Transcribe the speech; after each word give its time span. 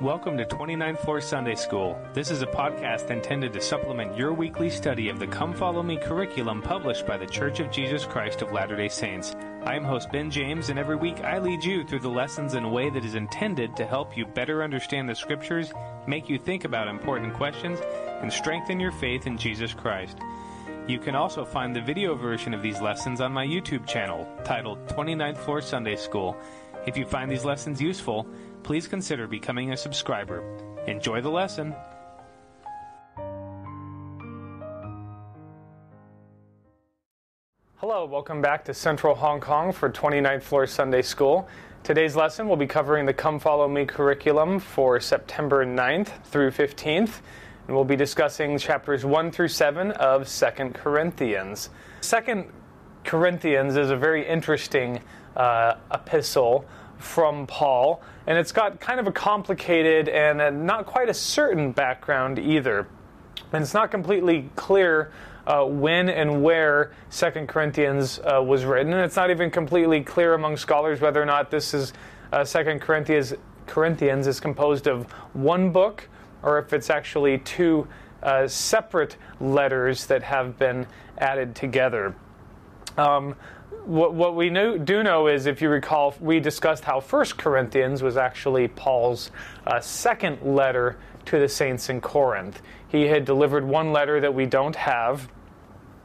Welcome 0.00 0.38
to 0.38 0.46
29th 0.46 1.00
Floor 1.00 1.20
Sunday 1.20 1.54
School. 1.54 2.00
This 2.14 2.30
is 2.30 2.40
a 2.40 2.46
podcast 2.46 3.10
intended 3.10 3.52
to 3.52 3.60
supplement 3.60 4.16
your 4.16 4.32
weekly 4.32 4.70
study 4.70 5.10
of 5.10 5.18
the 5.18 5.26
Come 5.26 5.52
Follow 5.52 5.82
Me 5.82 5.98
curriculum 5.98 6.62
published 6.62 7.06
by 7.06 7.18
the 7.18 7.26
Church 7.26 7.60
of 7.60 7.70
Jesus 7.70 8.06
Christ 8.06 8.40
of 8.40 8.50
Latter 8.50 8.76
day 8.76 8.88
Saints. 8.88 9.36
I 9.66 9.74
am 9.74 9.84
host 9.84 10.10
Ben 10.10 10.30
James, 10.30 10.70
and 10.70 10.78
every 10.78 10.96
week 10.96 11.20
I 11.20 11.36
lead 11.36 11.62
you 11.62 11.84
through 11.84 12.00
the 12.00 12.08
lessons 12.08 12.54
in 12.54 12.64
a 12.64 12.68
way 12.70 12.88
that 12.88 13.04
is 13.04 13.14
intended 13.14 13.76
to 13.76 13.84
help 13.84 14.16
you 14.16 14.24
better 14.24 14.62
understand 14.62 15.06
the 15.06 15.14
Scriptures, 15.14 15.70
make 16.06 16.30
you 16.30 16.38
think 16.38 16.64
about 16.64 16.88
important 16.88 17.34
questions, 17.34 17.78
and 18.22 18.32
strengthen 18.32 18.80
your 18.80 18.92
faith 18.92 19.26
in 19.26 19.36
Jesus 19.36 19.74
Christ. 19.74 20.16
You 20.86 20.98
can 20.98 21.14
also 21.14 21.44
find 21.44 21.76
the 21.76 21.82
video 21.82 22.14
version 22.14 22.54
of 22.54 22.62
these 22.62 22.80
lessons 22.80 23.20
on 23.20 23.32
my 23.32 23.46
YouTube 23.46 23.86
channel, 23.86 24.26
titled 24.44 24.86
29th 24.86 25.36
Floor 25.36 25.60
Sunday 25.60 25.96
School. 25.96 26.38
If 26.86 26.96
you 26.96 27.04
find 27.04 27.30
these 27.30 27.44
lessons 27.44 27.80
useful, 27.80 28.26
please 28.62 28.88
consider 28.88 29.26
becoming 29.26 29.72
a 29.72 29.76
subscriber. 29.76 30.42
Enjoy 30.86 31.20
the 31.20 31.28
lesson. 31.28 31.74
Hello, 37.76 38.06
welcome 38.06 38.40
back 38.40 38.64
to 38.64 38.72
Central 38.72 39.14
Hong 39.14 39.40
Kong 39.40 39.72
for 39.72 39.90
29th 39.90 40.42
Floor 40.42 40.66
Sunday 40.66 41.02
School. 41.02 41.46
Today's 41.82 42.16
lesson 42.16 42.48
will 42.48 42.56
be 42.56 42.66
covering 42.66 43.04
the 43.04 43.12
Come 43.12 43.38
Follow 43.38 43.68
Me 43.68 43.84
curriculum 43.84 44.58
for 44.58 45.00
September 45.00 45.66
9th 45.66 46.24
through 46.24 46.50
15th, 46.50 47.20
and 47.66 47.76
we'll 47.76 47.84
be 47.84 47.96
discussing 47.96 48.56
chapters 48.56 49.04
1 49.04 49.32
through 49.32 49.48
7 49.48 49.90
of 49.92 50.26
2 50.26 50.70
Corinthians. 50.72 51.68
2 52.00 52.46
Corinthians 53.04 53.76
is 53.76 53.90
a 53.90 53.96
very 53.96 54.26
interesting 54.26 55.00
uh, 55.40 55.74
epistle 55.90 56.66
from 56.98 57.46
Paul, 57.46 58.02
and 58.26 58.36
it's 58.36 58.52
got 58.52 58.78
kind 58.78 59.00
of 59.00 59.06
a 59.06 59.12
complicated 59.12 60.06
and 60.10 60.38
a 60.38 60.50
not 60.50 60.84
quite 60.84 61.08
a 61.08 61.14
certain 61.14 61.72
background 61.72 62.38
either. 62.38 62.86
And 63.50 63.62
it's 63.62 63.72
not 63.72 63.90
completely 63.90 64.50
clear 64.54 65.12
uh, 65.46 65.64
when 65.64 66.10
and 66.10 66.42
where 66.42 66.92
Second 67.08 67.48
Corinthians 67.48 68.18
uh, 68.18 68.42
was 68.42 68.66
written, 68.66 68.92
and 68.92 69.02
it's 69.02 69.16
not 69.16 69.30
even 69.30 69.50
completely 69.50 70.02
clear 70.02 70.34
among 70.34 70.58
scholars 70.58 71.00
whether 71.00 71.22
or 71.22 71.24
not 71.24 71.50
this 71.50 71.72
is 71.72 71.94
uh, 72.32 72.44
Second 72.44 72.82
Corinthians. 72.82 73.32
Corinthians 73.66 74.26
is 74.26 74.40
composed 74.40 74.86
of 74.86 75.10
one 75.32 75.70
book, 75.70 76.06
or 76.42 76.58
if 76.58 76.74
it's 76.74 76.90
actually 76.90 77.38
two 77.38 77.88
uh, 78.22 78.46
separate 78.46 79.16
letters 79.40 80.04
that 80.06 80.22
have 80.22 80.58
been 80.58 80.86
added 81.16 81.54
together. 81.54 82.14
Um, 82.98 83.36
what, 83.84 84.14
what 84.14 84.36
we 84.36 84.50
know, 84.50 84.78
do 84.78 85.02
know 85.02 85.26
is, 85.26 85.46
if 85.46 85.60
you 85.62 85.68
recall, 85.68 86.14
we 86.20 86.40
discussed 86.40 86.84
how 86.84 87.00
First 87.00 87.36
Corinthians 87.36 88.02
was 88.02 88.16
actually 88.16 88.68
Paul's 88.68 89.30
uh, 89.66 89.80
second 89.80 90.42
letter 90.42 90.96
to 91.26 91.38
the 91.38 91.48
saints 91.48 91.88
in 91.88 92.00
Corinth. 92.00 92.60
He 92.88 93.02
had 93.02 93.24
delivered 93.24 93.64
one 93.64 93.92
letter 93.92 94.20
that 94.20 94.34
we 94.34 94.46
don't 94.46 94.76
have. 94.76 95.28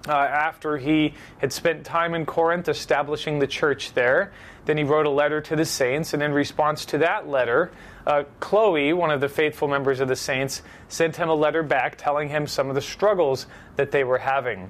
Uh, 0.08 0.12
after 0.12 0.78
he 0.78 1.16
had 1.40 1.52
spent 1.52 1.84
time 1.84 2.14
in 2.14 2.28
Corinth 2.28 2.70
establishing 2.70 3.40
the 3.40 3.48
church 3.48 3.94
there, 3.94 4.32
then 4.66 4.78
he 4.78 4.84
wrote 4.84 5.08
a 5.08 5.10
letter 5.10 5.42
to 5.42 5.56
the 5.56 5.66
saints, 5.66 6.14
and 6.14 6.22
in 6.22 6.32
response 6.32 6.86
to 6.86 7.00
that 7.00 7.28
letter, 7.28 7.72
uh, 8.06 8.24
Chloe, 8.40 8.94
one 8.94 9.10
of 9.10 9.20
the 9.20 9.30
faithful 9.30 9.68
members 9.68 10.00
of 10.00 10.08
the 10.08 10.16
saints, 10.16 10.62
sent 10.90 11.16
him 11.16 11.30
a 11.30 11.34
letter 11.34 11.64
back 11.64 11.98
telling 11.98 12.30
him 12.30 12.46
some 12.46 12.70
of 12.70 12.76
the 12.76 12.82
struggles 12.82 13.48
that 13.78 13.90
they 13.90 14.04
were 14.04 14.20
having. 14.20 14.70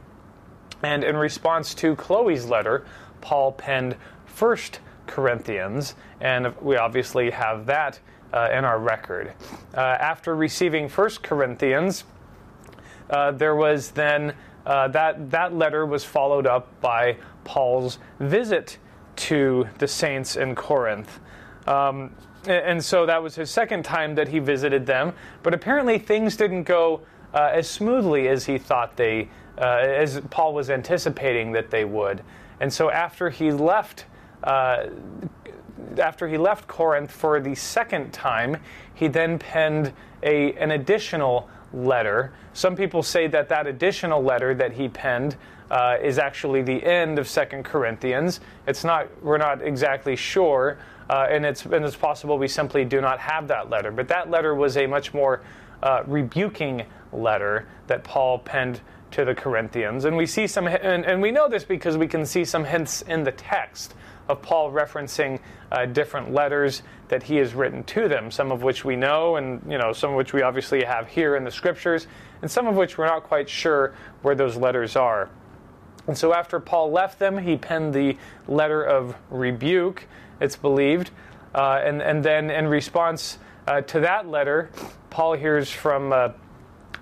And 0.84 1.04
in 1.04 1.18
response 1.18 1.74
to 1.76 1.96
Chloe's 1.96 2.46
letter, 2.46 2.86
Paul 3.22 3.52
penned 3.52 3.96
First 4.26 4.80
Corinthians, 5.08 5.96
and 6.22 6.56
we 6.62 6.78
obviously 6.78 7.32
have 7.32 7.66
that 7.68 8.00
uh, 8.34 8.50
in 8.52 8.66
our 8.66 8.80
record. 8.80 9.34
Uh, 9.74 9.80
after 9.80 10.36
receiving 10.36 10.90
First 10.90 11.24
Corinthians, 11.24 12.04
uh, 13.10 13.32
there 13.32 13.56
was 13.56 13.92
then 13.92 14.34
uh, 14.66 14.88
that 14.90 15.30
that 15.30 15.54
letter 15.54 15.86
was 15.86 16.04
followed 16.04 16.48
up 16.48 16.68
by 16.82 17.18
Paul's 17.44 18.00
visit 18.20 18.78
to 19.16 19.68
the 19.78 19.88
saints 19.88 20.36
in 20.36 20.56
Corinth. 20.56 21.20
Um, 21.68 22.16
and 22.48 22.84
so 22.84 23.06
that 23.06 23.22
was 23.22 23.36
his 23.36 23.50
second 23.50 23.84
time 23.84 24.16
that 24.16 24.28
he 24.28 24.40
visited 24.40 24.86
them. 24.86 25.14
But 25.44 25.54
apparently 25.54 25.98
things 25.98 26.36
didn't 26.36 26.64
go 26.64 27.02
uh, 27.34 27.50
as 27.54 27.70
smoothly 27.70 28.28
as 28.28 28.46
he 28.46 28.58
thought 28.58 28.98
they 28.98 29.30
uh, 29.58 29.62
as 29.62 30.22
Paul 30.30 30.54
was 30.54 30.70
anticipating 30.70 31.52
that 31.54 31.70
they 31.70 31.86
would. 31.86 32.24
And 32.60 32.72
so 32.72 32.90
after 32.90 33.30
he 33.30 33.52
left, 33.52 34.06
uh, 34.44 34.88
after 35.98 36.28
he 36.28 36.38
left 36.38 36.68
Corinth 36.68 37.12
for 37.12 37.40
the 37.40 37.56
second 37.56 38.14
time, 38.14 38.58
he 38.94 39.08
then 39.08 39.40
penned 39.40 39.94
a, 40.24 40.54
an 40.54 40.72
additional 40.72 41.50
letter. 41.74 42.34
Some 42.54 42.76
people 42.76 43.04
say 43.04 43.28
that 43.28 43.50
that 43.50 43.68
additional 43.68 44.24
letter 44.24 44.54
that 44.56 44.74
he 44.74 44.88
penned 44.88 45.36
uh, 45.70 45.98
is 46.02 46.20
actually 46.20 46.62
the 46.62 46.84
end 46.84 47.20
of 47.20 47.28
Second 47.28 47.64
Corinthians. 47.64 48.40
It's 48.68 48.84
not. 48.84 49.08
We're 49.24 49.38
not 49.38 49.62
exactly 49.62 50.16
sure, 50.16 50.78
uh, 51.10 51.28
and 51.30 51.46
it's 51.46 51.66
and 51.66 51.84
it's 51.84 51.96
possible 51.96 52.38
we 52.38 52.48
simply 52.48 52.86
do 52.86 53.02
not 53.02 53.20
have 53.20 53.48
that 53.48 53.70
letter. 53.70 53.92
But 53.92 54.08
that 54.10 54.30
letter 54.30 54.54
was 54.54 54.78
a 54.78 54.86
much 54.86 55.14
more 55.14 55.42
uh, 55.82 56.04
rebuking 56.06 56.86
letter 57.12 57.68
that 57.88 58.04
Paul 58.04 58.40
penned 58.40 58.82
to 59.12 59.26
the 59.26 59.36
Corinthians. 59.36 60.06
And 60.06 60.18
we 60.18 60.26
see 60.26 60.48
some, 60.48 60.68
and, 60.68 61.06
and 61.06 61.22
we 61.22 61.32
know 61.32 61.48
this 61.48 61.64
because 61.64 61.98
we 61.98 62.08
can 62.08 62.26
see 62.26 62.46
some 62.46 62.66
hints 62.66 63.02
in 63.02 63.24
the 63.24 63.32
text 63.32 63.94
of 64.28 64.42
Paul 64.42 64.72
referencing 64.72 65.40
uh, 65.72 65.86
different 65.86 66.34
letters 66.34 66.82
that 67.10 67.24
he 67.24 67.36
has 67.38 67.54
written 67.54 67.84
to 67.84 68.08
them, 68.08 68.32
some 68.32 68.52
of 68.52 68.64
which 68.64 68.84
we 68.84 68.96
know, 68.96 69.36
and 69.36 69.62
you 69.70 69.78
know, 69.78 69.94
some 69.94 70.12
of 70.12 70.16
which 70.16 70.34
we 70.34 70.42
obviously 70.42 70.84
have 70.84 71.08
here 71.08 71.36
in 71.36 71.44
the 71.44 71.52
scriptures, 71.52 72.08
and 72.42 72.50
some 72.50 72.68
of 72.68 72.76
which 72.76 72.98
we're 72.98 73.06
not 73.06 73.24
quite 73.24 73.48
sure 73.48 73.94
where 74.22 74.36
those 74.36 74.58
letters 74.58 74.96
are. 74.96 75.30
And 76.08 76.18
so 76.18 76.34
after 76.34 76.60
Paul 76.60 76.92
left 76.92 77.20
them, 77.20 77.38
he 77.38 77.58
penned 77.58 77.94
the 77.94 78.18
letter 78.48 78.84
of 78.84 79.16
rebuke, 79.30 80.08
it's 80.40 80.56
believed. 80.56 81.12
Uh, 81.54 81.82
and, 81.84 82.02
and 82.02 82.24
then 82.24 82.50
in 82.50 82.68
response 82.68 83.40
uh, 83.68 83.82
to 83.82 84.02
that 84.02 84.28
letter, 84.28 84.70
Paul 85.10 85.34
hears 85.34 85.72
from 85.72 86.12
uh, 86.12 86.30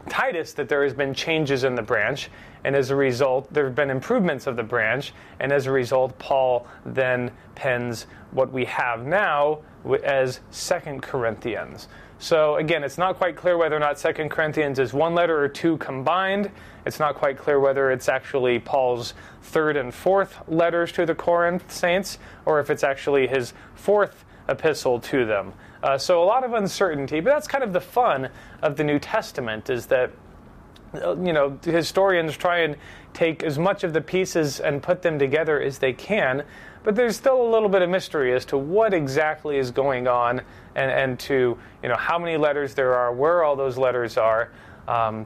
Titus 0.10 0.54
that 0.54 0.70
there 0.70 0.84
has 0.84 0.94
been 0.94 1.14
changes 1.14 1.64
in 1.64 1.76
the 1.76 1.82
branch, 1.82 2.30
and 2.64 2.76
as 2.76 2.90
a 2.90 2.96
result, 2.96 3.52
there 3.54 3.66
have 3.66 3.76
been 3.76 3.90
improvements 3.90 4.48
of 4.48 4.56
the 4.56 4.64
branch, 4.64 5.14
and 5.40 5.52
as 5.52 5.66
a 5.68 5.72
result, 5.72 6.18
Paul 6.20 6.68
then 6.86 7.32
pens 7.56 8.06
what 8.32 8.52
we 8.52 8.66
have 8.66 9.06
now 9.06 9.60
as 10.04 10.40
Second 10.52 11.02
Corinthians. 11.02 11.88
So 12.20 12.56
again, 12.56 12.84
it's 12.86 12.98
not 12.98 13.18
quite 13.18 13.36
clear 13.36 13.58
whether 13.58 13.76
or 13.76 13.80
not 13.80 14.00
Second 14.00 14.30
Corinthians 14.30 14.80
is 14.80 14.94
one 14.94 15.14
letter 15.14 15.44
or 15.44 15.50
two 15.50 15.78
combined. 15.78 16.50
It's 16.86 17.00
not 17.00 17.16
quite 17.16 17.38
clear 17.38 17.60
whether 17.60 17.92
it's 17.92 18.08
actually 18.08 18.60
Paul's 18.60 19.14
third 19.42 19.76
and 19.76 19.94
fourth 19.94 20.38
letters 20.48 20.94
to 20.94 21.06
the 21.06 21.16
Corinth 21.16 21.70
saints, 21.70 22.18
or 22.46 22.62
if 22.62 22.70
it's 22.70 22.84
actually 22.84 23.28
his 23.28 23.54
fourth 23.76 24.24
epistle 24.50 25.00
to 25.00 25.26
them. 25.26 25.54
Uh, 25.82 25.98
so 25.98 26.24
a 26.24 26.26
lot 26.26 26.44
of 26.44 26.54
uncertainty, 26.54 27.20
but 27.20 27.32
that's 27.32 27.48
kind 27.48 27.64
of 27.64 27.74
the 27.74 27.82
fun 27.82 28.30
of 28.62 28.78
the 28.78 28.84
New 28.84 29.00
Testament 29.00 29.70
is 29.70 29.88
that 29.88 30.12
uh, 30.96 31.16
you 31.18 31.34
know 31.34 31.58
historians 31.64 32.38
try 32.38 32.60
and 32.60 32.76
take 33.14 33.44
as 33.44 33.58
much 33.58 33.84
of 33.84 33.94
the 33.94 34.02
pieces 34.02 34.60
and 34.60 34.82
put 34.82 35.02
them 35.02 35.20
together 35.20 35.62
as 35.62 35.80
they 35.80 35.94
can, 35.94 36.44
but 36.84 36.96
there's 36.96 37.16
still 37.16 37.42
a 37.42 37.50
little 37.50 37.70
bit 37.70 37.82
of 37.82 37.90
mystery 37.90 38.34
as 38.34 38.46
to 38.46 38.58
what 38.58 38.94
exactly 38.94 39.58
is 39.58 39.72
going 39.72 40.08
on 40.08 40.42
and, 40.76 40.92
and 40.92 41.20
to 41.20 41.58
you 41.82 41.90
know 41.90 41.96
how 41.96 42.18
many 42.18 42.38
letters 42.38 42.74
there 42.74 42.94
are, 42.94 43.12
where 43.14 43.44
all 43.44 43.56
those 43.56 43.78
letters 43.78 44.18
are. 44.18 44.52
Um, 44.88 45.26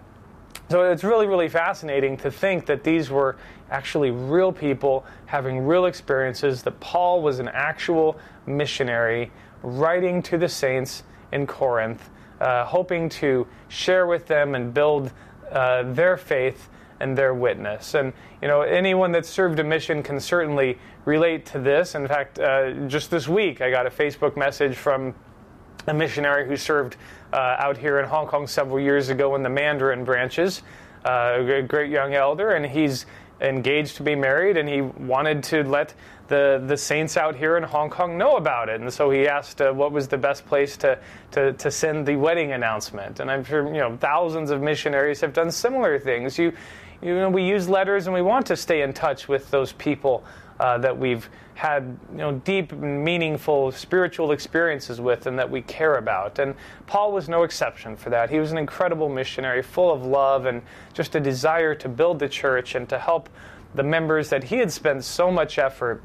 so 0.69 0.91
it's 0.91 1.03
really, 1.03 1.27
really 1.27 1.47
fascinating 1.47 2.17
to 2.17 2.31
think 2.31 2.65
that 2.65 2.83
these 2.83 3.09
were 3.09 3.37
actually 3.71 4.11
real 4.11 4.51
people 4.51 5.05
having 5.25 5.65
real 5.65 5.85
experiences, 5.85 6.61
that 6.63 6.77
Paul 6.81 7.21
was 7.21 7.39
an 7.39 7.47
actual 7.47 8.19
missionary 8.47 9.31
writing 9.63 10.21
to 10.23 10.37
the 10.37 10.49
saints 10.49 11.03
in 11.31 11.45
Corinth, 11.45 12.09
uh, 12.39 12.65
hoping 12.65 13.09
to 13.09 13.47
share 13.67 14.07
with 14.07 14.27
them 14.27 14.55
and 14.55 14.73
build 14.73 15.11
uh, 15.51 15.83
their 15.83 16.17
faith 16.17 16.69
and 16.99 17.17
their 17.17 17.33
witness. 17.33 17.93
And 17.93 18.13
you 18.41 18.47
know, 18.47 18.61
anyone 18.61 19.11
that 19.11 19.25
served 19.25 19.59
a 19.59 19.63
mission 19.63 20.03
can 20.03 20.19
certainly 20.19 20.77
relate 21.05 21.45
to 21.47 21.59
this. 21.59 21.95
In 21.95 22.07
fact, 22.07 22.39
uh, 22.39 22.71
just 22.87 23.11
this 23.11 23.27
week, 23.27 23.61
I 23.61 23.69
got 23.69 23.85
a 23.85 23.89
Facebook 23.89 24.35
message 24.37 24.75
from 24.75 25.13
a 25.87 25.93
missionary 25.93 26.47
who 26.47 26.57
served 26.57 26.97
uh, 27.33 27.55
out 27.59 27.77
here 27.77 27.99
in 27.99 28.05
Hong 28.05 28.27
Kong 28.27 28.47
several 28.47 28.79
years 28.79 29.09
ago 29.09 29.35
in 29.35 29.43
the 29.43 29.49
Mandarin 29.49 30.03
branches, 30.03 30.63
uh, 31.05 31.37
a 31.39 31.61
great 31.61 31.89
young 31.89 32.13
elder, 32.13 32.51
and 32.51 32.65
he's 32.65 33.05
engaged 33.41 33.97
to 33.97 34.03
be 34.03 34.15
married, 34.15 34.57
and 34.57 34.67
he 34.67 34.81
wanted 34.81 35.43
to 35.43 35.63
let 35.63 35.93
the, 36.27 36.63
the 36.65 36.77
saints 36.77 37.17
out 37.17 37.35
here 37.35 37.57
in 37.57 37.63
Hong 37.63 37.89
Kong 37.89 38.17
know 38.17 38.35
about 38.35 38.69
it. 38.69 38.81
And 38.81 38.91
so 38.91 39.09
he 39.09 39.27
asked 39.27 39.61
uh, 39.61 39.71
what 39.71 39.91
was 39.91 40.07
the 40.07 40.17
best 40.17 40.45
place 40.45 40.77
to, 40.77 40.99
to, 41.31 41.53
to 41.53 41.71
send 41.71 42.05
the 42.05 42.15
wedding 42.15 42.51
announcement. 42.51 43.19
And 43.19 43.31
I'm 43.31 43.43
sure 43.43 43.67
you 43.67 43.79
know 43.79 43.97
thousands 43.97 44.51
of 44.51 44.61
missionaries 44.61 45.21
have 45.21 45.33
done 45.33 45.51
similar 45.51 45.99
things. 45.99 46.37
You, 46.37 46.53
you 47.01 47.15
know, 47.15 47.29
we 47.29 47.43
use 47.43 47.69
letters 47.69 48.07
and 48.07 48.13
we 48.13 48.21
want 48.21 48.45
to 48.47 48.55
stay 48.55 48.81
in 48.81 48.93
touch 48.93 49.27
with 49.27 49.49
those 49.51 49.71
people 49.73 50.23
uh, 50.59 50.77
that 50.79 50.97
we've 50.97 51.29
had 51.53 51.97
you 52.11 52.17
know, 52.17 52.33
deep, 52.33 52.71
meaningful 52.71 53.71
spiritual 53.71 54.31
experiences 54.31 55.01
with 55.01 55.25
and 55.25 55.37
that 55.39 55.49
we 55.49 55.61
care 55.61 55.95
about. 55.95 56.39
And 56.39 56.55
Paul 56.85 57.11
was 57.11 57.29
no 57.29 57.43
exception 57.43 57.95
for 57.95 58.09
that. 58.09 58.29
He 58.29 58.39
was 58.39 58.51
an 58.51 58.57
incredible 58.57 59.09
missionary, 59.09 59.61
full 59.61 59.91
of 59.91 60.05
love 60.05 60.45
and 60.45 60.61
just 60.93 61.15
a 61.15 61.19
desire 61.19 61.73
to 61.75 61.89
build 61.89 62.19
the 62.19 62.29
church 62.29 62.75
and 62.75 62.87
to 62.89 62.99
help 62.99 63.29
the 63.75 63.83
members 63.83 64.29
that 64.29 64.45
he 64.45 64.57
had 64.57 64.71
spent 64.71 65.03
so 65.03 65.31
much 65.31 65.57
effort 65.57 66.03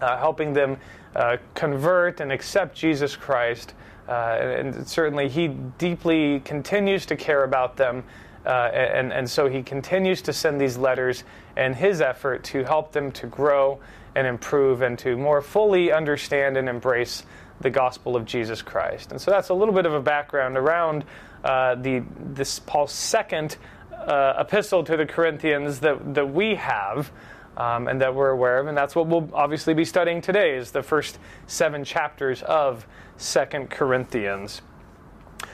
uh, 0.00 0.16
helping 0.18 0.52
them 0.52 0.76
uh, 1.16 1.36
convert 1.54 2.20
and 2.20 2.32
accept 2.32 2.76
Jesus 2.76 3.16
Christ. 3.16 3.74
Uh, 4.08 4.12
and 4.12 4.86
certainly, 4.86 5.28
he 5.28 5.48
deeply 5.48 6.40
continues 6.40 7.06
to 7.06 7.16
care 7.16 7.44
about 7.44 7.76
them. 7.76 8.04
Uh, 8.44 8.50
and, 8.74 9.12
and 9.12 9.30
so 9.30 9.48
he 9.48 9.62
continues 9.62 10.20
to 10.22 10.32
send 10.32 10.60
these 10.60 10.76
letters 10.76 11.24
and 11.56 11.74
his 11.74 12.02
effort 12.02 12.44
to 12.44 12.62
help 12.64 12.92
them 12.92 13.10
to 13.12 13.26
grow 13.26 13.80
and 14.14 14.26
improve 14.26 14.82
and 14.82 14.98
to 14.98 15.16
more 15.16 15.40
fully 15.40 15.90
understand 15.90 16.56
and 16.56 16.68
embrace 16.68 17.24
the 17.60 17.70
gospel 17.70 18.16
of 18.16 18.24
Jesus 18.24 18.62
Christ. 18.62 19.12
And 19.12 19.20
so 19.20 19.30
that's 19.30 19.48
a 19.48 19.54
little 19.54 19.74
bit 19.74 19.86
of 19.86 19.94
a 19.94 20.00
background 20.00 20.56
around 20.56 21.04
uh, 21.42 21.74
the 21.76 22.02
this 22.18 22.58
Paul's 22.58 22.92
second 22.92 23.56
uh, 23.92 24.34
epistle 24.38 24.84
to 24.84 24.96
the 24.96 25.06
Corinthians 25.06 25.80
that, 25.80 26.14
that 26.14 26.32
we 26.32 26.56
have 26.56 27.10
um, 27.56 27.88
and 27.88 28.00
that 28.00 28.14
we're 28.14 28.30
aware 28.30 28.58
of. 28.58 28.66
And 28.66 28.76
that's 28.76 28.94
what 28.94 29.06
we'll 29.06 29.28
obviously 29.32 29.74
be 29.74 29.84
studying 29.84 30.20
today 30.20 30.56
is 30.56 30.70
the 30.70 30.82
first 30.82 31.18
seven 31.46 31.84
chapters 31.84 32.42
of 32.42 32.86
Second 33.16 33.70
Corinthians. 33.70 34.62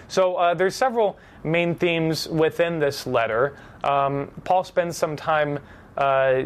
So 0.08 0.36
uh, 0.36 0.54
there's 0.54 0.74
several 0.74 1.18
main 1.44 1.74
themes 1.74 2.28
within 2.28 2.78
this 2.78 3.06
letter. 3.06 3.56
Um, 3.84 4.30
Paul 4.44 4.64
spends 4.64 4.96
some 4.96 5.16
time 5.16 5.58
uh, 5.96 6.42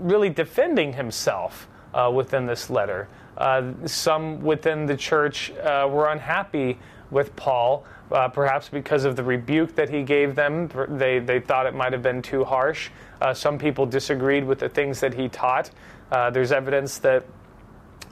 really 0.00 0.30
defending 0.30 0.92
himself 0.92 1.68
uh, 1.94 2.10
within 2.14 2.46
this 2.46 2.70
letter. 2.70 3.08
Uh, 3.36 3.72
some 3.86 4.40
within 4.40 4.86
the 4.86 4.96
church 4.96 5.52
uh, 5.52 5.88
were 5.90 6.10
unhappy 6.10 6.78
with 7.10 7.34
Paul, 7.36 7.84
uh, 8.12 8.28
perhaps 8.28 8.68
because 8.68 9.04
of 9.04 9.16
the 9.16 9.22
rebuke 9.22 9.74
that 9.76 9.88
he 9.88 10.02
gave 10.02 10.34
them. 10.34 10.68
They, 10.88 11.18
they 11.18 11.40
thought 11.40 11.66
it 11.66 11.74
might 11.74 11.92
have 11.92 12.02
been 12.02 12.20
too 12.20 12.44
harsh. 12.44 12.90
Uh, 13.20 13.34
some 13.34 13.58
people 13.58 13.86
disagreed 13.86 14.44
with 14.44 14.58
the 14.58 14.68
things 14.68 15.00
that 15.00 15.14
he 15.14 15.28
taught. 15.28 15.70
Uh, 16.10 16.30
there's 16.30 16.52
evidence 16.52 16.98
that 16.98 17.24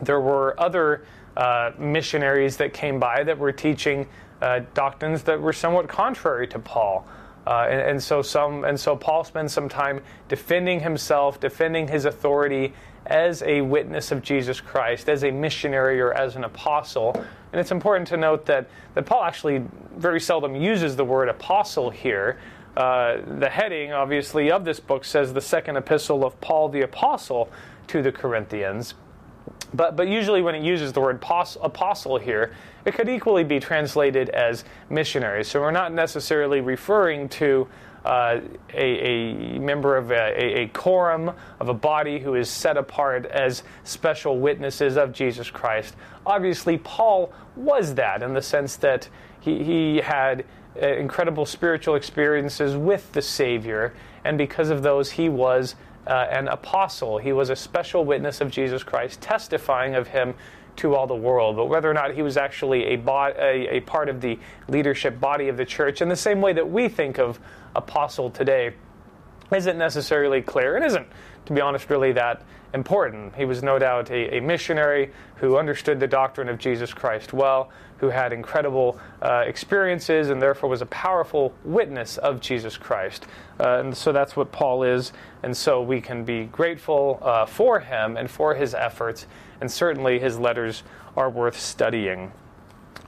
there 0.03 0.21
were 0.21 0.59
other 0.61 1.05
uh, 1.37 1.71
missionaries 1.79 2.57
that 2.57 2.73
came 2.73 2.99
by 2.99 3.23
that 3.23 3.39
were 3.39 3.53
teaching 3.53 4.07
uh, 4.43 4.61
doctrines 4.75 5.23
that 5.23 5.41
were 5.41 5.53
somewhat 5.53 5.89
contrary 5.89 6.47
to 6.49 6.59
Paul. 6.59 7.07
Uh, 7.47 7.67
and, 7.71 7.81
and, 7.81 8.03
so 8.03 8.23
some, 8.23 8.65
and 8.65 8.79
so 8.79 8.97
Paul 8.97 9.23
spends 9.23 9.53
some 9.53 9.69
time 9.69 10.01
defending 10.29 10.81
himself, 10.81 11.39
defending 11.39 11.87
his 11.87 12.05
authority 12.05 12.73
as 13.07 13.43
a 13.43 13.61
witness 13.61 14.11
of 14.11 14.21
Jesus 14.21 14.61
Christ, 14.61 15.09
as 15.09 15.23
a 15.23 15.31
missionary 15.31 16.01
or 16.01 16.13
as 16.13 16.35
an 16.35 16.45
apostle. 16.45 17.13
And 17.53 17.61
it's 17.61 17.71
important 17.71 18.09
to 18.09 18.17
note 18.17 18.47
that, 18.47 18.69
that 18.95 19.07
Paul 19.07 19.23
actually 19.23 19.65
very 19.97 20.21
seldom 20.21 20.57
uses 20.57 20.97
the 20.97 21.05
word 21.05 21.29
apostle 21.29 21.89
here. 21.89 22.39
Uh, 22.77 23.23
the 23.39 23.49
heading, 23.49 23.93
obviously, 23.93 24.51
of 24.51 24.65
this 24.65 24.81
book 24.81 25.05
says 25.05 25.33
the 25.33 25.41
second 25.41 25.77
epistle 25.77 26.25
of 26.25 26.39
Paul 26.41 26.69
the 26.69 26.83
Apostle 26.83 27.51
to 27.89 28.03
the 28.03 28.13
Corinthians. 28.13 28.95
But, 29.73 29.97
but 29.97 30.09
usually, 30.09 30.43
when 30.43 30.55
it 30.55 30.63
uses 30.63 30.93
the 30.93 31.01
word 31.01 31.23
apostle 31.23 32.19
here, 32.19 32.55
it 32.85 32.95
could 32.95 33.09
equally 33.09 33.45
be 33.45 33.61
translated 33.61 34.29
as 34.31 34.65
missionary. 34.91 35.45
So 35.45 35.61
we're 35.61 35.71
not 35.71 35.93
necessarily 35.93 36.61
referring 36.61 37.29
to 37.31 37.67
uh, 38.05 38.41
a, 38.73 38.85
a, 38.85 39.59
member 39.59 39.97
of 39.97 40.13
a, 40.13 40.61
a, 40.61 40.69
quorum 40.69 41.33
of 41.59 41.69
a 41.69 41.75
body 41.75 42.21
who 42.21 42.37
is 42.37 42.49
set 42.49 42.77
apart 42.77 43.27
as 43.27 43.65
special 43.83 44.39
witnesses 44.39 44.97
of 44.97 45.13
Jesus 45.13 45.51
Christ. 45.51 45.97
Obviously, 46.25 46.79
Paul 46.79 47.33
was 47.57 47.95
that 47.95 48.23
in 48.23 48.33
the 48.33 48.43
sense 48.43 48.77
that 48.77 49.09
he, 49.41 49.65
he 49.65 49.97
had 49.97 50.45
incredible 50.79 51.47
spiritual 51.47 51.95
experiences 51.95 52.77
with 52.77 53.13
the 53.13 53.23
Savior, 53.23 53.95
and 54.25 54.39
because 54.39 54.71
of 54.71 54.83
those, 54.83 55.13
he 55.13 55.29
was 55.29 55.75
uh, 56.07 56.27
an 56.31 56.49
apostle. 56.49 57.19
He 57.19 57.33
was 57.33 57.51
a 57.51 57.57
special 57.57 58.05
witness 58.05 58.41
of 58.41 58.51
Jesus 58.51 58.83
Christ, 58.83 59.21
testifying 59.21 59.95
of 59.95 60.09
him 60.09 60.35
to 60.77 60.95
all 60.95 61.07
the 61.07 61.15
world. 61.15 61.57
But 61.57 61.67
whether 61.67 61.91
or 61.91 61.95
not 61.95 62.15
he 62.15 62.23
was 62.23 62.37
actually 62.37 62.85
a, 62.85 62.97
bo- 62.97 63.35
a, 63.39 63.77
a 63.77 63.81
part 63.81 64.09
of 64.09 64.21
the 64.21 64.39
leadership 64.69 65.19
body 65.21 65.49
of 65.49 65.57
the 65.57 65.65
church, 65.65 66.03
in 66.03 66.09
the 66.09 66.17
same 66.17 66.41
way 66.41 66.53
that 66.53 66.71
we 66.71 66.89
think 66.89 67.19
of 67.19 67.41
apostle 67.75 68.31
today, 68.31 68.75
isn't 69.55 69.79
necessarily 69.79 70.43
clear. 70.43 70.77
It 70.77 70.83
isn't, 70.83 71.07
to 71.47 71.53
be 71.53 71.61
honest, 71.61 71.89
really 71.89 72.13
that 72.13 72.43
important. 72.75 73.35
He 73.35 73.45
was 73.45 73.63
no 73.63 73.79
doubt 73.79 74.11
a, 74.11 74.37
a 74.37 74.41
missionary 74.41 75.13
who 75.37 75.57
understood 75.57 76.01
the 76.01 76.07
doctrine 76.07 76.49
of 76.49 76.59
Jesus 76.59 76.93
Christ 76.93 77.33
well, 77.33 77.71
who 77.99 78.09
had 78.09 78.33
incredible 78.33 78.99
uh, 79.23 79.45
experiences, 79.47 80.29
and 80.31 80.41
therefore 80.41 80.69
was 80.69 80.83
a 80.83 80.87
powerful 80.87 81.55
witness 81.65 82.19
of 82.19 82.41
Jesus 82.41 82.77
Christ. 82.77 83.27
Uh, 83.59 83.81
and 83.81 83.97
so 83.97 84.13
that's 84.13 84.37
what 84.37 84.53
Paul 84.53 84.83
is, 84.83 85.13
and 85.43 85.57
so 85.57 85.81
we 85.81 86.01
can 86.01 86.25
be 86.25 86.45
grateful 86.45 87.19
uh, 87.23 87.47
for 87.47 87.81
him 87.81 88.17
and 88.17 88.31
for 88.31 88.55
his 88.55 88.75
efforts, 88.75 89.27
and 89.61 89.71
certainly 89.71 90.19
his 90.19 90.39
letters 90.39 90.83
are 91.17 91.31
worth 91.31 91.59
studying. 91.59 92.33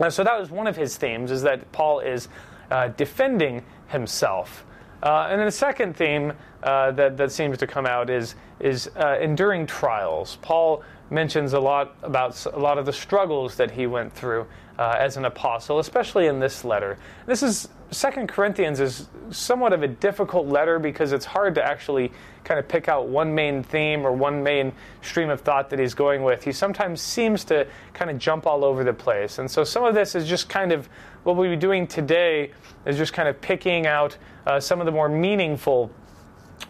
So 0.08 0.22
that 0.22 0.38
was 0.38 0.50
one 0.50 0.66
of 0.66 0.76
his 0.76 0.96
themes, 0.96 1.30
is 1.30 1.42
that 1.42 1.70
Paul 1.72 2.00
is 2.00 2.28
uh, 2.70 2.88
defending 2.88 3.64
himself. 3.88 4.64
Uh, 5.02 5.28
and 5.30 5.38
then 5.38 5.46
the 5.46 5.52
second 5.52 5.96
theme 5.96 6.32
uh, 6.62 6.92
that, 6.92 7.16
that 7.16 7.32
seems 7.32 7.58
to 7.58 7.66
come 7.66 7.86
out 7.86 8.08
is, 8.10 8.34
is 8.60 8.88
enduring 8.96 9.66
trials. 9.66 10.38
Paul 10.42 10.82
mentions 11.10 11.52
a 11.52 11.60
lot 11.60 11.96
about 12.02 12.44
a 12.46 12.58
lot 12.58 12.78
of 12.78 12.86
the 12.86 12.92
struggles 12.92 13.56
that 13.56 13.70
he 13.70 13.86
went 13.86 14.12
through 14.12 14.46
uh, 14.78 14.96
as 14.98 15.16
an 15.16 15.24
apostle, 15.24 15.78
especially 15.78 16.26
in 16.26 16.38
this 16.38 16.64
letter. 16.64 16.96
This 17.26 17.42
is 17.42 17.68
Second 17.90 18.28
Corinthians 18.28 18.80
is 18.80 19.08
somewhat 19.30 19.72
of 19.72 19.82
a 19.82 19.88
difficult 19.88 20.46
letter 20.46 20.78
because 20.78 21.12
it's 21.12 21.24
hard 21.24 21.54
to 21.54 21.64
actually 21.64 22.12
kind 22.44 22.60
of 22.60 22.68
pick 22.68 22.86
out 22.86 23.08
one 23.08 23.34
main 23.34 23.62
theme 23.62 24.06
or 24.06 24.12
one 24.12 24.42
main 24.42 24.72
stream 25.00 25.30
of 25.30 25.40
thought 25.40 25.70
that 25.70 25.78
he's 25.78 25.94
going 25.94 26.22
with. 26.22 26.44
He 26.44 26.52
sometimes 26.52 27.00
seems 27.00 27.44
to 27.44 27.66
kind 27.94 28.10
of 28.10 28.18
jump 28.18 28.46
all 28.46 28.62
over 28.62 28.84
the 28.84 28.92
place, 28.92 29.38
and 29.38 29.50
so 29.50 29.64
some 29.64 29.84
of 29.84 29.94
this 29.94 30.14
is 30.14 30.28
just 30.28 30.50
kind 30.50 30.70
of 30.70 30.88
what 31.22 31.36
we'll 31.36 31.50
be 31.50 31.56
doing 31.56 31.86
today 31.86 32.52
is 32.84 32.96
just 32.96 33.12
kind 33.12 33.28
of 33.28 33.40
picking 33.40 33.86
out 33.86 34.16
uh, 34.46 34.60
some 34.60 34.80
of 34.80 34.86
the 34.86 34.92
more 34.92 35.08
meaningful 35.08 35.90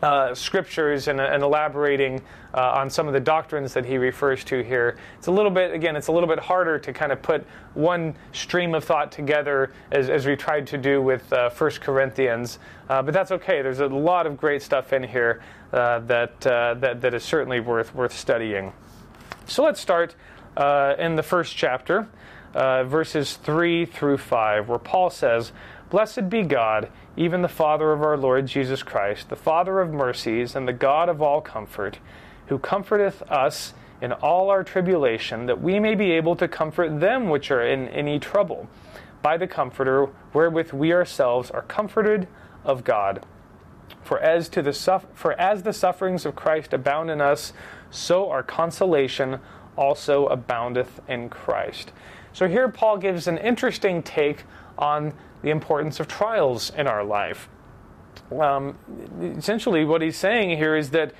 uh, 0.02 0.34
scriptures 0.34 1.08
and, 1.08 1.20
and 1.20 1.42
elaborating 1.42 2.22
uh, 2.54 2.72
on 2.72 2.88
some 2.88 3.08
of 3.08 3.12
the 3.12 3.20
doctrines 3.20 3.74
that 3.74 3.84
he 3.84 3.98
refers 3.98 4.44
to 4.44 4.62
here. 4.62 4.96
It's 5.18 5.26
a 5.26 5.32
little 5.32 5.50
bit, 5.50 5.74
again, 5.74 5.96
it's 5.96 6.06
a 6.06 6.12
little 6.12 6.28
bit 6.28 6.38
harder 6.38 6.78
to 6.78 6.92
kind 6.92 7.10
of 7.10 7.20
put 7.20 7.44
one 7.74 8.14
stream 8.32 8.74
of 8.74 8.84
thought 8.84 9.10
together 9.10 9.72
as, 9.90 10.08
as 10.08 10.26
we 10.26 10.36
tried 10.36 10.66
to 10.68 10.78
do 10.78 11.02
with 11.02 11.32
uh, 11.32 11.50
1 11.50 11.70
Corinthians. 11.80 12.58
Uh, 12.88 13.02
but 13.02 13.12
that's 13.12 13.32
okay. 13.32 13.60
There's 13.60 13.80
a 13.80 13.86
lot 13.86 14.26
of 14.26 14.36
great 14.36 14.62
stuff 14.62 14.92
in 14.92 15.02
here 15.02 15.42
uh, 15.72 15.98
that, 16.00 16.46
uh, 16.46 16.74
that, 16.74 17.00
that 17.00 17.14
is 17.14 17.24
certainly 17.24 17.60
worth, 17.60 17.94
worth 17.94 18.16
studying. 18.16 18.72
So 19.46 19.64
let's 19.64 19.80
start 19.80 20.14
in 20.98 21.16
the 21.16 21.22
first 21.22 21.56
chapter, 21.56 22.08
verses 22.52 23.36
3 23.36 23.86
through 23.86 24.18
5, 24.18 24.68
where 24.68 24.78
Paul 24.78 25.10
says, 25.10 25.52
Blessed 25.90 26.28
be 26.28 26.42
God 26.42 26.90
even 27.18 27.42
the 27.42 27.48
Father 27.48 27.92
of 27.92 28.00
our 28.00 28.16
Lord 28.16 28.46
Jesus 28.46 28.84
Christ, 28.84 29.28
the 29.28 29.34
Father 29.34 29.80
of 29.80 29.90
mercies 29.92 30.54
and 30.54 30.68
the 30.68 30.72
God 30.72 31.08
of 31.08 31.20
all 31.20 31.40
comfort, 31.40 31.98
who 32.46 32.60
comforteth 32.60 33.22
us 33.22 33.74
in 34.00 34.12
all 34.12 34.50
our 34.50 34.62
tribulation, 34.62 35.46
that 35.46 35.60
we 35.60 35.80
may 35.80 35.96
be 35.96 36.12
able 36.12 36.36
to 36.36 36.46
comfort 36.46 37.00
them 37.00 37.28
which 37.28 37.50
are 37.50 37.66
in 37.66 37.88
any 37.88 38.20
trouble, 38.20 38.68
by 39.20 39.36
the 39.36 39.48
Comforter 39.48 40.06
wherewith 40.32 40.72
we 40.72 40.92
ourselves 40.92 41.50
are 41.50 41.62
comforted 41.62 42.28
of 42.64 42.84
God. 42.84 43.26
For 44.04 44.20
as 44.20 44.48
to 44.50 44.62
the 44.62 44.72
suf- 44.72 45.06
for 45.12 45.32
as 45.40 45.64
the 45.64 45.72
sufferings 45.72 46.24
of 46.24 46.36
Christ 46.36 46.72
abound 46.72 47.10
in 47.10 47.20
us, 47.20 47.52
so 47.90 48.30
our 48.30 48.44
consolation 48.44 49.40
also 49.76 50.26
aboundeth 50.26 51.00
in 51.08 51.28
Christ. 51.30 51.90
So 52.32 52.46
here 52.46 52.68
Paul 52.68 52.98
gives 52.98 53.26
an 53.26 53.38
interesting 53.38 54.04
take 54.04 54.44
on 54.78 55.12
the 55.42 55.50
importance 55.50 56.00
of 56.00 56.08
trials 56.08 56.70
in 56.70 56.86
our 56.86 57.04
life. 57.04 57.48
Um, 58.32 58.76
essentially, 59.20 59.84
what 59.84 60.02
he's 60.02 60.16
saying 60.16 60.56
here 60.56 60.76
is 60.76 60.90
that 60.90 61.14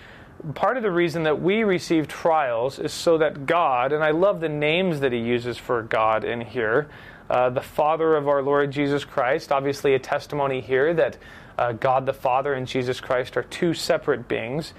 part 0.55 0.77
of 0.77 0.83
the 0.83 0.91
reason 0.91 1.25
that 1.25 1.41
we 1.41 1.65
receive 1.65 2.09
trials 2.09 2.79
is 2.79 2.93
so 2.93 3.19
that 3.19 3.47
God, 3.47 3.93
and 3.93 4.05
I 4.05 4.11
love 4.11 4.41
the 4.41 4.49
names 4.49 5.01
that 5.01 5.13
he 5.13 5.19
uses 5.19 5.57
for 5.57 5.83
God 5.83 6.25
in 6.25 6.41
here, 6.41 6.89
uh, 7.31 7.51
the 7.51 7.61
Father 7.61 8.17
of 8.17 8.29
our 8.29 8.43
Lord 8.43 8.71
Jesus 8.71 9.05
Christ, 9.05 9.53
obviously 9.53 9.95
a 9.95 9.99
testimony 9.99 10.61
here 10.61 10.95
that 10.95 11.19
uh, 11.59 11.73
God 11.73 12.07
the 12.07 12.13
Father 12.13 12.55
and 12.55 12.67
Jesus 12.67 13.01
Christ 13.01 13.37
are 13.37 13.43
two 13.43 13.75
separate 13.75 14.29
beings. 14.29 14.73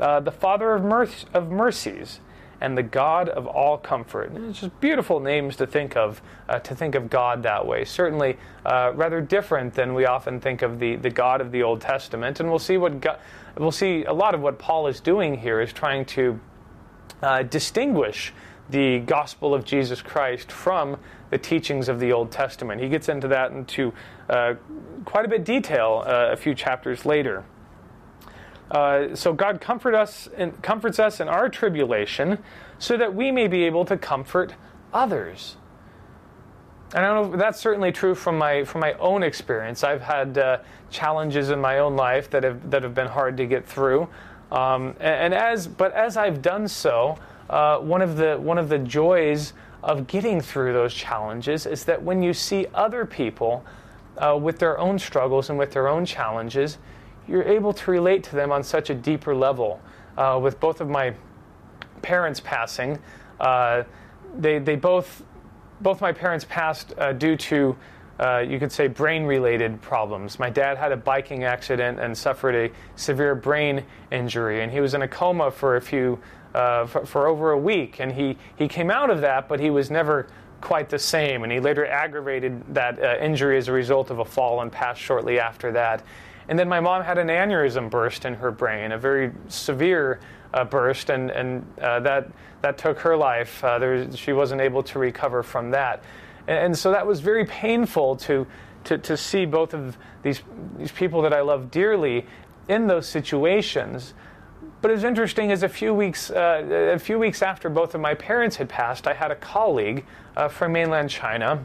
Uh, 0.00 0.20
the 0.20 0.32
Father 0.32 0.74
of, 0.74 0.84
of 1.32 1.50
mercies, 1.50 2.20
and 2.60 2.76
the 2.76 2.82
God 2.82 3.28
of 3.28 3.46
all 3.46 3.78
comfort. 3.78 4.30
And 4.30 4.50
it's 4.50 4.60
just 4.60 4.80
beautiful 4.80 5.20
names 5.20 5.56
to 5.56 5.66
think 5.66 5.96
of, 5.96 6.22
uh, 6.48 6.58
to 6.60 6.74
think 6.74 6.94
of 6.94 7.10
God 7.10 7.42
that 7.42 7.66
way. 7.66 7.84
Certainly 7.84 8.36
uh, 8.64 8.92
rather 8.94 9.20
different 9.20 9.74
than 9.74 9.94
we 9.94 10.06
often 10.06 10.40
think 10.40 10.62
of 10.62 10.78
the, 10.78 10.96
the 10.96 11.10
God 11.10 11.40
of 11.40 11.52
the 11.52 11.62
Old 11.62 11.80
Testament. 11.80 12.40
And 12.40 12.48
we'll 12.48 12.58
see 12.58 12.76
what 12.76 13.00
God, 13.00 13.18
we'll 13.58 13.70
see 13.70 14.04
a 14.04 14.12
lot 14.12 14.34
of 14.34 14.40
what 14.40 14.58
Paul 14.58 14.86
is 14.86 15.00
doing 15.00 15.38
here 15.38 15.60
is 15.60 15.72
trying 15.72 16.04
to 16.06 16.40
uh, 17.22 17.42
distinguish 17.42 18.32
the 18.70 19.00
gospel 19.00 19.54
of 19.54 19.64
Jesus 19.64 20.00
Christ 20.00 20.50
from 20.50 20.98
the 21.30 21.38
teachings 21.38 21.88
of 21.88 22.00
the 22.00 22.12
Old 22.12 22.30
Testament. 22.30 22.80
He 22.80 22.88
gets 22.88 23.08
into 23.08 23.28
that 23.28 23.52
into 23.52 23.92
uh, 24.28 24.54
quite 25.04 25.24
a 25.24 25.28
bit 25.28 25.44
detail 25.44 26.02
uh, 26.06 26.28
a 26.32 26.36
few 26.36 26.54
chapters 26.54 27.04
later. 27.04 27.44
Uh, 28.74 29.14
so 29.14 29.32
God 29.32 29.60
comfort 29.60 29.94
us 29.94 30.28
and 30.36 30.60
comforts 30.60 30.98
us 30.98 31.20
in 31.20 31.28
our 31.28 31.48
tribulation, 31.48 32.38
so 32.80 32.96
that 32.96 33.14
we 33.14 33.30
may 33.30 33.46
be 33.46 33.62
able 33.64 33.84
to 33.84 33.96
comfort 33.96 34.54
others. 34.92 35.56
And 36.92 37.04
I 37.04 37.14
don't 37.14 37.30
know 37.30 37.36
that's 37.36 37.60
certainly 37.60 37.92
true 37.92 38.16
from 38.16 38.36
my 38.36 38.64
from 38.64 38.80
my 38.80 38.94
own 38.94 39.22
experience. 39.22 39.84
I've 39.84 40.02
had 40.02 40.36
uh, 40.36 40.58
challenges 40.90 41.50
in 41.50 41.60
my 41.60 41.78
own 41.78 41.94
life 41.94 42.30
that 42.30 42.42
have 42.42 42.68
that 42.70 42.82
have 42.82 42.94
been 42.94 43.06
hard 43.06 43.36
to 43.36 43.46
get 43.46 43.64
through, 43.64 44.08
um, 44.50 44.96
and, 44.98 45.32
and, 45.32 45.34
as 45.34 45.68
but 45.68 45.92
as 45.92 46.16
I've 46.16 46.42
done 46.42 46.66
so, 46.66 47.16
uh, 47.50 47.78
one 47.78 48.02
of 48.02 48.16
the 48.16 48.36
one 48.40 48.58
of 48.58 48.68
the 48.68 48.78
joys 48.78 49.52
of 49.84 50.08
getting 50.08 50.40
through 50.40 50.72
those 50.72 50.92
challenges 50.92 51.64
is 51.64 51.84
that 51.84 52.02
when 52.02 52.24
you 52.24 52.34
see 52.34 52.66
other 52.74 53.06
people 53.06 53.64
uh, 54.18 54.36
with 54.36 54.58
their 54.58 54.78
own 54.78 54.98
struggles 54.98 55.48
and 55.48 55.58
with 55.58 55.72
their 55.72 55.86
own 55.86 56.04
challenges, 56.04 56.78
you're 57.28 57.42
able 57.42 57.72
to 57.72 57.90
relate 57.90 58.22
to 58.24 58.36
them 58.36 58.52
on 58.52 58.62
such 58.62 58.90
a 58.90 58.94
deeper 58.94 59.34
level. 59.34 59.80
Uh, 60.16 60.38
with 60.40 60.60
both 60.60 60.80
of 60.80 60.88
my 60.88 61.12
parents 62.02 62.40
passing, 62.40 62.98
uh, 63.40 63.82
they 64.38 64.58
they 64.58 64.76
both 64.76 65.24
both 65.80 66.00
my 66.00 66.12
parents 66.12 66.44
passed 66.48 66.94
uh, 66.98 67.12
due 67.12 67.36
to 67.36 67.76
uh, 68.20 68.38
you 68.38 68.60
could 68.60 68.70
say 68.70 68.86
brain 68.86 69.24
related 69.24 69.80
problems. 69.82 70.38
My 70.38 70.50
dad 70.50 70.78
had 70.78 70.92
a 70.92 70.96
biking 70.96 71.44
accident 71.44 71.98
and 71.98 72.16
suffered 72.16 72.54
a 72.54 72.70
severe 72.96 73.34
brain 73.34 73.84
injury, 74.12 74.62
and 74.62 74.70
he 74.70 74.80
was 74.80 74.94
in 74.94 75.02
a 75.02 75.08
coma 75.08 75.50
for 75.50 75.76
a 75.76 75.80
few 75.80 76.20
uh, 76.54 76.86
for, 76.86 77.04
for, 77.04 77.26
over 77.26 77.50
a 77.50 77.58
week. 77.58 77.98
And 77.98 78.12
he, 78.12 78.36
he 78.54 78.68
came 78.68 78.88
out 78.88 79.10
of 79.10 79.20
that, 79.22 79.48
but 79.48 79.58
he 79.58 79.70
was 79.70 79.90
never 79.90 80.28
quite 80.60 80.88
the 80.88 80.98
same. 80.98 81.42
And 81.42 81.52
he 81.52 81.58
later 81.58 81.84
aggravated 81.84 82.62
that 82.74 83.02
uh, 83.02 83.16
injury 83.20 83.58
as 83.58 83.66
a 83.66 83.72
result 83.72 84.10
of 84.10 84.20
a 84.20 84.24
fall 84.24 84.60
and 84.62 84.70
passed 84.70 85.00
shortly 85.00 85.40
after 85.40 85.72
that. 85.72 86.04
And 86.48 86.58
then 86.58 86.68
my 86.68 86.80
mom 86.80 87.02
had 87.02 87.18
an 87.18 87.28
aneurysm 87.28 87.90
burst 87.90 88.24
in 88.24 88.34
her 88.34 88.50
brain, 88.50 88.92
a 88.92 88.98
very 88.98 89.32
severe 89.48 90.20
uh, 90.52 90.64
burst, 90.64 91.10
and, 91.10 91.30
and 91.30 91.66
uh, 91.80 92.00
that, 92.00 92.30
that 92.62 92.78
took 92.78 92.98
her 93.00 93.16
life. 93.16 93.62
Uh, 93.64 93.78
there, 93.78 94.12
she 94.16 94.32
wasn't 94.32 94.60
able 94.60 94.82
to 94.82 94.98
recover 94.98 95.42
from 95.42 95.70
that. 95.70 96.02
And, 96.46 96.58
and 96.58 96.78
so 96.78 96.90
that 96.92 97.06
was 97.06 97.20
very 97.20 97.44
painful 97.44 98.16
to, 98.16 98.46
to, 98.84 98.98
to 98.98 99.16
see 99.16 99.46
both 99.46 99.74
of 99.74 99.96
these, 100.22 100.42
these 100.76 100.92
people 100.92 101.22
that 101.22 101.32
I 101.32 101.40
love 101.40 101.70
dearly 101.70 102.26
in 102.68 102.86
those 102.86 103.08
situations. 103.08 104.14
But 104.80 104.90
it 104.90 104.94
was 104.94 105.04
interesting 105.04 105.50
as 105.50 105.62
a 105.62 105.68
few 105.68 105.94
weeks 105.94 106.30
uh, 106.30 106.92
a 106.94 106.98
few 106.98 107.18
weeks 107.18 107.40
after 107.40 107.70
both 107.70 107.94
of 107.94 108.02
my 108.02 108.14
parents 108.14 108.56
had 108.56 108.68
passed, 108.68 109.06
I 109.06 109.14
had 109.14 109.30
a 109.30 109.36
colleague 109.36 110.04
uh, 110.36 110.48
from 110.48 110.72
mainland 110.72 111.08
China, 111.08 111.64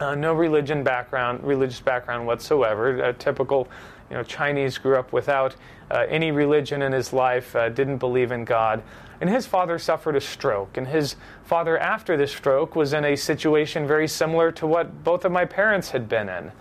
uh, 0.00 0.16
no 0.16 0.34
religion 0.34 0.82
background, 0.82 1.44
religious 1.44 1.78
background 1.80 2.26
whatsoever, 2.26 3.00
a 3.00 3.12
typical 3.12 3.68
you 4.12 4.18
know 4.18 4.22
Chinese 4.22 4.76
grew 4.76 4.96
up 4.96 5.10
without 5.10 5.56
uh, 5.90 6.04
any 6.06 6.30
religion 6.30 6.82
in 6.82 6.92
his 6.92 7.14
life, 7.14 7.56
uh, 7.56 7.70
didn't 7.70 7.96
believe 7.96 8.30
in 8.30 8.44
God. 8.44 8.82
And 9.22 9.30
his 9.30 9.46
father 9.46 9.78
suffered 9.78 10.16
a 10.16 10.20
stroke, 10.20 10.76
and 10.76 10.86
his 10.86 11.16
father, 11.44 11.78
after 11.78 12.18
the 12.18 12.26
stroke, 12.26 12.76
was 12.76 12.92
in 12.92 13.06
a 13.06 13.16
situation 13.16 13.86
very 13.86 14.06
similar 14.06 14.52
to 14.52 14.66
what 14.66 15.02
both 15.02 15.24
of 15.24 15.32
my 15.32 15.46
parents 15.46 15.92
had 15.92 16.10
been 16.10 16.28
in. 16.28 16.52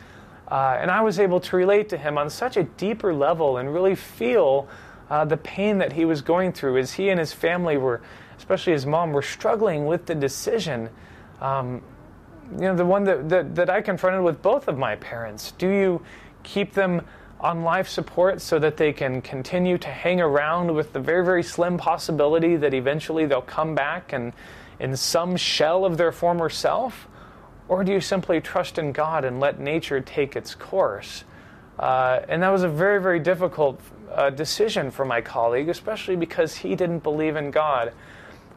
Uh, 0.47 0.77
and 0.79 0.89
I 0.89 1.01
was 1.01 1.19
able 1.19 1.41
to 1.41 1.57
relate 1.57 1.89
to 1.89 1.97
him 1.97 2.17
on 2.17 2.29
such 2.29 2.55
a 2.55 2.63
deeper 2.63 3.13
level 3.13 3.57
and 3.57 3.73
really 3.73 3.95
feel 3.95 4.69
uh, 5.09 5.25
the 5.25 5.37
pain 5.37 5.77
that 5.79 5.91
he 5.91 6.05
was 6.05 6.21
going 6.21 6.53
through 6.53 6.77
as 6.77 6.93
he 6.93 7.09
and 7.09 7.19
his 7.19 7.33
family 7.33 7.75
were, 7.75 7.99
especially 8.37 8.71
his 8.71 8.85
mom, 8.85 9.11
were 9.11 9.21
struggling 9.21 9.85
with 9.85 10.05
the 10.05 10.15
decision. 10.15 10.89
Um, 11.41 11.81
you 12.53 12.61
know, 12.61 12.75
the 12.75 12.85
one 12.85 13.03
that, 13.03 13.27
that, 13.27 13.55
that 13.55 13.69
I 13.69 13.81
confronted 13.81 14.23
with 14.23 14.41
both 14.41 14.69
of 14.69 14.77
my 14.77 14.95
parents. 14.95 15.51
Do 15.57 15.67
you 15.67 16.01
keep 16.43 16.73
them 16.73 17.01
on 17.41 17.63
life 17.63 17.89
support 17.89 18.39
so 18.39 18.59
that 18.59 18.77
they 18.77 18.93
can 18.93 19.21
continue 19.21 19.77
to 19.77 19.87
hang 19.87 20.21
around 20.21 20.73
with 20.73 20.93
the 20.93 20.99
very, 20.99 21.25
very 21.25 21.43
slim 21.43 21.77
possibility 21.77 22.55
that 22.55 22.73
eventually 22.73 23.25
they'll 23.25 23.41
come 23.41 23.75
back 23.75 24.13
and 24.13 24.31
in 24.79 24.95
some 24.97 25.37
shell 25.37 25.85
of 25.85 25.97
their 25.97 26.11
former 26.11 26.49
self? 26.49 27.07
Or 27.67 27.83
do 27.83 27.91
you 27.91 28.01
simply 28.01 28.41
trust 28.41 28.77
in 28.77 28.91
God 28.91 29.23
and 29.23 29.39
let 29.39 29.59
nature 29.59 30.01
take 30.01 30.35
its 30.35 30.55
course? 30.55 31.23
Uh, 31.79 32.21
and 32.27 32.43
that 32.43 32.49
was 32.49 32.63
a 32.63 32.69
very, 32.69 33.01
very 33.01 33.19
difficult 33.19 33.79
uh, 34.11 34.29
decision 34.29 34.91
for 34.91 35.05
my 35.05 35.21
colleague, 35.21 35.69
especially 35.69 36.15
because 36.15 36.55
he 36.55 36.75
didn't 36.75 36.99
believe 36.99 37.35
in 37.35 37.51
God. 37.51 37.93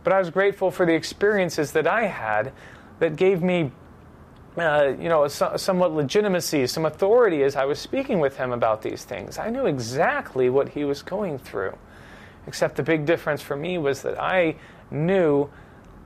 But 0.02 0.12
I 0.12 0.18
was 0.18 0.30
grateful 0.30 0.70
for 0.70 0.84
the 0.84 0.94
experiences 0.94 1.72
that 1.72 1.86
I 1.86 2.06
had 2.06 2.52
that 2.98 3.16
gave 3.16 3.42
me, 3.42 3.70
uh, 4.56 4.94
you 5.00 5.08
know, 5.08 5.26
somewhat 5.26 5.92
legitimacy, 5.92 6.66
some 6.66 6.86
authority 6.86 7.42
as 7.42 7.56
I 7.56 7.64
was 7.64 7.78
speaking 7.78 8.20
with 8.20 8.36
him 8.36 8.52
about 8.52 8.82
these 8.82 9.04
things. 9.04 9.38
I 9.38 9.50
knew 9.50 9.66
exactly 9.66 10.48
what 10.48 10.68
he 10.68 10.84
was 10.84 11.02
going 11.02 11.38
through. 11.38 11.76
Except 12.46 12.76
the 12.76 12.82
big 12.82 13.06
difference 13.06 13.42
for 13.42 13.56
me 13.56 13.78
was 13.78 14.02
that 14.02 14.20
I 14.20 14.56
knew 14.90 15.50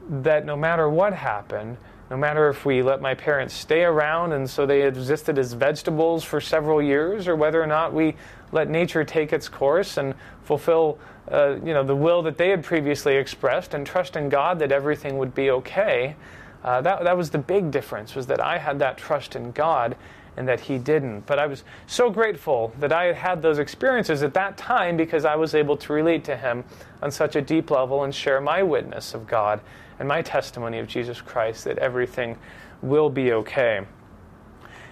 that 0.09 0.47
no 0.47 0.57
matter 0.57 0.89
what 0.89 1.13
happened, 1.13 1.77
no 2.11 2.17
matter 2.17 2.49
if 2.49 2.65
we 2.65 2.83
let 2.83 3.03
my 3.03 3.15
parents 3.15 3.53
stay 3.53 3.85
around 3.85 4.33
and 4.33 4.49
so 4.49 4.65
they 4.65 4.83
existed 4.83 5.39
as 5.39 5.53
vegetables 5.53 6.25
for 6.25 6.41
several 6.41 6.81
years, 6.81 7.29
or 7.29 7.37
whether 7.37 7.63
or 7.63 7.67
not 7.67 7.93
we 7.93 8.17
let 8.51 8.71
nature 8.71 9.05
take 9.05 9.33
its 9.33 9.49
course 9.49 9.99
and 9.99 10.15
fulfill 10.45 10.99
uh, 11.31 11.57
you 11.63 11.75
know, 11.75 11.85
the 11.85 11.95
will 11.95 12.23
that 12.23 12.39
they 12.39 12.49
had 12.49 12.65
previously 12.65 13.17
expressed 13.17 13.75
and 13.75 13.87
trust 13.87 14.17
in 14.17 14.31
God 14.31 14.59
that 14.61 14.73
everything 14.73 15.19
would 15.19 15.35
be 15.35 15.51
okay. 15.51 16.17
Uh, 16.65 16.81
that, 16.81 17.05
that 17.05 17.17
was 17.17 17.31
the 17.31 17.39
big 17.39 17.71
difference, 17.71 18.15
was 18.15 18.27
that 18.27 18.41
I 18.41 18.59
had 18.59 18.79
that 18.81 18.99
trust 18.99 19.37
in 19.37 19.53
God 19.53 19.97
and 20.37 20.47
that 20.47 20.61
he 20.61 20.79
didn't. 20.79 21.27
But 21.27 21.39
I 21.39 21.47
was 21.47 21.65
so 21.87 22.11
grateful 22.11 22.73
that 22.79 22.93
I 22.93 23.05
had 23.07 23.17
had 23.17 23.43
those 23.43 23.59
experiences 23.59 24.23
at 24.23 24.35
that 24.35 24.57
time 24.57 24.97
because 24.97 25.25
I 25.25 25.35
was 25.35 25.55
able 25.55 25.77
to 25.79 25.93
relate 25.93 26.25
to 26.25 26.37
him 26.37 26.65
on 27.03 27.11
such 27.11 27.35
a 27.35 27.43
deep 27.43 27.71
level 27.71 28.05
and 28.05 28.15
share 28.15 28.41
my 28.41 28.63
witness 28.63 29.15
of 29.15 29.27
God 29.27 29.61
and 29.99 30.07
my 30.07 30.23
testimony 30.23 30.79
of 30.79 30.87
Jesus 30.87 31.21
Christ 31.21 31.65
that 31.65 31.79
everything 31.79 32.39
will 32.83 33.11
be 33.11 33.33
okay. 33.33 33.85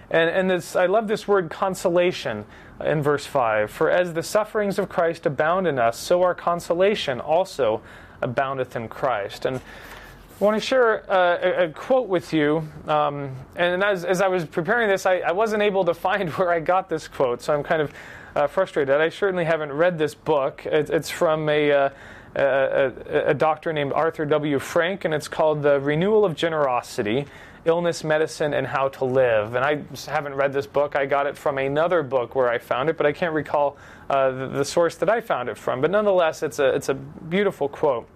And, 0.09 0.29
and 0.29 0.49
this, 0.49 0.75
I 0.75 0.85
love 0.85 1.07
this 1.07 1.27
word 1.27 1.49
consolation 1.49 2.45
in 2.83 3.01
verse 3.01 3.25
5. 3.25 3.71
For 3.71 3.89
as 3.89 4.13
the 4.13 4.23
sufferings 4.23 4.77
of 4.77 4.89
Christ 4.89 5.25
abound 5.25 5.67
in 5.67 5.79
us, 5.79 5.97
so 5.97 6.23
our 6.23 6.35
consolation 6.35 7.19
also 7.19 7.81
aboundeth 8.21 8.75
in 8.75 8.87
Christ. 8.87 9.45
And 9.45 9.61
I 10.39 10.43
want 10.43 10.55
to 10.55 10.61
share 10.61 10.97
a, 10.97 11.63
a, 11.63 11.69
quote 11.69 12.07
with 12.07 12.31
you. 12.31 12.57
Um, 12.87 13.35
and 13.55 13.83
as, 13.83 14.05
as, 14.05 14.21
I 14.21 14.27
was 14.27 14.45
preparing 14.45 14.87
this, 14.87 15.07
I, 15.07 15.17
I, 15.17 15.31
wasn't 15.31 15.63
able 15.63 15.83
to 15.85 15.93
find 15.95 16.29
where 16.33 16.51
I 16.51 16.59
got 16.59 16.89
this 16.89 17.07
quote, 17.07 17.41
so 17.41 17.55
I'm 17.55 17.63
kind 17.63 17.81
of 17.81 17.93
uh, 18.35 18.45
frustrated. 18.45 19.01
I 19.01 19.09
certainly 19.09 19.45
haven't 19.45 19.71
read 19.71 19.97
this 19.97 20.13
book. 20.13 20.65
It, 20.65 20.89
it's 20.89 21.09
from 21.09 21.49
a. 21.49 21.71
Uh, 21.71 21.89
a, 22.35 22.91
a, 23.29 23.33
doctor 23.33 23.73
named 23.73 23.91
Arthur 23.93 24.23
W. 24.23 24.59
Frank, 24.59 25.05
and 25.05 25.13
it's 25.13 25.27
called 25.27 25.63
The 25.63 25.79
Renewal 25.79 26.23
of 26.23 26.35
Generosity 26.35 27.25
Illness, 27.65 28.03
Medicine, 28.03 28.53
and 28.53 28.67
How 28.67 28.89
to 28.89 29.05
Live. 29.05 29.55
And 29.55 29.65
I 29.65 29.81
haven't 30.05 30.35
read 30.35 30.53
this 30.53 30.67
book. 30.67 30.95
I 30.95 31.07
got 31.07 31.25
it 31.25 31.35
from 31.35 31.57
another 31.57 32.03
book 32.03 32.35
where 32.35 32.47
I 32.47 32.59
found 32.59 32.89
it, 32.89 32.97
but 32.97 33.07
I 33.07 33.11
can't 33.11 33.33
recall 33.33 33.77
uh, 34.07 34.29
the, 34.29 34.47
the, 34.49 34.65
source 34.65 34.97
that 34.97 35.09
I 35.09 35.19
found 35.19 35.49
it 35.49 35.57
from. 35.57 35.81
But 35.81 35.89
nonetheless, 35.89 36.43
it's 36.43 36.59
a, 36.59 36.75
it's 36.75 36.89
a 36.89 36.93
beautiful 36.93 37.67
quote 37.67 38.07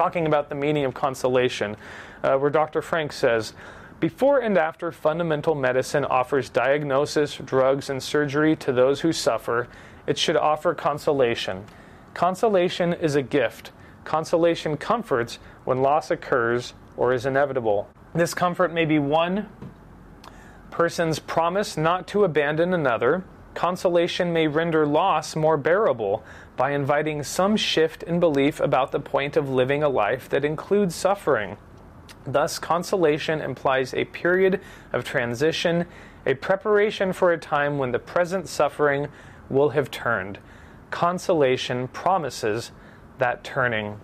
talking 0.00 0.26
about 0.26 0.48
the 0.48 0.54
meaning 0.54 0.86
of 0.86 0.94
consolation, 0.94 1.76
uh, 2.22 2.34
where 2.38 2.48
Dr. 2.48 2.80
Frank 2.80 3.12
says, 3.12 3.52
before 4.00 4.38
and 4.38 4.56
after 4.56 4.90
fundamental 4.90 5.54
medicine 5.54 6.06
offers 6.06 6.48
diagnosis, 6.48 7.36
drugs, 7.36 7.90
and 7.90 8.02
surgery 8.02 8.56
to 8.56 8.72
those 8.72 9.02
who 9.02 9.12
suffer, 9.12 9.68
it 10.06 10.16
should 10.16 10.36
offer 10.36 10.72
consolation. 10.72 11.66
Consolation 12.14 12.94
is 12.94 13.14
a 13.14 13.20
gift. 13.20 13.72
Consolation 14.04 14.78
comforts 14.78 15.38
when 15.64 15.82
loss 15.82 16.10
occurs 16.10 16.72
or 16.96 17.12
is 17.12 17.26
inevitable. 17.26 17.86
This 18.14 18.32
comfort 18.32 18.72
may 18.72 18.86
be 18.86 18.98
one 18.98 19.50
person's 20.70 21.18
promise 21.18 21.76
not 21.76 22.06
to 22.06 22.24
abandon 22.24 22.72
another. 22.72 23.22
Consolation 23.52 24.32
may 24.32 24.46
render 24.48 24.86
loss 24.86 25.36
more 25.36 25.58
bearable 25.58 26.24
by 26.60 26.72
inviting 26.72 27.22
some 27.22 27.56
shift 27.56 28.02
in 28.02 28.20
belief 28.20 28.60
about 28.60 28.92
the 28.92 29.00
point 29.00 29.34
of 29.34 29.48
living 29.48 29.82
a 29.82 29.88
life 29.88 30.28
that 30.28 30.44
includes 30.44 30.94
suffering. 30.94 31.56
Thus, 32.26 32.58
consolation 32.58 33.40
implies 33.40 33.94
a 33.94 34.04
period 34.04 34.60
of 34.92 35.02
transition, 35.02 35.86
a 36.26 36.34
preparation 36.34 37.14
for 37.14 37.32
a 37.32 37.38
time 37.38 37.78
when 37.78 37.92
the 37.92 37.98
present 37.98 38.46
suffering 38.46 39.08
will 39.48 39.70
have 39.70 39.90
turned 39.90 40.38
consolation 40.90 41.88
promises 41.88 42.72
that 43.16 43.42
turning. 43.42 43.98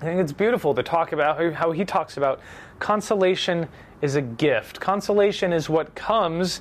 I 0.00 0.04
think 0.04 0.20
it's 0.20 0.30
beautiful 0.30 0.76
to 0.76 0.84
talk 0.84 1.10
about 1.10 1.52
how 1.54 1.72
he 1.72 1.84
talks 1.84 2.16
about 2.16 2.38
consolation 2.78 3.66
is 4.00 4.14
a 4.14 4.22
gift. 4.22 4.78
Consolation 4.78 5.52
is 5.52 5.68
what 5.68 5.96
comes 5.96 6.60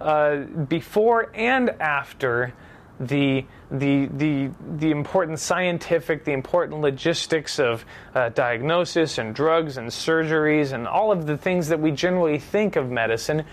uh, 0.00 0.36
before 0.36 1.30
and 1.34 1.68
after 1.78 2.54
the, 2.98 3.44
the, 3.72 4.06
the, 4.06 4.50
the 4.76 4.90
important 4.90 5.38
scientific, 5.38 6.24
the 6.24 6.32
important 6.32 6.82
logistics 6.82 7.58
of 7.58 7.84
uh, 8.14 8.28
diagnosis 8.28 9.16
and 9.16 9.34
drugs 9.34 9.78
and 9.78 9.88
surgeries 9.88 10.72
and 10.72 10.86
all 10.86 11.10
of 11.10 11.26
the 11.26 11.38
things 11.38 11.68
that 11.68 11.80
we 11.80 11.90
generally 11.90 12.38
think 12.38 12.76
of 12.76 12.90
medicine. 12.90 13.44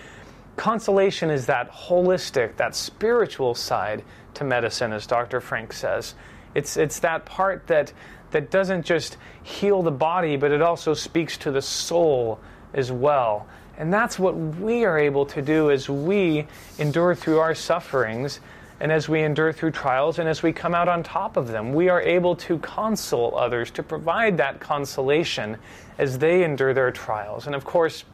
Consolation 0.57 1.29
is 1.29 1.45
that 1.45 1.71
holistic, 1.71 2.57
that 2.57 2.75
spiritual 2.75 3.55
side 3.55 4.03
to 4.33 4.43
medicine, 4.43 4.91
as 4.91 5.07
Dr. 5.07 5.39
Frank 5.39 5.71
says. 5.71 6.15
It's, 6.53 6.75
it's 6.75 6.99
that 6.99 7.25
part 7.25 7.67
that, 7.67 7.93
that 8.31 8.51
doesn't 8.51 8.85
just 8.85 9.15
heal 9.41 9.81
the 9.81 9.91
body, 9.91 10.35
but 10.35 10.51
it 10.51 10.61
also 10.61 10.93
speaks 10.93 11.37
to 11.37 11.51
the 11.51 11.61
soul 11.61 12.41
as 12.73 12.91
well. 12.91 13.47
And 13.77 13.93
that's 13.93 14.19
what 14.19 14.35
we 14.35 14.83
are 14.83 14.99
able 14.99 15.25
to 15.27 15.41
do 15.41 15.71
as 15.71 15.89
we 15.89 16.45
endure 16.77 17.15
through 17.15 17.39
our 17.39 17.55
sufferings 17.55 18.41
and 18.79 18.91
as 18.91 19.09
we 19.09 19.21
endure 19.21 19.51
through 19.51 19.71
trials 19.71 20.19
and 20.19 20.29
as 20.29 20.41
we 20.41 20.53
come 20.53 20.73
out 20.73 20.87
on 20.87 21.03
top 21.03 21.37
of 21.37 21.49
them. 21.49 21.73
We 21.73 21.89
are 21.89 22.01
able 22.01 22.35
to 22.37 22.57
console 22.59 23.37
others, 23.37 23.71
to 23.71 23.83
provide 23.83 24.37
that 24.37 24.59
consolation 24.59 25.57
as 25.97 26.17
they 26.17 26.43
endure 26.43 26.73
their 26.73 26.91
trials. 26.91 27.45
And 27.45 27.55
of 27.55 27.65
course, 27.65 28.05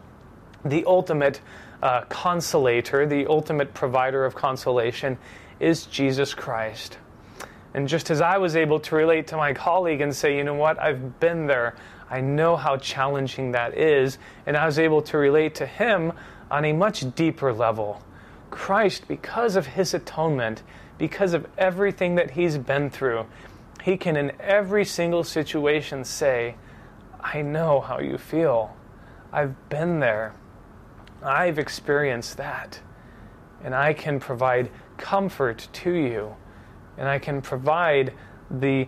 the 0.63 0.83
ultimate 0.85 1.41
uh, 1.83 2.01
consolator, 2.05 3.07
the 3.07 3.27
ultimate 3.27 3.73
provider 3.73 4.25
of 4.25 4.33
consolation, 4.33 5.17
is 5.59 5.85
Jesus 5.85 6.33
Christ. 6.33 6.97
And 7.75 7.87
just 7.87 8.09
as 8.09 8.21
I 8.21 8.37
was 8.37 8.55
able 8.55 8.79
to 8.79 8.95
relate 8.95 9.27
to 9.27 9.37
my 9.37 9.53
colleague 9.53 10.01
and 10.01 10.15
say, 10.15 10.37
you 10.37 10.43
know 10.43 10.55
what, 10.55 10.79
I've 10.79 11.19
been 11.19 11.45
there, 11.45 11.75
I 12.09 12.21
know 12.21 12.55
how 12.55 12.77
challenging 12.77 13.51
that 13.51 13.77
is, 13.77 14.17
and 14.45 14.55
I 14.55 14.65
was 14.65 14.79
able 14.79 15.01
to 15.03 15.17
relate 15.17 15.55
to 15.55 15.65
him 15.65 16.13
on 16.49 16.65
a 16.65 16.73
much 16.73 17.13
deeper 17.15 17.51
level. 17.51 18.01
Christ, 18.55 19.09
because 19.09 19.57
of 19.57 19.67
his 19.67 19.93
atonement, 19.93 20.63
because 20.97 21.33
of 21.33 21.45
everything 21.57 22.15
that 22.15 22.31
he's 22.31 22.57
been 22.57 22.89
through, 22.89 23.25
he 23.83 23.97
can 23.97 24.15
in 24.15 24.31
every 24.39 24.85
single 24.85 25.25
situation 25.25 26.05
say, 26.05 26.55
I 27.19 27.41
know 27.41 27.81
how 27.81 27.99
you 27.99 28.17
feel. 28.17 28.73
I've 29.33 29.67
been 29.67 29.99
there. 29.99 30.33
I've 31.21 31.59
experienced 31.59 32.37
that. 32.37 32.79
And 33.61 33.75
I 33.75 33.91
can 33.91 34.21
provide 34.21 34.71
comfort 34.95 35.67
to 35.73 35.91
you. 35.91 36.33
And 36.97 37.09
I 37.09 37.19
can 37.19 37.41
provide 37.41 38.13
the, 38.49 38.87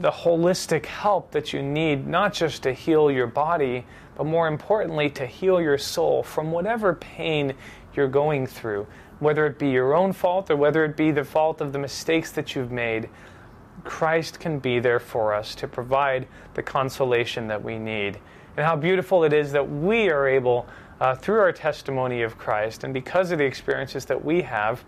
the 0.00 0.10
holistic 0.10 0.84
help 0.84 1.30
that 1.30 1.54
you 1.54 1.62
need, 1.62 2.06
not 2.06 2.34
just 2.34 2.62
to 2.64 2.74
heal 2.74 3.10
your 3.10 3.26
body, 3.26 3.86
but 4.14 4.24
more 4.24 4.46
importantly, 4.46 5.08
to 5.08 5.24
heal 5.24 5.58
your 5.58 5.78
soul 5.78 6.22
from 6.22 6.52
whatever 6.52 6.94
pain 6.94 7.54
you're 8.00 8.08
going 8.08 8.46
through, 8.46 8.86
whether 9.18 9.44
it 9.44 9.58
be 9.58 9.68
your 9.68 9.94
own 9.94 10.14
fault 10.14 10.50
or 10.50 10.56
whether 10.56 10.86
it 10.86 10.96
be 10.96 11.10
the 11.10 11.22
fault 11.22 11.60
of 11.60 11.74
the 11.74 11.78
mistakes 11.78 12.32
that 12.32 12.54
you've 12.54 12.72
made. 12.72 13.10
Christ 13.84 14.40
can 14.40 14.58
be 14.58 14.78
there 14.78 14.98
for 14.98 15.34
us 15.34 15.54
to 15.56 15.68
provide 15.68 16.26
the 16.54 16.62
consolation 16.62 17.46
that 17.48 17.62
we 17.62 17.78
need. 17.78 18.18
And 18.56 18.64
how 18.64 18.74
beautiful 18.74 19.22
it 19.22 19.34
is 19.34 19.52
that 19.52 19.70
we 19.70 20.08
are 20.08 20.26
able, 20.26 20.66
uh, 20.98 21.14
through 21.14 21.40
our 21.40 21.52
testimony 21.52 22.22
of 22.22 22.38
Christ 22.38 22.84
and 22.84 22.94
because 22.94 23.32
of 23.32 23.38
the 23.38 23.44
experiences 23.44 24.06
that 24.06 24.24
we 24.24 24.40
have, 24.42 24.82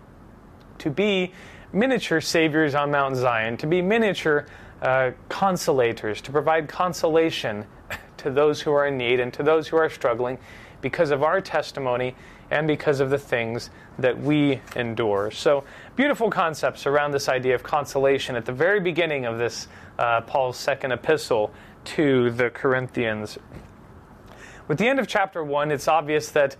to 0.79 0.89
be 0.89 1.31
miniature 1.71 2.19
saviors 2.19 2.73
on 2.73 2.89
Mount 2.89 3.15
Zion, 3.15 3.57
to 3.57 3.67
be 3.67 3.79
miniature 3.79 4.47
uh, 4.81 5.11
consolators, 5.29 6.19
to 6.21 6.31
provide 6.31 6.67
consolation 6.67 7.65
to 8.17 8.31
those 8.31 8.61
who 8.61 8.71
are 8.71 8.87
in 8.87 8.97
need 8.97 9.19
and 9.19 9.31
to 9.33 9.43
those 9.43 9.67
who 9.67 9.77
are 9.77 9.89
struggling 9.89 10.39
because 10.81 11.11
of 11.11 11.23
our 11.23 11.39
testimony 11.41 12.15
and 12.53 12.67
because 12.67 12.99
of 12.99 13.09
the 13.09 13.17
things 13.17 13.71
that 13.97 14.17
we 14.19 14.61
endure. 14.75 15.31
So, 15.31 15.63
beautiful 15.95 16.29
concepts 16.29 16.85
around 16.85 17.11
this 17.11 17.27
idea 17.27 17.55
of 17.55 17.63
consolation 17.63 18.35
at 18.35 18.45
the 18.45 18.51
very 18.51 18.79
beginning 18.79 19.25
of 19.25 19.39
this, 19.39 19.67
uh, 19.97 20.21
Paul's 20.21 20.57
second 20.57 20.91
epistle 20.91 21.51
to 21.85 22.29
the 22.29 22.51
Corinthians. 22.51 23.39
With 24.67 24.77
the 24.77 24.87
end 24.87 24.99
of 24.99 25.07
chapter 25.07 25.43
1, 25.43 25.71
it's 25.71 25.87
obvious 25.87 26.29
that 26.29 26.55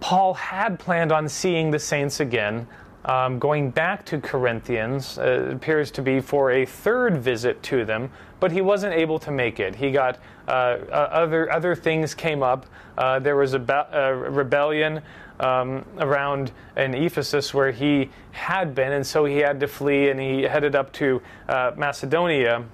Paul 0.00 0.34
had 0.34 0.80
planned 0.80 1.12
on 1.12 1.28
seeing 1.28 1.70
the 1.70 1.78
saints 1.78 2.18
again. 2.18 2.66
Um, 3.06 3.38
going 3.38 3.70
back 3.70 4.04
to 4.06 4.20
Corinthians, 4.20 5.16
uh, 5.16 5.50
appears 5.52 5.92
to 5.92 6.02
be 6.02 6.18
for 6.18 6.50
a 6.50 6.66
third 6.66 7.18
visit 7.18 7.62
to 7.64 7.84
them, 7.84 8.10
but 8.40 8.50
he 8.50 8.60
wasn't 8.60 8.94
able 8.94 9.20
to 9.20 9.30
make 9.30 9.60
it. 9.60 9.76
He 9.76 9.92
got 9.92 10.18
uh, 10.48 10.50
uh 10.50 11.08
other 11.12 11.52
other 11.52 11.76
things 11.76 12.14
came 12.14 12.42
up. 12.42 12.66
Uh, 12.98 13.20
there 13.20 13.36
was 13.36 13.54
a, 13.54 13.88
a 13.92 14.12
rebellion 14.12 15.02
um, 15.38 15.84
around 15.98 16.50
in 16.76 16.94
Ephesus 16.94 17.54
where 17.54 17.70
he 17.70 18.10
had 18.32 18.74
been, 18.74 18.92
and 18.92 19.06
so 19.06 19.24
he 19.24 19.36
had 19.36 19.60
to 19.60 19.68
flee, 19.68 20.08
and 20.08 20.18
he 20.18 20.42
headed 20.42 20.74
up 20.74 20.92
to 20.94 21.22
uh, 21.48 21.70
Macedonia, 21.76 22.64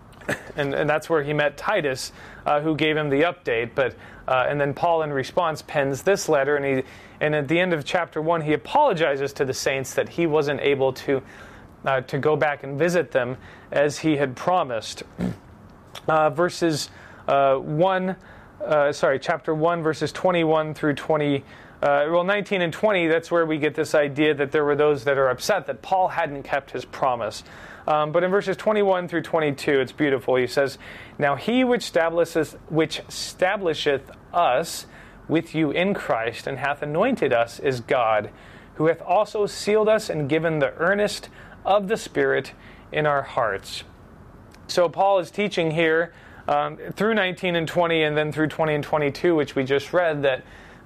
and, 0.56 0.74
and, 0.74 0.88
that's 0.88 1.10
where 1.10 1.22
he 1.22 1.32
met 1.32 1.56
Titus, 1.56 2.12
uh, 2.46 2.60
who 2.60 2.76
gave 2.76 2.96
him 2.96 3.10
the 3.10 3.22
update. 3.22 3.70
But 3.74 3.96
uh, 4.28 4.46
and 4.48 4.60
then 4.60 4.74
Paul, 4.74 5.02
in 5.02 5.12
response, 5.12 5.62
pens 5.62 6.02
this 6.02 6.28
letter, 6.28 6.56
and 6.56 6.64
he 6.64 6.84
and 7.22 7.36
at 7.36 7.46
the 7.46 7.60
end 7.60 7.72
of 7.72 7.84
chapter 7.84 8.20
one, 8.20 8.40
he 8.40 8.52
apologizes 8.52 9.32
to 9.34 9.44
the 9.44 9.54
saints 9.54 9.94
that 9.94 10.08
he 10.08 10.26
wasn't 10.26 10.60
able 10.60 10.92
to 10.92 11.22
uh, 11.84 12.00
to 12.02 12.18
go 12.18 12.36
back 12.36 12.64
and 12.64 12.78
visit 12.78 13.12
them 13.12 13.36
as 13.70 13.98
he 13.98 14.16
had 14.16 14.36
promised. 14.36 15.02
Uh, 16.08 16.30
verses 16.30 16.88
uh, 17.28 17.54
1, 17.54 18.16
uh, 18.64 18.90
sorry, 18.92 19.20
chapter 19.20 19.54
1, 19.54 19.82
verses 19.82 20.10
21 20.10 20.74
through 20.74 20.94
20. 20.94 21.44
Uh, 21.80 22.06
well, 22.10 22.24
19 22.24 22.62
and 22.62 22.72
20, 22.72 23.06
that's 23.06 23.30
where 23.30 23.44
we 23.46 23.58
get 23.58 23.74
this 23.74 23.94
idea 23.94 24.34
that 24.34 24.50
there 24.50 24.64
were 24.64 24.74
those 24.74 25.04
that 25.04 25.16
are 25.18 25.28
upset 25.28 25.66
that 25.66 25.82
Paul 25.82 26.08
hadn't 26.08 26.42
kept 26.42 26.72
his 26.72 26.84
promise. 26.86 27.44
Um, 27.86 28.10
but 28.10 28.24
in 28.24 28.30
verses 28.30 28.56
21 28.56 29.06
through 29.06 29.22
22, 29.22 29.80
it's 29.80 29.92
beautiful. 29.92 30.34
He 30.34 30.46
says, 30.46 30.78
Now 31.18 31.36
he 31.36 31.62
which 31.62 31.84
establisheth, 31.84 32.56
which 32.68 33.00
establisheth 33.08 34.10
us 34.32 34.86
with 35.32 35.54
you 35.54 35.70
in 35.70 35.94
Christ 35.94 36.46
and 36.46 36.58
hath 36.58 36.82
anointed 36.82 37.32
us 37.32 37.58
is 37.58 37.80
God, 37.80 38.30
who 38.74 38.86
hath 38.86 39.00
also 39.00 39.46
sealed 39.46 39.88
us 39.88 40.08
and 40.10 40.28
given 40.28 40.58
the 40.60 40.74
earnest 40.74 41.30
of 41.64 41.88
the 41.88 41.96
Spirit 41.96 42.52
in 42.92 43.06
our 43.06 43.22
hearts. 43.22 43.82
So 44.68 44.88
Paul 44.88 45.18
is 45.18 45.30
teaching 45.30 45.70
here 45.70 46.12
um, 46.46 46.76
through 46.94 47.14
19 47.14 47.56
and 47.56 47.66
20, 47.66 48.02
and 48.02 48.16
then 48.16 48.30
through 48.30 48.48
20 48.48 48.74
and 48.74 48.84
22, 48.84 49.34
which 49.34 49.54
we 49.54 49.64
just 49.64 49.92
read, 49.92 50.22
that 50.22 50.44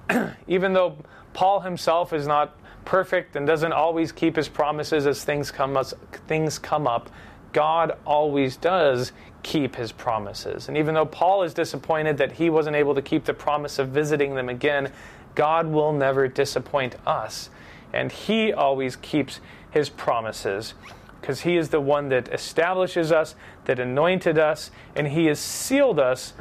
even 0.47 0.73
though 0.73 0.97
Paul 1.33 1.59
himself 1.59 2.13
is 2.13 2.25
not 2.25 2.55
perfect 2.85 3.35
and 3.35 3.45
doesn't 3.45 3.73
always 3.73 4.11
keep 4.11 4.37
his 4.37 4.47
promises 4.47 5.05
as 5.05 5.23
things 5.23 5.51
come, 5.51 5.75
as 5.75 5.93
things 6.27 6.57
come 6.57 6.87
up, 6.87 7.09
God 7.53 7.97
always 8.05 8.57
does 8.57 9.11
keep 9.43 9.75
his 9.75 9.91
promises. 9.91 10.67
And 10.67 10.77
even 10.77 10.95
though 10.95 11.05
Paul 11.05 11.43
is 11.43 11.53
disappointed 11.53 12.17
that 12.17 12.33
he 12.33 12.49
wasn't 12.49 12.75
able 12.75 12.95
to 12.95 13.01
keep 13.01 13.25
the 13.25 13.33
promise 13.33 13.79
of 13.79 13.89
visiting 13.89 14.35
them 14.35 14.49
again, 14.49 14.91
God 15.35 15.67
will 15.67 15.93
never 15.93 16.27
disappoint 16.27 16.95
us. 17.05 17.49
And 17.93 18.11
he 18.11 18.51
always 18.51 18.95
keeps 18.95 19.39
his 19.71 19.89
promises 19.89 20.73
because 21.21 21.41
he 21.41 21.57
is 21.57 21.69
the 21.69 21.81
one 21.81 22.09
that 22.09 22.27
establishes 22.29 23.11
us, 23.11 23.35
that 23.65 23.79
anointed 23.79 24.37
us, 24.37 24.71
and 24.95 25.07
he 25.07 25.25
has 25.25 25.39
sealed 25.39 25.99
us 25.99 26.33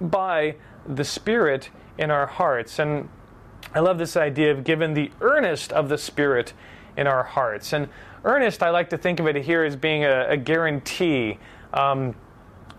by 0.00 0.56
the 0.86 1.04
Spirit 1.04 1.70
in 1.96 2.10
our 2.10 2.26
hearts. 2.26 2.78
And 2.78 3.08
I 3.74 3.80
love 3.80 3.98
this 3.98 4.16
idea 4.16 4.50
of 4.52 4.64
given 4.64 4.94
the 4.94 5.10
earnest 5.20 5.72
of 5.72 5.88
the 5.88 5.98
Spirit 5.98 6.52
in 6.96 7.06
our 7.06 7.22
hearts. 7.22 7.72
And 7.72 7.88
earnest, 8.24 8.62
I 8.62 8.70
like 8.70 8.90
to 8.90 8.98
think 8.98 9.20
of 9.20 9.26
it 9.26 9.36
here 9.36 9.64
as 9.64 9.76
being 9.76 10.04
a, 10.04 10.28
a 10.30 10.36
guarantee. 10.36 11.38
Um, 11.72 12.14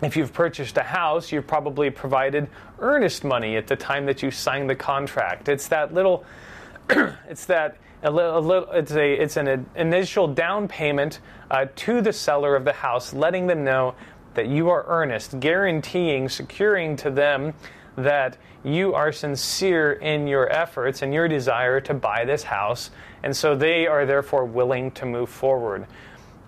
if 0.02 0.17
you've 0.17 0.34
purchased 0.34 0.78
a 0.78 0.84
house, 0.84 1.32
you've 1.32 1.47
probably 1.47 1.89
provided 1.89 2.49
earnest 2.80 3.23
money 3.23 3.56
at 3.56 3.67
the 3.67 3.76
time 3.76 4.06
that 4.06 4.21
you 4.21 4.32
signed 4.32 4.69
the 4.69 4.76
contract. 4.76 5.47
It's 5.47 5.67
that 5.69 5.93
little, 5.93 6.26
it's 6.89 7.45
that 7.45 7.78
a 8.04 8.12
little, 8.12 8.38
a 8.38 8.39
little, 8.39 8.71
it's 8.71 8.91
a 8.91 9.13
it's 9.13 9.38
an 9.38 9.65
initial 9.76 10.28
down 10.28 10.67
payment 10.67 11.21
uh, 11.49 11.67
to 11.78 12.02
the 12.02 12.12
seller 12.12 12.56
of 12.56 12.65
the 12.65 12.73
house, 12.73 13.13
letting 13.13 13.47
them 13.47 13.63
know 13.63 13.95
that 14.34 14.47
you 14.47 14.69
are 14.69 14.84
earnest, 14.88 15.39
guaranteeing, 15.39 16.28
securing 16.28 16.95
to 16.97 17.10
them 17.10 17.54
that 17.95 18.38
you 18.63 18.93
are 18.93 19.12
sincere 19.12 19.93
in 19.93 20.27
your 20.27 20.51
efforts 20.51 21.01
and 21.01 21.13
your 21.13 21.27
desire 21.27 21.79
to 21.82 21.93
buy 21.93 22.25
this 22.25 22.43
house, 22.43 22.91
and 23.21 23.36
so 23.36 23.56
they 23.56 23.88
are 23.88 24.06
therefore 24.06 24.45
willing 24.45 24.91
to 24.91 25.06
move 25.06 25.29
forward. 25.29 25.86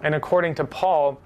And 0.01 0.15
according 0.15 0.55
to 0.55 0.65
Paul, 0.65 1.19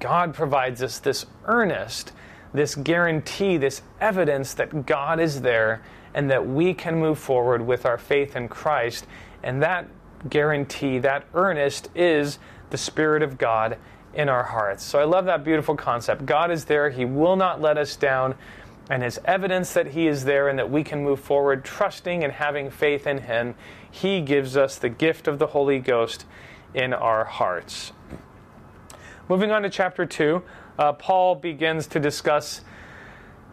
God 0.00 0.34
provides 0.34 0.82
us 0.82 0.98
this 0.98 1.26
earnest, 1.46 2.12
this 2.52 2.74
guarantee, 2.74 3.56
this 3.56 3.82
evidence 4.00 4.54
that 4.54 4.86
God 4.86 5.20
is 5.20 5.40
there 5.42 5.82
and 6.14 6.30
that 6.30 6.46
we 6.46 6.74
can 6.74 6.98
move 6.98 7.18
forward 7.18 7.66
with 7.66 7.86
our 7.86 7.98
faith 7.98 8.34
in 8.34 8.48
Christ 8.48 9.06
and 9.42 9.62
that 9.62 9.88
guarantee, 10.28 10.98
that 10.98 11.24
earnest, 11.34 11.88
is 11.94 12.38
the 12.70 12.78
Spirit 12.78 13.22
of 13.22 13.38
God 13.38 13.78
in 14.14 14.28
our 14.28 14.42
hearts. 14.42 14.82
So 14.82 14.98
I 14.98 15.04
love 15.04 15.26
that 15.26 15.44
beautiful 15.44 15.76
concept. 15.76 16.26
God 16.26 16.50
is 16.50 16.64
there, 16.64 16.90
He 16.90 17.04
will 17.04 17.36
not 17.36 17.60
let 17.60 17.78
us 17.78 17.94
down, 17.94 18.34
and 18.90 19.04
as 19.04 19.18
evidence 19.24 19.72
that 19.74 19.88
He 19.88 20.06
is 20.06 20.24
there 20.24 20.48
and 20.48 20.58
that 20.58 20.70
we 20.70 20.82
can 20.82 21.02
move 21.02 21.20
forward 21.20 21.64
trusting 21.64 22.24
and 22.24 22.32
having 22.32 22.70
faith 22.70 23.06
in 23.06 23.18
Him, 23.18 23.54
He 23.90 24.20
gives 24.20 24.56
us 24.56 24.78
the 24.78 24.88
gift 24.88 25.28
of 25.28 25.38
the 25.38 25.48
Holy 25.48 25.78
Ghost 25.78 26.24
in 26.74 26.92
our 26.92 27.24
hearts. 27.24 27.92
Moving 29.28 29.50
on 29.50 29.62
to 29.62 29.70
chapter 29.70 30.06
2, 30.06 30.42
uh, 30.78 30.92
Paul 30.94 31.34
begins 31.34 31.86
to 31.88 32.00
discuss. 32.00 32.62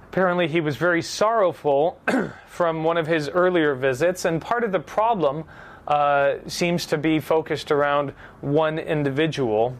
Apparently, 0.10 0.48
he 0.48 0.62
was 0.62 0.78
very 0.78 1.02
sorrowful 1.02 2.00
from 2.48 2.84
one 2.86 2.98
of 2.98 3.08
his 3.08 3.28
earlier 3.28 3.76
visits, 3.76 4.24
and 4.24 4.42
part 4.42 4.64
of 4.64 4.72
the 4.72 4.80
problem 4.80 5.44
uh, 5.88 6.36
seems 6.48 6.86
to 6.86 6.98
be 6.98 7.20
focused 7.20 7.72
around 7.72 8.12
one 8.42 8.80
individual 8.80 9.76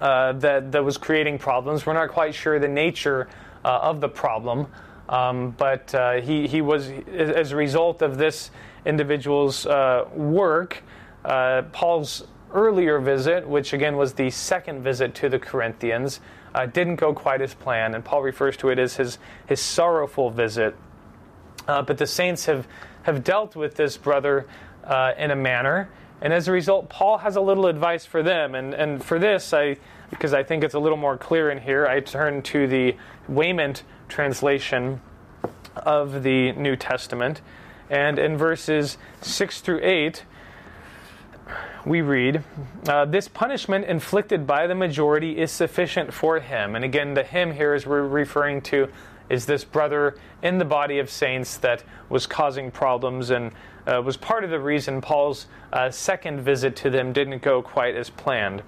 uh, 0.00 0.32
that, 0.32 0.72
that 0.72 0.84
was 0.84 0.98
creating 0.98 1.38
problems. 1.38 1.86
We're 1.86 1.94
not 1.94 2.10
quite 2.10 2.34
sure 2.34 2.58
the 2.58 2.68
nature 2.68 3.28
of 3.68 4.00
the 4.00 4.08
problem, 4.08 4.66
um, 5.08 5.50
but 5.58 5.94
uh, 5.94 6.20
he, 6.20 6.46
he 6.46 6.62
was, 6.62 6.90
as 7.08 7.52
a 7.52 7.56
result 7.56 8.02
of 8.02 8.16
this 8.16 8.50
individual's 8.86 9.66
uh, 9.66 10.06
work, 10.14 10.82
uh, 11.24 11.62
Paul's 11.72 12.26
earlier 12.52 12.98
visit, 12.98 13.46
which 13.46 13.72
again 13.72 13.96
was 13.96 14.14
the 14.14 14.30
second 14.30 14.82
visit 14.82 15.14
to 15.16 15.28
the 15.28 15.38
Corinthians, 15.38 16.20
uh, 16.54 16.66
didn't 16.66 16.96
go 16.96 17.12
quite 17.12 17.40
as 17.40 17.54
planned, 17.54 17.94
and 17.94 18.04
Paul 18.04 18.22
refers 18.22 18.56
to 18.58 18.70
it 18.70 18.78
as 18.78 18.96
his, 18.96 19.18
his 19.46 19.60
sorrowful 19.60 20.30
visit. 20.30 20.74
Uh, 21.68 21.82
but 21.82 21.98
the 21.98 22.06
saints 22.06 22.46
have, 22.46 22.66
have 23.02 23.22
dealt 23.22 23.54
with 23.54 23.76
this 23.76 23.96
brother 23.96 24.46
uh, 24.84 25.12
in 25.16 25.30
a 25.30 25.36
manner, 25.36 25.90
and 26.20 26.32
as 26.32 26.48
a 26.48 26.52
result, 26.52 26.88
Paul 26.88 27.18
has 27.18 27.36
a 27.36 27.40
little 27.40 27.66
advice 27.66 28.04
for 28.04 28.22
them. 28.22 28.54
And, 28.54 28.74
and 28.74 29.02
for 29.02 29.18
this, 29.18 29.54
I, 29.54 29.78
because 30.10 30.34
I 30.34 30.42
think 30.42 30.64
it's 30.64 30.74
a 30.74 30.78
little 30.78 30.98
more 30.98 31.16
clear 31.16 31.50
in 31.50 31.58
here, 31.58 31.86
I 31.86 32.00
turn 32.00 32.42
to 32.42 32.66
the 32.66 32.96
Weymouth 33.28 33.82
translation 34.08 35.00
of 35.76 36.22
the 36.22 36.52
New 36.52 36.76
Testament. 36.76 37.40
And 37.88 38.18
in 38.18 38.36
verses 38.36 38.98
6 39.22 39.60
through 39.60 39.80
8, 39.82 40.24
we 41.84 42.02
read, 42.02 42.44
uh, 42.86 43.04
This 43.06 43.28
punishment 43.28 43.86
inflicted 43.86 44.46
by 44.46 44.66
the 44.66 44.74
majority 44.74 45.38
is 45.38 45.50
sufficient 45.50 46.12
for 46.12 46.40
him. 46.40 46.76
And 46.76 46.84
again, 46.84 47.14
the 47.14 47.24
him 47.24 47.52
here 47.52 47.74
is 47.74 47.86
we're 47.86 48.06
referring 48.06 48.60
to 48.62 48.88
is 49.28 49.46
this 49.46 49.64
brother 49.64 50.16
in 50.42 50.58
the 50.58 50.64
body 50.64 50.98
of 50.98 51.08
saints 51.08 51.56
that 51.58 51.84
was 52.08 52.26
causing 52.26 52.70
problems 52.70 53.30
and 53.30 53.52
uh, 53.86 54.02
was 54.04 54.16
part 54.16 54.42
of 54.44 54.50
the 54.50 54.58
reason 54.58 55.00
Paul's 55.00 55.46
uh, 55.72 55.90
second 55.90 56.40
visit 56.40 56.74
to 56.76 56.90
them 56.90 57.12
didn't 57.12 57.40
go 57.40 57.62
quite 57.62 57.94
as 57.94 58.10
planned. 58.10 58.62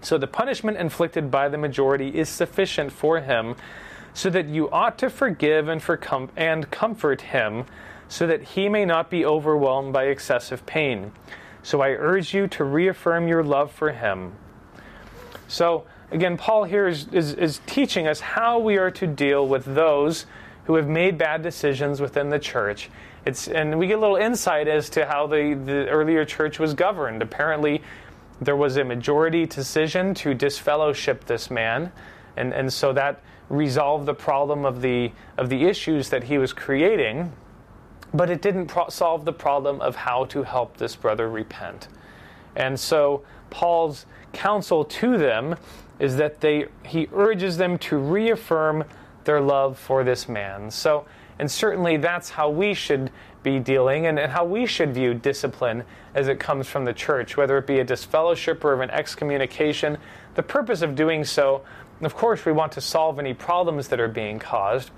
So 0.00 0.18
the 0.18 0.26
punishment 0.26 0.78
inflicted 0.78 1.30
by 1.30 1.48
the 1.48 1.58
majority 1.58 2.08
is 2.18 2.28
sufficient 2.28 2.92
for 2.92 3.20
him, 3.20 3.54
so 4.14 4.30
that 4.30 4.46
you 4.46 4.70
ought 4.70 4.98
to 4.98 5.10
forgive 5.10 5.68
and, 5.68 5.82
com- 5.82 6.30
and 6.36 6.70
comfort 6.70 7.20
him, 7.20 7.64
so 8.08 8.26
that 8.26 8.42
he 8.42 8.68
may 8.68 8.84
not 8.84 9.10
be 9.10 9.24
overwhelmed 9.24 9.92
by 9.92 10.04
excessive 10.04 10.66
pain. 10.66 11.12
So 11.62 11.80
I 11.80 11.90
urge 11.90 12.34
you 12.34 12.48
to 12.48 12.64
reaffirm 12.64 13.28
your 13.28 13.44
love 13.44 13.70
for 13.70 13.92
him. 13.92 14.32
So, 15.46 15.84
again, 16.10 16.36
Paul 16.36 16.64
here 16.64 16.88
is, 16.88 17.08
is, 17.08 17.34
is, 17.34 17.60
teaching 17.66 18.06
us 18.06 18.20
how 18.20 18.58
we 18.58 18.78
are 18.78 18.90
to 18.92 19.06
deal 19.06 19.46
with 19.46 19.64
those 19.64 20.26
who 20.64 20.76
have 20.76 20.88
made 20.88 21.18
bad 21.18 21.42
decisions 21.42 22.00
within 22.00 22.30
the 22.30 22.38
church. 22.38 22.88
It's, 23.26 23.48
and 23.48 23.78
we 23.78 23.86
get 23.86 23.98
a 23.98 24.00
little 24.00 24.16
insight 24.16 24.68
as 24.68 24.88
to 24.90 25.06
how 25.06 25.26
the, 25.26 25.54
the 25.54 25.88
earlier 25.88 26.24
church 26.24 26.58
was 26.58 26.72
governed. 26.72 27.20
Apparently, 27.20 27.82
there 28.40 28.56
was 28.56 28.76
a 28.76 28.84
majority 28.84 29.46
decision 29.46 30.14
to 30.14 30.34
disfellowship 30.34 31.24
this 31.24 31.50
man, 31.50 31.92
and, 32.36 32.52
and 32.52 32.72
so 32.72 32.92
that 32.92 33.22
resolved 33.48 34.06
the 34.06 34.14
problem 34.14 34.64
of 34.64 34.80
the, 34.80 35.12
of 35.36 35.48
the 35.48 35.64
issues 35.64 36.08
that 36.10 36.24
he 36.24 36.38
was 36.38 36.52
creating 36.52 37.32
but 38.12 38.30
it 38.30 38.42
didn't 38.42 38.66
pro- 38.66 38.88
solve 38.88 39.24
the 39.24 39.32
problem 39.32 39.80
of 39.80 39.96
how 39.96 40.24
to 40.26 40.42
help 40.42 40.76
this 40.76 40.96
brother 40.96 41.28
repent. 41.28 41.88
And 42.56 42.78
so 42.78 43.22
Paul's 43.50 44.06
counsel 44.32 44.84
to 44.84 45.18
them 45.18 45.56
is 45.98 46.16
that 46.16 46.40
they 46.40 46.66
he 46.84 47.08
urges 47.12 47.56
them 47.56 47.78
to 47.78 47.98
reaffirm 47.98 48.84
their 49.24 49.40
love 49.40 49.78
for 49.78 50.02
this 50.02 50.28
man. 50.28 50.70
So 50.70 51.06
and 51.38 51.50
certainly 51.50 51.96
that's 51.96 52.30
how 52.30 52.50
we 52.50 52.74
should 52.74 53.10
be 53.42 53.58
dealing 53.58 54.06
and, 54.06 54.18
and 54.18 54.30
how 54.30 54.44
we 54.44 54.66
should 54.66 54.92
view 54.92 55.14
discipline 55.14 55.84
as 56.14 56.28
it 56.28 56.38
comes 56.38 56.66
from 56.66 56.84
the 56.84 56.92
church, 56.92 57.36
whether 57.36 57.56
it 57.58 57.66
be 57.66 57.80
a 57.80 57.84
disfellowship 57.84 58.64
or 58.64 58.80
an 58.82 58.90
excommunication. 58.90 59.96
The 60.34 60.42
purpose 60.42 60.82
of 60.82 60.94
doing 60.94 61.24
so, 61.24 61.62
of 62.02 62.14
course, 62.14 62.44
we 62.44 62.52
want 62.52 62.72
to 62.72 62.80
solve 62.80 63.18
any 63.18 63.34
problems 63.34 63.88
that 63.88 64.00
are 64.00 64.08
being 64.08 64.38
caused. 64.38 64.90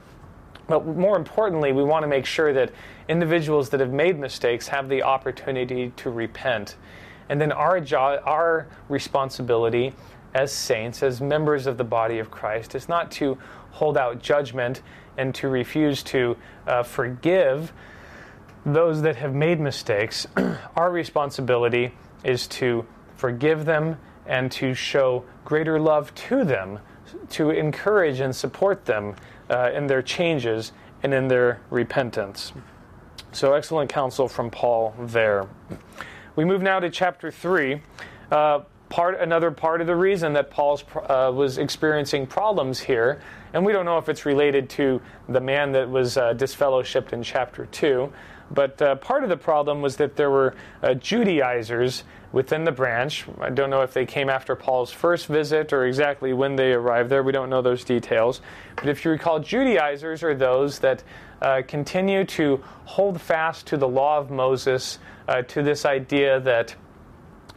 But 0.69 0.87
more 0.87 1.17
importantly, 1.17 1.73
we 1.73 1.83
want 1.83 2.03
to 2.05 2.07
make 2.07 2.25
sure 2.25 2.53
that 2.53 2.73
individuals 3.09 3.71
that 3.71 3.81
have 3.81 3.93
made 3.93 4.19
mistakes 4.19 4.69
have 4.69 4.89
the 4.89 5.03
opportunity 5.03 5.93
to 5.97 6.11
repent. 6.11 6.77
And 7.29 7.41
then 7.41 7.53
our, 7.53 7.81
jo- 7.81 8.21
our 8.25 8.69
responsibility 8.89 9.93
as 10.35 10.53
saints, 10.53 11.03
as 11.03 11.21
members 11.21 11.67
of 11.67 11.77
the 11.77 11.85
body 11.85 12.19
of 12.19 12.31
Christ, 12.31 12.75
is 12.75 12.89
not 12.89 13.11
to 13.13 13.37
hold 13.73 13.99
out 13.99 14.23
judgment 14.23 14.83
and 15.17 15.35
to 15.35 15.49
refuse 15.49 16.03
to 16.05 16.37
uh, 16.67 16.83
forgive 16.83 17.73
those 18.65 19.03
that 19.03 19.17
have 19.17 19.35
made 19.35 19.61
mistakes. 19.61 20.27
our 20.77 20.91
responsibility 20.91 21.93
is 22.25 22.47
to 22.47 22.85
forgive 23.17 23.65
them 23.65 23.97
and 24.27 24.51
to 24.53 24.75
show 24.75 25.25
greater 25.45 25.81
love 25.81 26.15
to 26.15 26.45
them, 26.45 26.79
to 27.31 27.51
encourage 27.51 28.21
and 28.21 28.35
support 28.35 28.85
them 28.85 29.15
uh, 29.51 29.71
in 29.75 29.87
their 29.87 30.03
changes 30.03 30.73
and 31.03 31.13
in 31.13 31.29
their 31.29 31.61
repentance. 31.71 32.53
So, 33.33 33.55
excellent 33.55 33.91
counsel 33.91 34.29
from 34.29 34.51
Paul 34.51 34.95
there. 34.99 35.49
We 36.37 36.45
move 36.45 36.63
now 36.63 36.81
to 36.81 36.91
chapter 36.91 37.31
3. 37.31 37.81
Uh, 38.31 38.61
part, 38.89 39.19
another 39.21 39.51
part 39.51 39.81
of 39.81 39.87
the 39.87 39.97
reason 39.97 40.35
that 40.35 40.51
Paul 40.51 40.81
uh, 41.09 41.33
was 41.35 41.59
experiencing 41.59 42.27
problems 42.27 42.79
here, 42.79 43.23
and 43.55 43.65
we 43.65 43.73
don't 43.73 43.87
know 43.87 43.99
if 43.99 44.09
it's 44.09 44.27
related 44.27 44.69
to 44.71 45.01
the 45.29 45.41
man 45.41 45.73
that 45.73 45.89
was 45.89 46.17
uh, 46.17 46.35
disfellowshipped 46.35 47.13
in 47.13 47.23
chapter 47.23 47.67
2, 47.67 48.13
but 48.53 48.81
uh, 48.83 48.97
part 48.97 49.23
of 49.23 49.31
the 49.31 49.37
problem 49.37 49.81
was 49.81 49.97
that 49.97 50.17
there 50.17 50.31
were 50.31 50.55
uh, 50.83 50.95
Judaizers 50.95 52.05
within 52.33 52.65
the 52.65 52.73
branch. 52.73 53.27
I 53.41 53.51
don't 53.51 53.71
know 53.71 53.83
if 53.83 53.93
they 53.93 54.07
came 54.07 54.29
after 54.29 54.57
Paul's 54.57 54.91
first 54.91 55.27
visit 55.27 55.73
or 55.73 55.87
exactly 55.87 56.33
when 56.33 56.57
they 56.57 56.73
arrived 56.73 57.11
there. 57.11 57.23
We 57.23 57.33
don't 57.33 57.51
know 57.51 57.63
those 57.63 57.85
details. 57.85 58.41
But 58.77 58.89
if 58.89 59.05
you 59.05 59.11
recall, 59.11 59.39
Judaizers 59.39 60.23
are 60.23 60.35
those 60.35 60.79
that 60.81 61.03
uh, 61.41 61.63
continue 61.67 62.25
to 62.25 62.63
hold 62.85 63.21
fast 63.21 63.67
to 63.67 63.77
the 63.77 63.89
law 63.89 64.19
of 64.19 64.31
Moses, 64.31 64.99
uh, 65.29 65.43
to 65.43 65.63
this 65.63 65.85
idea 65.85 66.41
that 66.41 66.75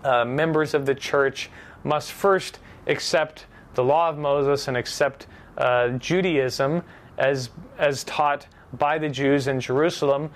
uh, 0.04 0.26
members 0.26 0.74
of 0.74 0.86
the 0.86 0.96
church 0.96 1.50
must 1.84 2.12
first 2.12 2.60
accept 2.88 3.46
the 3.76 3.84
law 3.84 4.10
of 4.10 4.18
Moses 4.18 4.68
and 4.68 4.78
accept 4.78 5.28
uh, 5.58 5.90
Judaism 5.90 6.84
as, 7.18 7.50
as 7.78 8.04
taught 8.04 8.48
by 8.74 8.98
the 8.98 9.10
Jews 9.10 9.48
in 9.48 9.60
Jerusalem 9.60 10.30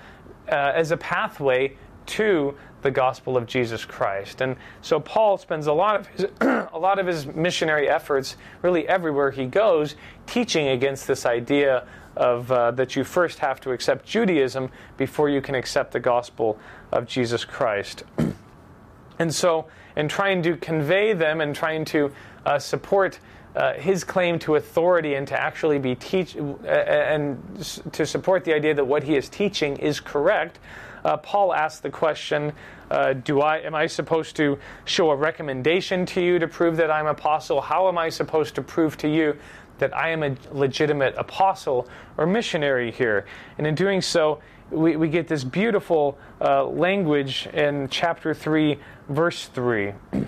as 0.50 0.92
a 0.92 0.98
pathway 0.98 1.76
to 2.08 2.56
the 2.82 2.92
gospel 2.92 3.38
of 3.38 3.46
Jesus 3.46 3.86
Christ. 3.86 4.42
And 4.42 4.56
so 4.82 5.00
Paul 5.00 5.38
spends 5.38 5.68
a 5.68 5.74
lot 5.74 5.96
of 5.96 6.08
his, 6.08 6.26
a 6.42 6.80
lot 6.80 7.00
of 7.00 7.08
his 7.08 7.26
missionary 7.28 7.90
efforts, 7.90 8.38
really 8.62 8.88
everywhere 8.88 9.32
he 9.32 9.46
goes, 9.46 9.96
teaching 10.26 10.70
against 10.70 11.08
this 11.08 11.26
idea 11.26 11.88
of 12.16 12.52
uh, 12.52 12.72
that 12.72 12.96
you 12.96 13.04
first 13.04 13.40
have 13.40 13.62
to 13.62 13.72
accept 13.72 14.06
Judaism 14.06 14.70
before 14.98 15.30
you 15.30 15.42
can 15.42 15.56
accept 15.56 15.92
the 15.92 16.00
gospel 16.00 16.58
of 16.92 17.06
Jesus 17.06 17.46
Christ. 17.46 18.04
and 19.20 19.34
so, 19.34 19.68
in 19.96 20.08
trying 20.08 20.42
to 20.44 20.56
convey 20.58 21.14
them 21.14 21.42
and 21.42 21.56
trying 21.56 21.86
to 21.86 22.12
uh, 22.46 22.58
support 22.58 23.20
uh, 23.60 23.74
his 23.74 24.06
claim 24.06 24.40
to 24.40 24.56
authority 24.56 25.16
and 25.16 25.28
to 25.28 25.38
actually 25.38 25.80
be 25.80 25.94
teach 25.94 26.38
uh, 26.38 26.66
and 26.66 27.38
to 27.92 28.06
support 28.06 28.46
the 28.46 28.54
idea 28.54 28.74
that 28.74 28.86
what 28.86 29.04
he 29.04 29.18
is 29.18 29.28
teaching 29.28 29.76
is 29.78 30.00
correct, 30.00 30.60
uh, 31.04 31.18
Paul 31.18 31.54
asks 31.54 31.82
the 31.82 31.90
question, 31.90 32.54
uh, 32.90 33.12
do 33.12 33.42
I 33.42 33.58
am 33.58 33.76
I 33.76 33.88
supposed 33.88 34.38
to 34.38 34.58
show 34.86 35.12
a 35.12 35.16
recommendation 35.16 36.06
to 36.08 36.22
you 36.22 36.40
to 36.40 36.48
prove 36.48 36.78
that 36.78 36.90
I'm 36.90 37.06
apostle? 37.06 37.60
How 37.60 37.90
am 37.90 37.98
I 37.98 38.08
supposed 38.08 38.56
to 38.56 38.62
prove 38.62 38.96
to 39.00 39.10
you 39.10 39.36
that 39.80 39.94
I 39.96 40.12
am 40.12 40.24
a 40.24 40.38
legitimate 40.54 41.16
apostle 41.18 41.90
or 42.16 42.26
missionary 42.26 42.92
here? 42.92 43.26
And 43.58 43.68
in 43.68 43.76
doing 43.76 44.02
so, 44.02 44.40
we, 44.72 44.96
we 44.96 45.10
get 45.10 45.28
this 45.28 45.44
beautiful 45.44 46.18
uh, 46.40 46.64
language 46.64 47.46
in 47.54 47.90
chapter 47.90 48.34
3, 48.34 48.80
verse 49.10 49.48
3. 49.48 49.94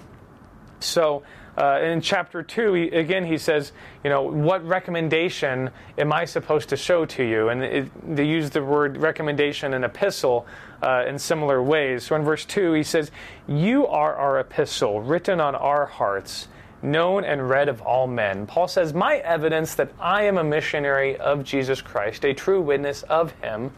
so 0.81 1.23
uh, 1.57 1.79
in 1.81 1.99
chapter 1.99 2.41
2, 2.41 2.73
he, 2.73 2.87
again, 2.89 3.25
he 3.25 3.37
says, 3.37 3.73
you 4.03 4.09
know, 4.09 4.21
what 4.21 4.65
recommendation 4.65 5.69
am 5.97 6.13
I 6.13 6.25
supposed 6.25 6.69
to 6.69 6.77
show 6.77 7.05
to 7.05 7.23
you? 7.23 7.49
And 7.49 7.63
it, 7.63 8.15
they 8.15 8.25
use 8.25 8.49
the 8.49 8.63
word 8.63 8.97
recommendation 8.97 9.73
and 9.73 9.83
epistle 9.83 10.45
uh, 10.81 11.03
in 11.07 11.19
similar 11.19 11.61
ways. 11.61 12.03
So 12.03 12.15
in 12.15 12.23
verse 12.23 12.45
2, 12.45 12.73
he 12.73 12.83
says, 12.83 13.11
You 13.47 13.85
are 13.87 14.15
our 14.15 14.39
epistle, 14.39 15.01
written 15.01 15.41
on 15.41 15.55
our 15.55 15.85
hearts, 15.85 16.47
known 16.81 17.25
and 17.25 17.49
read 17.49 17.67
of 17.67 17.81
all 17.81 18.07
men. 18.07 18.47
Paul 18.47 18.69
says, 18.69 18.93
My 18.93 19.17
evidence 19.17 19.75
that 19.75 19.91
I 19.99 20.23
am 20.23 20.37
a 20.37 20.43
missionary 20.43 21.17
of 21.17 21.43
Jesus 21.43 21.81
Christ, 21.81 22.23
a 22.23 22.33
true 22.33 22.61
witness 22.61 23.03
of 23.03 23.33
him, 23.41 23.71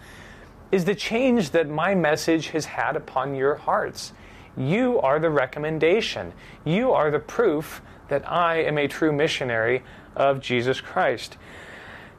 is 0.71 0.85
the 0.85 0.95
change 0.95 1.51
that 1.51 1.69
my 1.69 1.95
message 1.95 2.49
has 2.49 2.65
had 2.65 2.95
upon 2.95 3.35
your 3.35 3.55
hearts 3.55 4.13
You 4.55 4.99
are 5.01 5.19
the 5.19 5.29
recommendation. 5.29 6.33
You 6.63 6.91
are 6.91 7.09
the 7.09 7.19
proof 7.19 7.81
that 8.09 8.29
I 8.29 8.57
am 8.57 8.77
a 8.77 8.87
true 8.87 9.11
missionary 9.11 9.83
of 10.15 10.39
Jesus 10.39 10.79
Christ. 10.79 11.37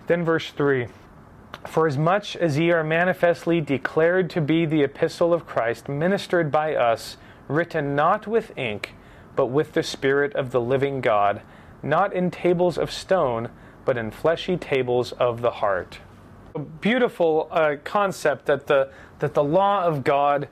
Then, 0.06 0.24
verse 0.24 0.50
3 0.50 0.88
For 1.66 1.86
as 1.86 1.96
much 1.96 2.36
as 2.36 2.58
ye 2.58 2.70
are 2.72 2.84
manifestly 2.84 3.60
declared 3.60 4.28
to 4.30 4.40
be 4.40 4.66
the 4.66 4.82
epistle 4.82 5.32
of 5.32 5.46
Christ, 5.46 5.88
ministered 5.88 6.50
by 6.50 6.74
us, 6.74 7.16
written 7.48 7.94
not 7.94 8.26
with 8.26 8.56
ink, 8.58 8.94
but 9.36 9.46
with 9.46 9.72
the 9.72 9.82
Spirit 9.82 10.34
of 10.34 10.50
the 10.50 10.60
living 10.60 11.00
God, 11.00 11.42
not 11.82 12.12
in 12.12 12.30
tables 12.30 12.78
of 12.78 12.90
stone, 12.90 13.48
but 13.84 13.96
in 13.96 14.10
fleshy 14.10 14.56
tables 14.56 15.12
of 15.12 15.40
the 15.40 15.50
heart. 15.50 15.98
A 16.54 16.60
beautiful 16.60 17.48
uh, 17.50 17.76
concept 17.84 18.46
that 18.46 18.66
the, 18.66 18.90
that 19.18 19.34
the 19.34 19.44
law 19.44 19.84
of 19.84 20.04
God, 20.04 20.48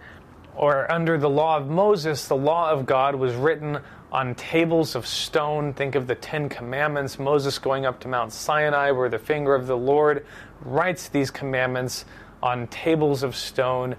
or 0.55 0.91
under 0.91 1.19
the 1.19 1.31
law 1.31 1.57
of 1.57 1.69
Moses, 1.69 2.27
the 2.27 2.37
law 2.37 2.71
of 2.71 2.87
God 2.87 3.15
was 3.15 3.35
written 3.35 3.79
on 4.11 4.35
tables 4.35 4.95
of 4.95 5.07
stone. 5.07 5.73
Think 5.73 5.95
of 5.95 6.07
the 6.07 6.15
Ten 6.15 6.49
Commandments, 6.49 7.19
Moses 7.19 7.59
going 7.59 7.87
up 7.87 8.01
to 8.01 8.09
Mount 8.09 8.33
Sinai, 8.33 8.91
where 8.91 9.09
the 9.09 9.19
finger 9.19 9.55
of 9.55 9.67
the 9.67 9.77
Lord 9.77 10.27
writes 10.61 11.09
these 11.09 11.31
commandments 11.31 12.05
on 12.43 12.67
tables 12.67 13.23
of 13.23 13.35
stone. 13.35 13.97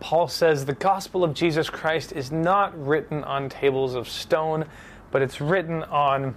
Paul 0.00 0.28
says 0.28 0.64
the 0.64 0.72
gospel 0.72 1.22
of 1.22 1.34
Jesus 1.34 1.68
Christ 1.68 2.12
is 2.12 2.32
not 2.32 2.78
written 2.86 3.22
on 3.24 3.50
tables 3.50 3.94
of 3.94 4.08
stone, 4.08 4.64
but 5.10 5.20
it's 5.20 5.40
written 5.40 5.82
on 5.84 6.34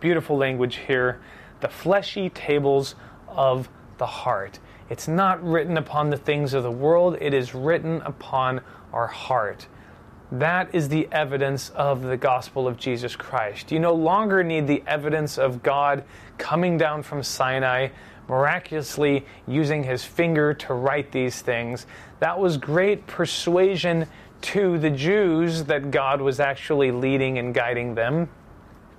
beautiful 0.00 0.36
language 0.36 0.76
here 0.76 1.20
the 1.60 1.68
fleshy 1.68 2.28
tables 2.28 2.96
of 3.28 3.68
the 3.96 4.06
heart. 4.06 4.58
It's 4.90 5.08
not 5.08 5.42
written 5.42 5.78
upon 5.78 6.10
the 6.10 6.16
things 6.16 6.52
of 6.52 6.64
the 6.64 6.70
world, 6.70 7.16
it 7.20 7.32
is 7.32 7.54
written 7.54 8.02
upon 8.02 8.60
our 8.92 9.06
heart. 9.06 9.66
That 10.30 10.74
is 10.74 10.88
the 10.88 11.08
evidence 11.12 11.70
of 11.70 12.02
the 12.02 12.16
gospel 12.16 12.66
of 12.66 12.78
Jesus 12.78 13.16
Christ. 13.16 13.70
You 13.70 13.78
no 13.78 13.94
longer 13.94 14.42
need 14.42 14.66
the 14.66 14.82
evidence 14.86 15.36
of 15.36 15.62
God 15.62 16.04
coming 16.38 16.78
down 16.78 17.02
from 17.02 17.22
Sinai, 17.22 17.88
miraculously 18.28 19.26
using 19.46 19.84
his 19.84 20.04
finger 20.04 20.54
to 20.54 20.74
write 20.74 21.12
these 21.12 21.42
things. 21.42 21.86
That 22.20 22.38
was 22.38 22.56
great 22.56 23.06
persuasion 23.06 24.06
to 24.42 24.78
the 24.78 24.90
Jews 24.90 25.64
that 25.64 25.90
God 25.90 26.20
was 26.20 26.40
actually 26.40 26.90
leading 26.90 27.38
and 27.38 27.52
guiding 27.54 27.94
them. 27.94 28.28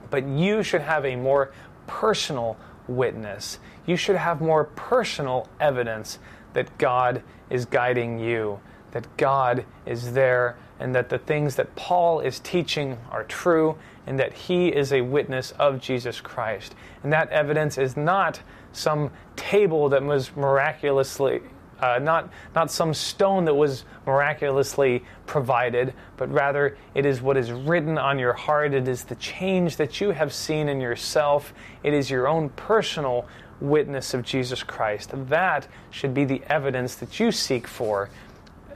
But 0.09 0.27
you 0.27 0.61
should 0.61 0.81
have 0.81 1.05
a 1.05 1.15
more 1.15 1.51
personal 1.87 2.57
witness. 2.87 3.59
You 3.85 3.97
should 3.97 4.15
have 4.15 4.39
more 4.39 4.65
personal 4.65 5.47
evidence 5.59 6.19
that 6.53 6.77
God 6.77 7.23
is 7.49 7.65
guiding 7.65 8.19
you, 8.19 8.59
that 8.93 9.17
God 9.17 9.65
is 9.85 10.13
there, 10.13 10.55
and 10.79 10.95
that 10.95 11.09
the 11.09 11.17
things 11.17 11.55
that 11.55 11.75
Paul 11.75 12.19
is 12.19 12.39
teaching 12.39 12.97
are 13.11 13.23
true, 13.25 13.75
and 14.07 14.19
that 14.19 14.33
he 14.33 14.69
is 14.69 14.91
a 14.91 15.01
witness 15.01 15.51
of 15.59 15.79
Jesus 15.79 16.21
Christ. 16.21 16.75
And 17.03 17.11
that 17.13 17.29
evidence 17.29 17.77
is 17.77 17.97
not 17.97 18.41
some 18.71 19.11
table 19.35 19.89
that 19.89 20.03
was 20.03 20.35
miraculously 20.35 21.41
uh, 21.83 21.99
not, 21.99 22.31
not 22.55 22.71
some 22.71 22.93
stone 22.93 23.43
that 23.43 23.53
was 23.53 23.83
miraculously 24.05 25.03
provided, 25.25 25.93
but 26.15 26.31
rather 26.31 26.77
it 26.95 27.05
is 27.05 27.21
what 27.21 27.35
is 27.35 27.51
written 27.51 27.97
on 27.97 28.17
your 28.17 28.31
heart. 28.31 28.73
It 28.73 28.87
is 28.87 29.03
the 29.03 29.15
change 29.15 29.75
that 29.75 29.99
you 29.99 30.11
have 30.11 30.33
seen 30.33 30.69
in 30.69 30.79
yourself. 30.79 31.53
It 31.83 31.93
is 31.93 32.09
your 32.09 32.25
own 32.25 32.49
personal 32.49 33.27
witness 33.59 34.13
of 34.13 34.23
Jesus 34.23 34.63
Christ. 34.63 35.11
That 35.13 35.67
should 35.89 36.13
be 36.13 36.23
the 36.23 36.41
evidence 36.47 36.95
that 36.95 37.19
you 37.19 37.33
seek 37.33 37.67
for 37.67 38.09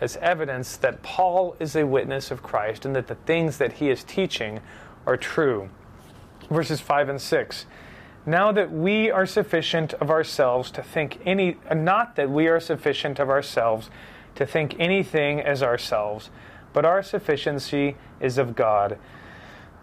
as 0.01 0.17
evidence 0.17 0.77
that 0.77 1.01
Paul 1.03 1.55
is 1.59 1.75
a 1.75 1.85
witness 1.85 2.31
of 2.31 2.43
Christ 2.43 2.85
and 2.85 2.95
that 2.95 3.07
the 3.07 3.15
things 3.15 3.57
that 3.57 3.73
he 3.73 3.89
is 3.89 4.03
teaching 4.03 4.61
are 5.05 5.17
true. 5.17 5.69
Verses 6.49 6.79
5 6.79 7.09
and 7.09 7.21
6 7.21 7.65
now 8.25 8.51
that 8.51 8.69
we 8.69 9.09
are 9.09 9.25
sufficient 9.25 9.93
of 9.95 10.09
ourselves 10.09 10.69
to 10.69 10.83
think 10.83 11.17
any 11.25 11.57
not 11.73 12.17
that 12.17 12.29
we 12.29 12.47
are 12.47 12.59
sufficient 12.59 13.19
of 13.19 13.29
ourselves 13.29 13.89
to 14.35 14.45
think 14.45 14.75
anything 14.77 15.39
as 15.39 15.63
ourselves 15.63 16.29
but 16.73 16.83
our 16.83 17.01
sufficiency 17.01 17.95
is 18.19 18.37
of 18.37 18.53
God 18.53 18.99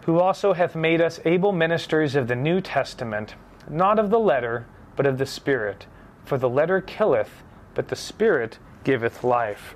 who 0.05 0.19
also 0.19 0.53
hath 0.53 0.75
made 0.75 1.01
us 1.01 1.19
able 1.25 1.51
ministers 1.51 2.15
of 2.15 2.27
the 2.27 2.35
new 2.35 2.61
testament 2.61 3.33
not 3.67 3.97
of 3.97 4.11
the 4.11 4.19
letter 4.19 4.67
but 4.95 5.05
of 5.07 5.17
the 5.17 5.25
spirit. 5.25 5.87
For 6.23 6.37
the 6.37 6.49
letter 6.49 6.81
killeth 6.81 7.43
but 7.73 7.87
the 7.87 7.95
spirit 7.95 8.59
giveth 8.83 9.23
life 9.23 9.75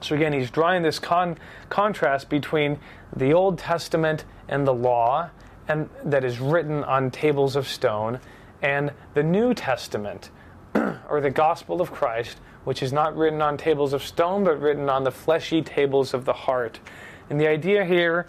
so 0.00 0.14
again 0.14 0.32
he's 0.32 0.50
drawing 0.50 0.82
this 0.82 0.98
con- 0.98 1.38
contrast 1.68 2.28
between 2.28 2.78
the 3.14 3.32
old 3.32 3.58
testament 3.58 4.24
and 4.48 4.66
the 4.66 4.74
law 4.74 5.30
and 5.68 5.88
that 6.02 6.24
is 6.24 6.40
written 6.40 6.82
on 6.84 7.10
tables 7.10 7.54
of 7.54 7.68
stone, 7.68 8.18
and 8.62 8.90
the 9.14 9.22
New 9.22 9.52
Testament, 9.52 10.30
or 10.74 11.20
the 11.20 11.30
gospel 11.30 11.80
of 11.80 11.92
Christ, 11.92 12.38
which 12.64 12.82
is 12.82 12.92
not 12.92 13.14
written 13.16 13.42
on 13.42 13.56
tables 13.58 13.92
of 13.92 14.02
stone, 14.02 14.44
but 14.44 14.60
written 14.60 14.88
on 14.88 15.04
the 15.04 15.10
fleshy 15.10 15.62
tables 15.62 16.14
of 16.14 16.24
the 16.24 16.32
heart. 16.32 16.80
And 17.28 17.38
the 17.38 17.46
idea 17.46 17.84
here 17.84 18.28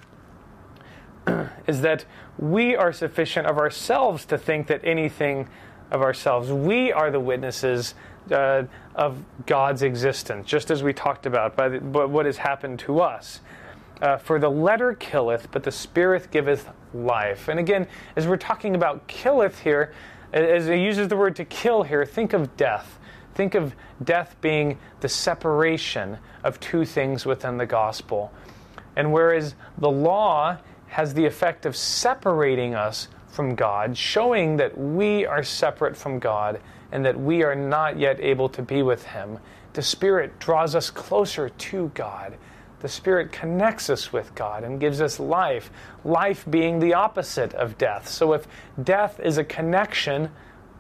is 1.68 1.82
that 1.82 2.06
we 2.38 2.76
are 2.76 2.92
sufficient 2.92 3.48
of 3.48 3.58
ourselves 3.58 4.26
to 4.26 4.38
think 4.38 4.68
that 4.68 4.82
anything 4.84 5.48
of 5.92 6.02
ourselves. 6.02 6.52
We 6.52 6.92
are 6.92 7.10
the 7.10 7.20
witnesses 7.20 7.96
uh, 8.32 8.64
of 8.96 9.24
God's 9.46 9.84
existence, 9.84 10.48
just 10.48 10.72
as 10.72 10.84
we 10.84 10.94
talked 10.94 11.26
about 11.26 11.56
by, 11.56 11.70
the, 11.70 11.80
by 11.80 12.06
what 12.06 12.26
has 12.26 12.38
happened 12.38 12.80
to 12.80 13.00
us. 13.00 13.42
Uh, 14.02 14.18
for 14.18 14.40
the 14.40 14.50
letter 14.50 14.94
killeth, 14.94 15.52
but 15.52 15.64
the 15.64 15.72
spirit 15.72 16.32
giveth 16.32 16.70
life. 16.94 17.50
And 17.50 17.60
again, 17.60 17.88
as 18.16 18.28
we're 18.28 18.38
talking 18.38 18.76
about 18.76 19.08
killeth 19.08 19.60
here, 19.60 19.94
as 20.32 20.68
it 20.68 20.78
uses 20.78 21.08
the 21.08 21.18
word 21.18 21.36
to 21.38 21.46
kill 21.46 21.84
here, 21.84 22.06
think 22.06 22.34
of 22.34 22.56
death. 22.56 23.00
Think 23.36 23.56
of 23.56 23.76
death 24.04 24.36
being 24.42 24.78
the 25.02 25.10
separation 25.10 26.18
of 26.44 26.60
two 26.60 26.86
things 26.86 27.26
within 27.26 27.58
the 27.58 27.66
gospel. 27.66 28.32
And 28.96 29.12
whereas 29.12 29.56
the 29.78 29.90
law 29.90 30.58
has 30.88 31.14
the 31.14 31.26
effect 31.26 31.66
of 31.66 31.76
separating 31.76 32.76
us 32.76 33.08
from 33.28 33.56
God, 33.56 33.98
showing 33.98 34.58
that 34.58 34.78
we 34.78 35.26
are 35.26 35.44
separate 35.44 35.96
from 35.96 36.20
God 36.20 36.60
and 36.92 37.06
that 37.06 37.20
we 37.20 37.44
are 37.44 37.56
not 37.56 38.00
yet 38.00 38.20
able 38.20 38.50
to 38.50 38.62
be 38.62 38.82
with 38.82 39.06
Him, 39.06 39.40
the 39.74 39.82
Spirit 39.82 40.40
draws 40.40 40.76
us 40.76 40.90
closer 40.90 41.50
to 41.50 41.92
God 41.94 42.38
the 42.80 42.88
Spirit 42.88 43.32
connects 43.32 43.90
us 43.90 44.14
with 44.14 44.34
God 44.36 44.64
and 44.64 44.80
gives 44.80 45.02
us 45.02 45.20
life, 45.20 45.70
life 46.06 46.46
being 46.50 46.80
the 46.80 46.94
opposite 46.94 47.54
of 47.54 47.78
death. 47.78 48.08
So 48.08 48.34
if 48.34 48.48
death 48.82 49.20
is 49.20 49.38
a 49.38 49.44
connection, 49.44 50.32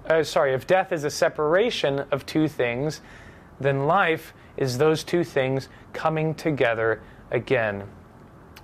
uh, 0.07 0.23
sorry, 0.23 0.53
if 0.53 0.65
death 0.65 0.91
is 0.91 1.03
a 1.03 1.09
separation 1.09 1.99
of 2.11 2.25
two 2.25 2.47
things, 2.47 3.01
then 3.59 3.85
life 3.85 4.33
is 4.55 4.77
those 4.77 5.03
two 5.03 5.23
things 5.23 5.67
coming 5.91 6.33
together 6.33 7.01
again. 7.31 7.83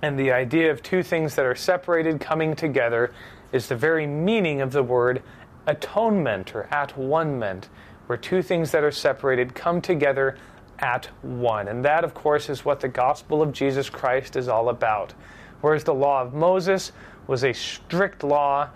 And 0.00 0.18
the 0.18 0.32
idea 0.32 0.70
of 0.70 0.82
two 0.82 1.02
things 1.02 1.34
that 1.34 1.44
are 1.44 1.54
separated 1.54 2.20
coming 2.20 2.56
together 2.56 3.12
is 3.52 3.68
the 3.68 3.76
very 3.76 4.06
meaning 4.06 4.60
of 4.60 4.72
the 4.72 4.82
word 4.82 5.22
atonement 5.66 6.54
or 6.54 6.64
at 6.70 6.96
one 6.96 7.38
ment, 7.38 7.68
where 8.06 8.18
two 8.18 8.42
things 8.42 8.70
that 8.70 8.84
are 8.84 8.92
separated 8.92 9.54
come 9.54 9.80
together 9.80 10.36
at 10.78 11.06
one. 11.22 11.68
And 11.68 11.84
that, 11.84 12.04
of 12.04 12.14
course, 12.14 12.48
is 12.48 12.64
what 12.64 12.80
the 12.80 12.88
gospel 12.88 13.42
of 13.42 13.52
Jesus 13.52 13.88
Christ 13.90 14.36
is 14.36 14.48
all 14.48 14.68
about. 14.68 15.14
Whereas 15.60 15.84
the 15.84 15.94
law 15.94 16.22
of 16.22 16.34
Moses 16.34 16.92
was 17.26 17.44
a 17.44 17.52
strict 17.52 18.22
law 18.22 18.68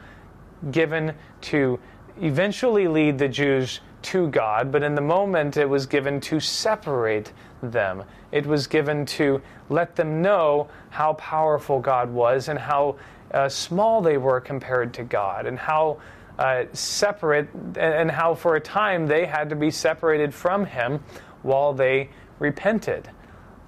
given 0.70 1.14
to 1.42 1.78
eventually 2.20 2.88
lead 2.88 3.18
the 3.18 3.28
Jews 3.28 3.80
to 4.02 4.28
God, 4.28 4.72
but 4.72 4.82
in 4.82 4.94
the 4.94 5.00
moment 5.00 5.56
it 5.56 5.68
was 5.68 5.86
given 5.86 6.20
to 6.22 6.40
separate 6.40 7.32
them. 7.62 8.02
It 8.32 8.46
was 8.46 8.66
given 8.66 9.04
to 9.06 9.42
let 9.68 9.94
them 9.96 10.22
know 10.22 10.68
how 10.88 11.14
powerful 11.14 11.80
God 11.80 12.10
was 12.10 12.48
and 12.48 12.58
how 12.58 12.96
uh, 13.32 13.48
small 13.48 14.00
they 14.00 14.16
were 14.16 14.40
compared 14.40 14.92
to 14.94 15.04
God, 15.04 15.46
and 15.46 15.58
how 15.58 15.98
uh, 16.40 16.64
separate, 16.72 17.48
and 17.76 18.10
how 18.10 18.34
for 18.34 18.56
a 18.56 18.60
time 18.60 19.06
they 19.06 19.26
had 19.26 19.50
to 19.50 19.56
be 19.56 19.70
separated 19.70 20.32
from 20.32 20.64
Him 20.64 21.04
while 21.42 21.74
they 21.74 22.08
repented. 22.38 23.10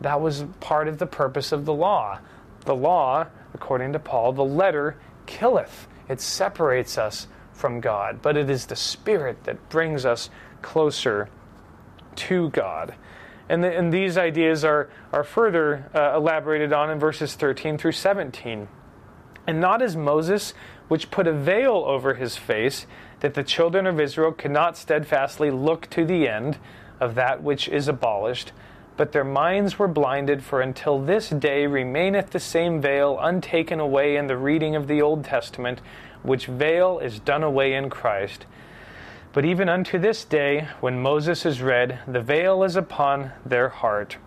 That 0.00 0.22
was 0.22 0.46
part 0.60 0.88
of 0.88 0.96
the 0.96 1.06
purpose 1.06 1.52
of 1.52 1.66
the 1.66 1.74
law. 1.74 2.18
The 2.64 2.74
law, 2.74 3.26
according 3.52 3.92
to 3.92 3.98
Paul, 3.98 4.32
the 4.32 4.44
letter 4.44 4.96
killeth, 5.26 5.86
it 6.08 6.22
separates 6.22 6.96
us 6.96 7.26
from 7.52 7.80
God, 7.80 8.22
but 8.22 8.38
it 8.38 8.48
is 8.48 8.64
the 8.64 8.76
Spirit 8.76 9.44
that 9.44 9.68
brings 9.68 10.06
us 10.06 10.30
closer 10.62 11.28
to 12.16 12.48
God. 12.50 12.94
And, 13.50 13.62
the, 13.62 13.76
and 13.76 13.92
these 13.92 14.16
ideas 14.16 14.64
are, 14.64 14.88
are 15.12 15.24
further 15.24 15.90
uh, 15.94 16.16
elaborated 16.16 16.72
on 16.72 16.88
in 16.88 16.98
verses 16.98 17.34
13 17.34 17.76
through 17.76 17.92
17. 17.92 18.66
And 19.46 19.60
not 19.60 19.82
as 19.82 19.94
Moses, 19.94 20.54
which 20.88 21.10
put 21.10 21.26
a 21.26 21.32
veil 21.32 21.84
over 21.86 22.14
his 22.14 22.36
face, 22.36 22.86
that 23.20 23.34
the 23.34 23.44
children 23.44 23.86
of 23.86 24.00
Israel 24.00 24.32
could 24.32 24.50
not 24.50 24.76
steadfastly 24.76 25.50
look 25.50 25.88
to 25.90 26.04
the 26.04 26.28
end, 26.28 26.58
of 27.00 27.14
that 27.14 27.42
which 27.42 27.68
is 27.68 27.88
abolished, 27.88 28.52
but 28.96 29.12
their 29.12 29.24
minds 29.24 29.78
were 29.78 29.88
blinded, 29.88 30.44
for 30.44 30.60
until 30.60 31.00
this 31.00 31.30
day 31.30 31.66
remaineth 31.66 32.30
the 32.30 32.38
same 32.38 32.80
veil 32.80 33.18
untaken 33.20 33.80
away 33.80 34.16
in 34.16 34.26
the 34.26 34.36
reading 34.36 34.76
of 34.76 34.86
the 34.86 35.02
Old 35.02 35.24
Testament, 35.24 35.80
which 36.22 36.46
veil 36.46 36.98
is 36.98 37.18
done 37.18 37.42
away 37.42 37.74
in 37.74 37.90
Christ. 37.90 38.46
But 39.32 39.44
even 39.44 39.68
unto 39.68 39.98
this 39.98 40.24
day, 40.24 40.68
when 40.80 41.00
Moses 41.00 41.46
is 41.46 41.62
read, 41.62 42.00
the 42.06 42.20
veil 42.20 42.62
is 42.62 42.76
upon 42.76 43.32
their 43.46 43.70
heart. 43.70 44.18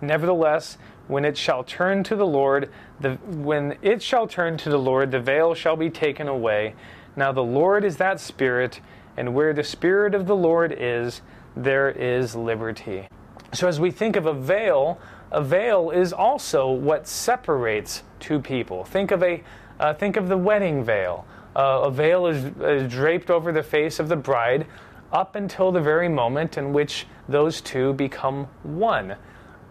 Nevertheless, 0.00 0.78
when 1.08 1.24
it 1.24 1.36
shall 1.36 1.64
turn 1.64 2.04
to 2.04 2.16
the 2.16 2.26
Lord, 2.26 2.70
the, 3.02 3.14
when 3.26 3.76
it 3.82 4.02
shall 4.02 4.26
turn 4.26 4.56
to 4.58 4.70
the 4.70 4.78
Lord, 4.78 5.10
the 5.10 5.20
veil 5.20 5.54
shall 5.54 5.76
be 5.76 5.90
taken 5.90 6.28
away. 6.28 6.74
Now 7.16 7.32
the 7.32 7.42
Lord 7.42 7.84
is 7.84 7.96
that 7.98 8.20
Spirit, 8.20 8.80
and 9.16 9.34
where 9.34 9.52
the 9.52 9.64
Spirit 9.64 10.14
of 10.14 10.26
the 10.26 10.36
Lord 10.36 10.74
is, 10.76 11.20
there 11.56 11.90
is 11.90 12.34
liberty. 12.34 13.08
So, 13.52 13.68
as 13.68 13.78
we 13.78 13.90
think 13.90 14.16
of 14.16 14.24
a 14.24 14.32
veil, 14.32 14.98
a 15.30 15.42
veil 15.42 15.90
is 15.90 16.12
also 16.12 16.70
what 16.70 17.06
separates 17.06 18.02
two 18.18 18.40
people. 18.40 18.84
Think 18.84 19.10
of 19.10 19.22
a 19.22 19.42
uh, 19.78 19.92
think 19.92 20.16
of 20.16 20.28
the 20.28 20.36
wedding 20.36 20.84
veil. 20.84 21.26
Uh, 21.54 21.82
a 21.84 21.90
veil 21.90 22.26
is, 22.26 22.44
is 22.60 22.90
draped 22.90 23.30
over 23.30 23.52
the 23.52 23.62
face 23.62 23.98
of 23.98 24.08
the 24.08 24.16
bride 24.16 24.66
up 25.12 25.36
until 25.36 25.70
the 25.70 25.80
very 25.80 26.08
moment 26.08 26.56
in 26.56 26.72
which 26.72 27.06
those 27.28 27.60
two 27.60 27.92
become 27.92 28.46
one, 28.62 29.16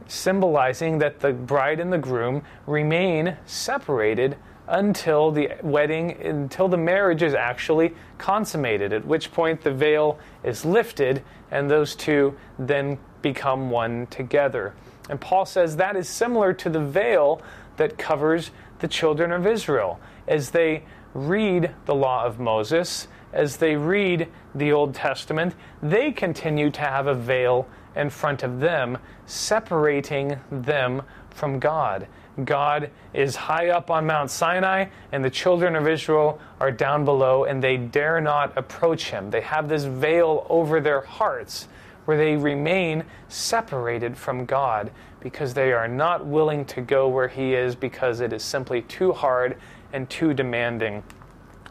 symbolizing 0.08 0.98
that 1.00 1.20
the 1.20 1.34
bride 1.34 1.80
and 1.80 1.92
the 1.92 1.98
groom 1.98 2.44
remain 2.66 3.38
separated 3.46 4.38
until 4.68 5.32
the 5.32 5.50
wedding, 5.64 6.12
until 6.22 6.68
the 6.68 6.78
marriage 6.78 7.24
is 7.24 7.34
actually 7.34 7.94
consummated, 8.18 8.94
at 8.94 9.06
which 9.06 9.32
point 9.32 9.62
the 9.62 9.72
veil 9.72 10.18
is 10.44 10.64
lifted 10.64 11.22
and 11.52 11.70
those 11.70 11.96
two 11.96 12.36
then 12.58 12.98
become 13.22 13.70
one 13.70 14.08
together. 14.08 14.74
And 15.10 15.20
Paul 15.20 15.46
says 15.46 15.76
that 15.76 15.96
is 15.96 16.08
similar 16.08 16.54
to 16.54 16.70
the 16.70 16.80
veil 16.80 17.42
that 17.78 17.98
covers 17.98 18.52
the 18.80 18.88
children 18.88 19.32
of 19.32 19.46
Israel 19.46 20.00
as 20.28 20.52
they 20.52 20.84
read 21.14 21.74
the 21.86 21.96
law 21.96 22.24
of 22.24 22.40
Moses, 22.40 23.08
as 23.34 23.58
they 23.58 23.76
read 23.76 24.30
the 24.56 24.72
Old 24.72 24.94
Testament, 24.94 25.56
they 25.82 26.12
continue 26.12 26.70
to 26.70 26.82
have 26.82 27.08
a 27.08 27.14
veil 27.14 27.68
in 27.96 28.10
front 28.10 28.44
of 28.44 28.60
them, 28.60 28.98
separating 29.26 30.40
them 30.52 31.02
from 31.30 31.60
God. 31.60 32.08
God 32.46 32.90
is 33.14 33.36
high 33.36 33.70
up 33.70 33.92
on 33.92 34.06
Mount 34.06 34.32
Sinai, 34.32 34.86
and 35.12 35.24
the 35.24 35.30
children 35.30 35.76
of 35.76 35.88
Israel 35.88 36.40
are 36.60 36.72
down 36.72 37.04
below, 37.04 37.44
and 37.44 37.62
they 37.62 37.78
dare 37.78 38.22
not 38.22 38.58
approach 38.58 39.10
him. 39.10 39.30
They 39.30 39.42
have 39.42 39.68
this 39.68 39.84
veil 39.84 40.46
over 40.50 40.80
their 40.80 41.02
hearts 41.02 41.68
where 42.06 42.18
they 42.18 42.36
remain 42.36 43.04
separated 43.28 44.18
from 44.18 44.46
God 44.46 44.92
because 45.20 45.54
they 45.54 45.72
are 45.72 45.88
not 45.88 46.26
willing 46.26 46.66
to 46.66 46.82
go 46.82 47.08
where 47.08 47.28
He 47.28 47.54
is 47.54 47.76
because 47.76 48.22
it 48.22 48.34
is 48.34 48.44
simply 48.44 48.82
too 48.84 49.12
hard 49.12 49.58
and 49.94 50.10
too 50.10 50.34
demanding. 50.34 51.04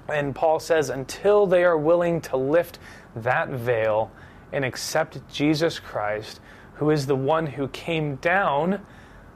And 0.08 0.34
Paul 0.34 0.60
says, 0.60 0.90
until 0.90 1.46
they 1.46 1.64
are 1.64 1.76
willing 1.76 2.20
to 2.22 2.36
lift 2.36 2.78
that 3.16 3.48
veil 3.48 4.10
and 4.52 4.64
accept 4.64 5.18
Jesus 5.28 5.78
Christ, 5.78 6.40
who 6.74 6.90
is 6.90 7.06
the 7.06 7.16
one 7.16 7.46
who 7.46 7.68
came 7.68 8.16
down 8.16 8.84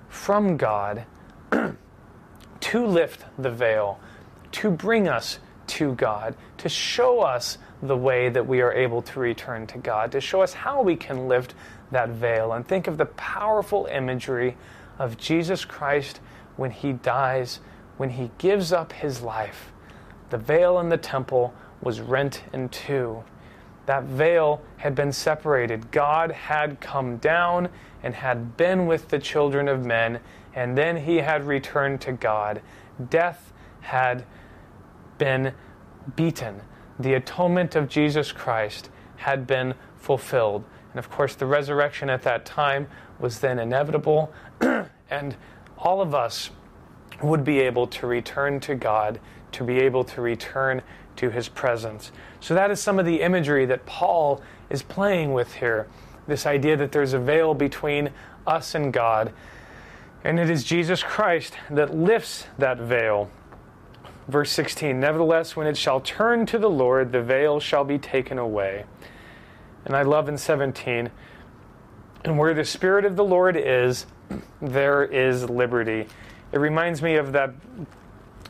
from 0.09 0.57
God 0.57 1.05
to 2.61 2.87
lift 2.87 3.25
the 3.39 3.51
veil, 3.51 4.01
to 4.53 4.71
bring 4.71 5.09
us 5.09 5.39
to 5.67 5.95
God, 5.95 6.37
to 6.59 6.69
show 6.69 7.21
us 7.21 7.59
the 7.83 7.97
way 7.97 8.29
that 8.29 8.47
we 8.47 8.61
are 8.61 8.73
able 8.73 9.03
to 9.03 9.21
return 9.21 9.67
to 9.69 9.79
God, 9.79 10.13
to 10.13 10.21
show 10.21 10.41
us 10.41 10.53
how 10.53 10.83
we 10.83 10.97
can 10.97 11.29
lift 11.29 11.55
that 11.91 12.11
veil. 12.11 12.53
And 12.53 12.67
think 12.67 12.87
of 12.87 12.97
the 12.97 13.07
powerful 13.07 13.87
imagery 13.87 14.57
of 14.99 15.19
Jesus 15.19 15.65
Christ 15.65 16.21
when 16.57 16.71
he 16.71 16.93
dies, 16.93 17.61
when 17.97 18.11
he 18.11 18.31
gives 18.39 18.73
up 18.73 18.93
his 18.93 19.21
life. 19.21 19.73
The 20.31 20.39
veil 20.39 20.79
in 20.79 20.89
the 20.89 20.97
temple 20.97 21.55
was 21.81 22.01
rent 22.01 22.43
in 22.53 22.69
two. 22.69 23.23
That 23.87 24.05
veil 24.05 24.63
had 24.79 24.95
been 24.95 25.13
separated. 25.13 25.91
God 25.91 26.31
had 26.31 26.81
come 26.81 27.19
down 27.19 27.69
and 28.03 28.15
had 28.15 28.57
been 28.57 28.87
with 28.87 29.09
the 29.09 29.19
children 29.19 29.69
of 29.69 29.85
men, 29.85 30.21
and 30.55 30.77
then 30.77 30.97
he 30.97 31.19
had 31.19 31.47
returned 31.47 32.01
to 32.03 32.13
God. 32.13 32.63
Death 33.11 33.53
had 33.81 34.25
been 35.19 35.53
beaten 36.17 36.61
the 36.99 37.15
atonement 37.15 37.75
of 37.75 37.89
Jesus 37.89 38.33
Christ 38.33 38.91
had 39.17 39.47
been 39.47 39.75
fulfilled. 39.97 40.65
And 40.93 40.99
of 40.99 41.11
course, 41.11 41.35
the 41.35 41.47
resurrection 41.47 42.09
at 42.09 42.23
that 42.23 42.45
time 42.45 42.89
was 43.19 43.41
then 43.41 43.59
inevitable, 43.59 44.33
and 45.11 45.37
all 45.79 46.01
of 46.01 46.15
us 46.15 46.51
would 47.23 47.45
be 47.45 47.61
able 47.61 47.87
to 47.87 48.07
return 48.07 48.61
to 48.61 48.75
God, 48.75 49.21
to 49.53 49.65
be 49.65 49.79
able 49.79 50.05
to 50.05 50.21
return 50.21 50.83
to 51.17 51.31
his 51.31 51.49
presence. 51.49 52.13
So, 52.41 52.55
that 52.55 52.71
is 52.71 52.81
some 52.81 52.99
of 52.99 53.07
the 53.07 53.21
imagery 53.21 53.67
that 53.67 53.87
Paul 53.87 54.43
is 54.71 54.83
playing 54.83 55.33
with 55.33 55.55
here 55.55 55.89
this 56.27 56.47
idea 56.47 56.77
that 56.77 56.93
there's 56.93 57.13
a 57.13 57.19
veil 57.19 57.55
between 57.55 58.11
us 58.47 58.75
and 58.75 58.93
God. 58.93 59.33
And 60.23 60.41
it 60.41 60.49
is 60.49 60.65
Jesus 60.65 61.03
Christ 61.03 61.55
that 61.71 61.95
lifts 61.95 62.47
that 62.59 62.79
veil 62.79 63.31
Verse 64.29 64.51
16 64.53 64.99
Nevertheless, 64.99 65.57
when 65.57 65.67
it 65.67 65.77
shall 65.77 66.01
turn 66.01 66.47
to 66.47 66.59
the 66.59 66.71
Lord, 66.71 67.13
the 67.13 67.23
veil 67.23 67.61
shall 67.61 67.85
be 67.85 67.99
taken 67.99 68.39
away. 68.39 68.85
And 69.85 69.95
I 69.95 70.03
love 70.03 70.29
in 70.29 70.39
17, 70.39 71.11
and 72.25 72.39
where 72.39 72.55
the 72.55 72.65
Spirit 72.65 73.05
of 73.05 73.17
the 73.17 73.25
Lord 73.25 73.57
is, 73.57 74.07
there 74.63 75.05
is 75.05 75.49
liberty. 75.51 76.07
It 76.53 76.59
reminds 76.59 77.03
me 77.03 77.17
of 77.17 77.33
that, 77.33 77.51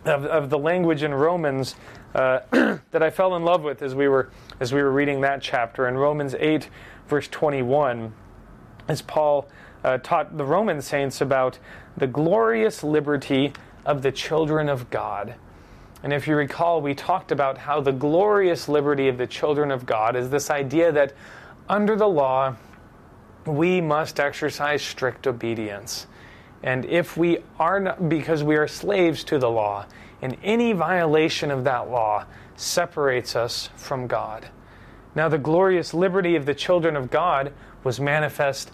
of, 0.05 0.24
of 0.27 0.50
the 0.50 0.59
language 0.59 1.03
in 1.03 1.12
Romans 1.12 1.74
uh, 2.14 2.40
that 2.90 3.03
I 3.03 3.11
fell 3.11 3.37
in 3.37 3.44
love 3.44 3.62
with 3.62 3.83
as 3.83 3.94
we 3.94 4.09
were 4.09 4.31
as 4.61 4.72
we 4.72 4.83
were 4.83 4.92
reading 4.92 5.20
that 5.22 5.42
chapter 5.42 5.88
in 5.88 5.96
Romans 5.96 6.35
8, 6.38 6.68
verse 7.09 7.27
21, 7.29 8.12
as 8.87 9.03
Paul 9.03 9.48
uh, 9.83 9.98
taught 9.98 10.37
the 10.37 10.44
Roman 10.44 10.81
saints 10.81 11.20
about 11.20 11.59
the 11.96 12.07
glorious 12.07 12.85
liberty 12.85 13.53
of 13.85 14.03
the 14.03 14.12
children 14.12 14.68
of 14.68 14.90
God. 14.90 15.35
And 16.03 16.12
if 16.12 16.29
you 16.29 16.37
recall, 16.37 16.81
we 16.81 16.94
talked 16.94 17.33
about 17.33 17.59
how 17.59 17.81
the 17.81 17.92
glorious 17.92 18.68
liberty 18.68 19.09
of 19.09 19.18
the 19.18 19.27
children 19.27 19.70
of 19.70 19.87
God 19.87 20.16
is 20.16 20.31
this 20.31 20.50
idea 20.50 20.92
that 20.92 21.14
under 21.68 21.96
the 21.96 22.09
law, 22.09 22.57
we 23.46 23.81
must 23.81 24.20
exercise 24.20 24.83
strict 24.83 25.27
obedience. 25.27 26.07
And 26.62 26.85
if 26.85 27.16
we 27.16 27.38
are 27.59 27.81
not, 27.81 28.09
because 28.09 28.42
we 28.42 28.57
are 28.57 28.68
slaves 28.68 29.24
to 29.24 29.38
the 29.38 29.50
law, 29.50 29.87
and 30.22 30.37
any 30.42 30.72
violation 30.72 31.50
of 31.50 31.64
that 31.64 31.90
law 31.90 32.27
separates 32.57 33.37
us 33.37 33.70
from 33.77 34.07
God. 34.07 34.48
Now, 35.14 35.29
the 35.29 35.38
glorious 35.38 35.94
liberty 35.94 36.37
of 36.37 36.46
the 36.46 36.55
children 36.55 36.96
of 36.96 37.11
God 37.11 37.53
was 37.85 38.00
manifest 38.00 38.72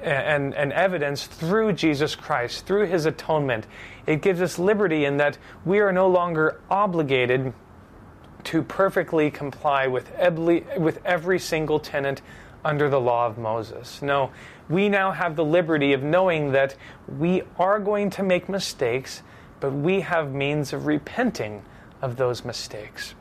and, 0.00 0.54
and 0.54 0.72
evidence 0.72 1.26
through 1.26 1.74
Jesus 1.74 2.16
Christ, 2.16 2.66
through 2.66 2.86
his 2.86 3.06
atonement. 3.06 3.66
It 4.06 4.22
gives 4.22 4.40
us 4.40 4.58
liberty 4.58 5.04
in 5.04 5.18
that 5.18 5.38
we 5.64 5.78
are 5.78 5.92
no 5.92 6.08
longer 6.08 6.60
obligated 6.68 7.52
to 8.44 8.62
perfectly 8.62 9.30
comply 9.30 9.86
with 9.86 10.12
every, 10.16 10.64
with 10.76 11.04
every 11.04 11.38
single 11.38 11.78
tenant 11.78 12.22
under 12.64 12.88
the 12.88 13.00
law 13.00 13.26
of 13.26 13.38
Moses. 13.38 14.02
No, 14.02 14.30
we 14.68 14.88
now 14.88 15.12
have 15.12 15.36
the 15.36 15.44
liberty 15.44 15.92
of 15.92 16.02
knowing 16.02 16.52
that 16.52 16.74
we 17.18 17.42
are 17.58 17.78
going 17.78 18.10
to 18.10 18.22
make 18.22 18.48
mistakes, 18.48 19.22
but 19.62 19.72
we 19.72 20.00
have 20.00 20.34
means 20.34 20.72
of 20.72 20.86
repenting 20.86 21.62
of 22.02 22.16
those 22.16 22.44
mistakes. 22.44 23.14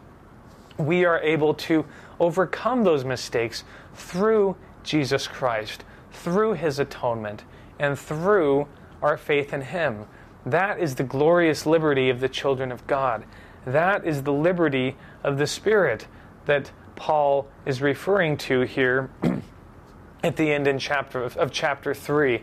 We 0.76 1.06
are 1.06 1.20
able 1.20 1.54
to 1.54 1.86
overcome 2.20 2.84
those 2.84 3.06
mistakes 3.06 3.64
through 3.94 4.56
Jesus 4.82 5.28
Christ, 5.28 5.84
through 6.12 6.54
his 6.54 6.80
atonement, 6.80 7.44
and 7.78 7.98
through 7.98 8.68
our 9.04 9.18
faith 9.18 9.54
in 9.54 9.62
him. 9.62 10.06
That 10.44 10.80
is 10.80 10.96
the 10.96 11.04
glorious 11.04 11.68
liberty 11.68 12.10
of 12.10 12.20
the 12.20 12.30
children 12.30 12.72
of 12.72 12.88
God. 12.88 13.24
That 13.64 14.04
is 14.04 14.24
the 14.24 14.34
liberty 14.34 14.98
of 15.24 15.38
the 15.38 15.46
Spirit 15.46 16.08
that 16.48 16.72
Paul 16.96 17.48
is 17.68 17.84
referring 17.84 18.38
to 18.38 18.62
here 18.62 19.12
at 20.24 20.38
the 20.38 20.52
end 20.52 20.68
in 20.68 20.80
chapter 20.80 21.24
of, 21.24 21.38
of 21.38 21.52
chapter 21.52 21.94
3. 21.94 22.42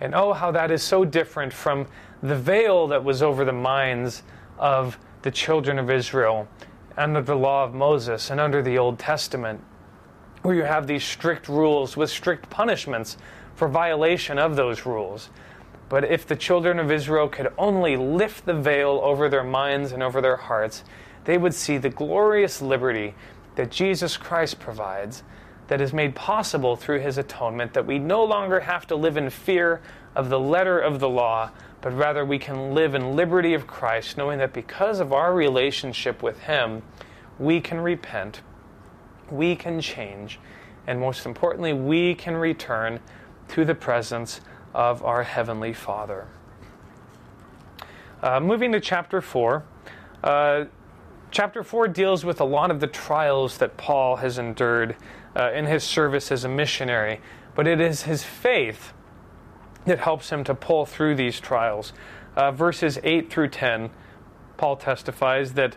And 0.00 0.14
oh, 0.14 0.32
how 0.32 0.50
that 0.52 0.70
is 0.70 0.82
so 0.82 1.04
different 1.04 1.52
from 1.52 1.86
the 2.22 2.36
veil 2.36 2.86
that 2.88 3.02
was 3.02 3.22
over 3.22 3.44
the 3.44 3.52
minds 3.52 4.22
of 4.58 4.98
the 5.22 5.30
children 5.30 5.78
of 5.78 5.90
Israel 5.90 6.48
under 6.96 7.20
the 7.20 7.34
law 7.34 7.64
of 7.64 7.74
Moses 7.74 8.30
and 8.30 8.40
under 8.40 8.62
the 8.62 8.78
Old 8.78 8.98
Testament, 8.98 9.60
where 10.42 10.54
you 10.54 10.62
have 10.62 10.86
these 10.86 11.04
strict 11.04 11.48
rules 11.48 11.96
with 11.96 12.10
strict 12.10 12.48
punishments 12.48 13.16
for 13.54 13.68
violation 13.68 14.38
of 14.38 14.56
those 14.56 14.86
rules. 14.86 15.30
But 15.88 16.04
if 16.04 16.26
the 16.26 16.36
children 16.36 16.78
of 16.78 16.90
Israel 16.90 17.28
could 17.28 17.52
only 17.58 17.96
lift 17.96 18.44
the 18.44 18.54
veil 18.54 19.00
over 19.02 19.28
their 19.28 19.44
minds 19.44 19.92
and 19.92 20.02
over 20.02 20.20
their 20.20 20.36
hearts, 20.36 20.84
they 21.24 21.38
would 21.38 21.54
see 21.54 21.78
the 21.78 21.90
glorious 21.90 22.60
liberty 22.62 23.14
that 23.56 23.70
Jesus 23.70 24.16
Christ 24.16 24.58
provides, 24.58 25.22
that 25.68 25.80
is 25.80 25.92
made 25.92 26.14
possible 26.14 26.76
through 26.76 27.00
his 27.00 27.18
atonement, 27.18 27.72
that 27.74 27.86
we 27.86 27.98
no 27.98 28.24
longer 28.24 28.60
have 28.60 28.86
to 28.86 28.96
live 28.96 29.16
in 29.16 29.30
fear 29.30 29.80
of 30.14 30.28
the 30.28 30.38
letter 30.38 30.78
of 30.78 31.00
the 31.00 31.08
law, 31.08 31.50
but 31.80 31.92
rather 31.92 32.24
we 32.24 32.38
can 32.38 32.74
live 32.74 32.94
in 32.94 33.14
liberty 33.14 33.54
of 33.54 33.66
Christ, 33.66 34.16
knowing 34.16 34.38
that 34.38 34.52
because 34.52 35.00
of 35.00 35.12
our 35.12 35.34
relationship 35.34 36.22
with 36.22 36.40
him, 36.40 36.82
we 37.38 37.60
can 37.60 37.80
repent, 37.80 38.40
we 39.30 39.56
can 39.56 39.80
change, 39.80 40.38
and 40.86 41.00
most 41.00 41.26
importantly, 41.26 41.72
we 41.72 42.14
can 42.14 42.36
return 42.36 43.00
to 43.48 43.64
the 43.64 43.74
presence 43.74 44.40
of 44.72 45.02
our 45.02 45.22
Heavenly 45.22 45.72
Father. 45.72 46.26
Uh, 48.22 48.40
moving 48.40 48.72
to 48.72 48.80
chapter 48.80 49.20
4. 49.20 49.64
Uh, 50.24 50.64
chapter 51.30 51.62
4 51.62 51.88
deals 51.88 52.24
with 52.24 52.40
a 52.40 52.44
lot 52.44 52.70
of 52.70 52.80
the 52.80 52.86
trials 52.86 53.58
that 53.58 53.76
Paul 53.76 54.16
has 54.16 54.38
endured 54.38 54.96
uh, 55.36 55.52
in 55.52 55.66
his 55.66 55.84
service 55.84 56.32
as 56.32 56.44
a 56.44 56.48
missionary, 56.48 57.20
but 57.54 57.66
it 57.66 57.80
is 57.80 58.02
his 58.02 58.24
faith 58.24 58.92
that 59.84 60.00
helps 60.00 60.30
him 60.30 60.42
to 60.44 60.54
pull 60.54 60.86
through 60.86 61.14
these 61.14 61.38
trials. 61.38 61.92
Uh, 62.34 62.50
verses 62.50 62.98
8 63.04 63.30
through 63.30 63.48
10, 63.48 63.90
Paul 64.56 64.76
testifies 64.76 65.52
that 65.52 65.76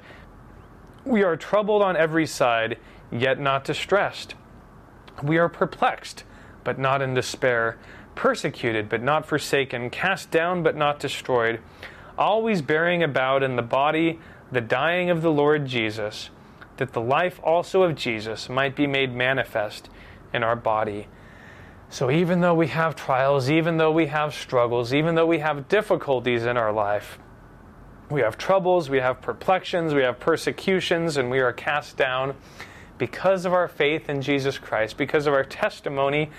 we 1.05 1.23
are 1.23 1.35
troubled 1.35 1.81
on 1.81 1.95
every 1.95 2.25
side, 2.25 2.77
yet 3.11 3.39
not 3.39 3.63
distressed. 3.63 4.35
We 5.21 5.37
are 5.37 5.49
perplexed, 5.49 6.23
but 6.63 6.79
not 6.79 7.01
in 7.01 7.13
despair, 7.13 7.77
persecuted, 8.15 8.89
but 8.89 9.01
not 9.01 9.25
forsaken, 9.25 9.89
cast 9.89 10.31
down, 10.31 10.63
but 10.63 10.75
not 10.75 10.99
destroyed, 10.99 11.59
always 12.17 12.61
bearing 12.61 13.03
about 13.03 13.43
in 13.43 13.55
the 13.55 13.61
body 13.61 14.19
the 14.51 14.61
dying 14.61 15.09
of 15.09 15.21
the 15.21 15.31
Lord 15.31 15.65
Jesus, 15.65 16.29
that 16.79 16.93
the 16.93 17.01
life 17.01 17.39
also 17.43 17.83
of 17.83 17.95
Jesus 17.95 18.49
might 18.49 18.75
be 18.75 18.87
made 18.87 19.13
manifest 19.13 19.89
in 20.33 20.43
our 20.43 20.55
body. 20.55 21.07
So, 21.89 22.11
even 22.11 22.41
though 22.41 22.53
we 22.53 22.67
have 22.67 22.95
trials, 22.95 23.49
even 23.49 23.77
though 23.77 23.91
we 23.91 24.07
have 24.07 24.33
struggles, 24.33 24.93
even 24.93 25.15
though 25.15 25.25
we 25.25 25.39
have 25.39 25.67
difficulties 25.67 26.45
in 26.45 26.55
our 26.55 26.71
life, 26.71 27.19
we 28.09 28.21
have 28.21 28.37
troubles, 28.37 28.89
we 28.89 28.99
have 28.99 29.21
perplexions, 29.21 29.93
we 29.93 30.01
have 30.01 30.19
persecutions, 30.19 31.17
and 31.17 31.29
we 31.29 31.39
are 31.39 31.53
cast 31.53 31.97
down 31.97 32.35
because 32.97 33.45
of 33.45 33.53
our 33.53 33.67
faith 33.67 34.09
in 34.09 34.21
Jesus 34.21 34.57
Christ, 34.57 34.97
because 34.97 35.27
of 35.27 35.33
our 35.33 35.43
testimony 35.43 36.29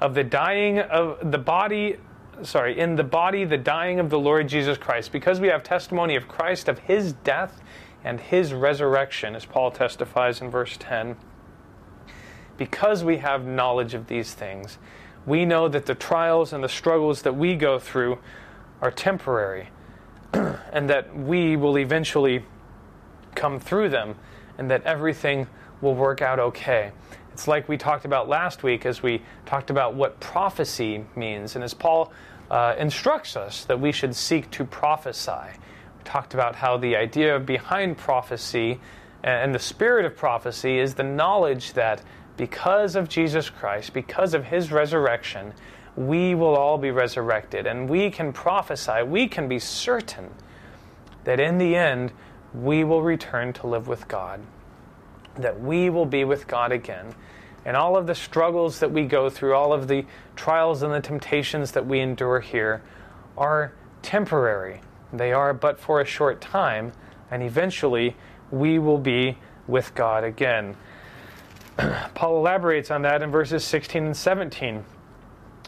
of 0.00 0.14
the 0.14 0.24
dying 0.24 0.78
of 0.78 1.30
the 1.30 1.38
body, 1.38 1.96
sorry, 2.42 2.78
in 2.78 2.96
the 2.96 3.04
body, 3.04 3.44
the 3.44 3.58
dying 3.58 4.00
of 4.00 4.10
the 4.10 4.18
Lord 4.18 4.48
Jesus 4.48 4.78
Christ, 4.78 5.12
because 5.12 5.40
we 5.40 5.48
have 5.48 5.62
testimony 5.62 6.16
of 6.16 6.28
Christ, 6.28 6.68
of 6.68 6.78
his 6.80 7.12
death 7.12 7.60
and 8.04 8.20
his 8.20 8.52
resurrection, 8.52 9.34
as 9.34 9.44
Paul 9.44 9.70
testifies 9.70 10.40
in 10.40 10.50
verse 10.50 10.76
10. 10.78 11.16
Because 12.56 13.04
we 13.04 13.18
have 13.18 13.44
knowledge 13.44 13.94
of 13.94 14.06
these 14.06 14.34
things, 14.34 14.78
we 15.26 15.44
know 15.44 15.68
that 15.68 15.86
the 15.86 15.94
trials 15.94 16.52
and 16.52 16.64
the 16.64 16.68
struggles 16.68 17.22
that 17.22 17.36
we 17.36 17.56
go 17.56 17.78
through 17.78 18.18
are 18.80 18.90
temporary 18.90 19.68
and 20.32 20.88
that 20.88 21.14
we 21.16 21.56
will 21.56 21.78
eventually 21.78 22.44
come 23.34 23.60
through 23.60 23.88
them 23.88 24.14
and 24.58 24.70
that 24.70 24.82
everything 24.84 25.46
will 25.80 25.94
work 25.94 26.22
out 26.22 26.38
okay. 26.38 26.92
It's 27.32 27.48
like 27.48 27.68
we 27.68 27.76
talked 27.76 28.04
about 28.04 28.28
last 28.28 28.62
week 28.62 28.84
as 28.84 29.02
we 29.02 29.22
talked 29.46 29.70
about 29.70 29.94
what 29.94 30.20
prophecy 30.20 31.04
means, 31.16 31.54
and 31.54 31.64
as 31.64 31.72
Paul 31.72 32.12
uh, 32.50 32.74
instructs 32.78 33.36
us 33.36 33.64
that 33.64 33.80
we 33.80 33.92
should 33.92 34.14
seek 34.14 34.50
to 34.50 34.64
prophesy. 34.64 35.56
Talked 36.04 36.34
about 36.34 36.56
how 36.56 36.76
the 36.76 36.96
idea 36.96 37.38
behind 37.38 37.98
prophecy 37.98 38.80
and 39.22 39.54
the 39.54 39.58
spirit 39.58 40.06
of 40.06 40.16
prophecy 40.16 40.78
is 40.78 40.94
the 40.94 41.02
knowledge 41.02 41.74
that 41.74 42.02
because 42.36 42.96
of 42.96 43.08
Jesus 43.08 43.50
Christ, 43.50 43.92
because 43.92 44.32
of 44.32 44.46
his 44.46 44.72
resurrection, 44.72 45.52
we 45.94 46.34
will 46.34 46.56
all 46.56 46.78
be 46.78 46.90
resurrected. 46.90 47.66
And 47.66 47.88
we 47.88 48.10
can 48.10 48.32
prophesy, 48.32 49.02
we 49.02 49.28
can 49.28 49.48
be 49.48 49.58
certain 49.58 50.30
that 51.24 51.38
in 51.38 51.58
the 51.58 51.76
end, 51.76 52.12
we 52.54 52.82
will 52.82 53.02
return 53.02 53.52
to 53.54 53.66
live 53.66 53.86
with 53.86 54.08
God 54.08 54.40
that 55.36 55.60
we 55.60 55.90
will 55.90 56.06
be 56.06 56.24
with 56.24 56.46
God 56.46 56.72
again. 56.72 57.14
And 57.64 57.76
all 57.76 57.96
of 57.96 58.06
the 58.06 58.14
struggles 58.14 58.80
that 58.80 58.90
we 58.90 59.04
go 59.04 59.28
through, 59.28 59.54
all 59.54 59.72
of 59.72 59.88
the 59.88 60.04
trials 60.34 60.82
and 60.82 60.92
the 60.92 61.00
temptations 61.00 61.72
that 61.72 61.86
we 61.86 62.00
endure 62.00 62.40
here 62.40 62.82
are 63.36 63.72
temporary. 64.02 64.80
They 65.12 65.32
are 65.32 65.52
but 65.52 65.78
for 65.78 66.00
a 66.00 66.04
short 66.04 66.40
time, 66.40 66.92
and 67.30 67.42
eventually 67.42 68.16
we 68.50 68.78
will 68.78 68.98
be 68.98 69.38
with 69.66 69.94
God 69.94 70.24
again. 70.24 70.76
Paul 72.14 72.38
elaborates 72.38 72.90
on 72.90 73.02
that 73.02 73.22
in 73.22 73.30
verses 73.30 73.64
16 73.64 74.04
and 74.04 74.16
17 74.16 74.84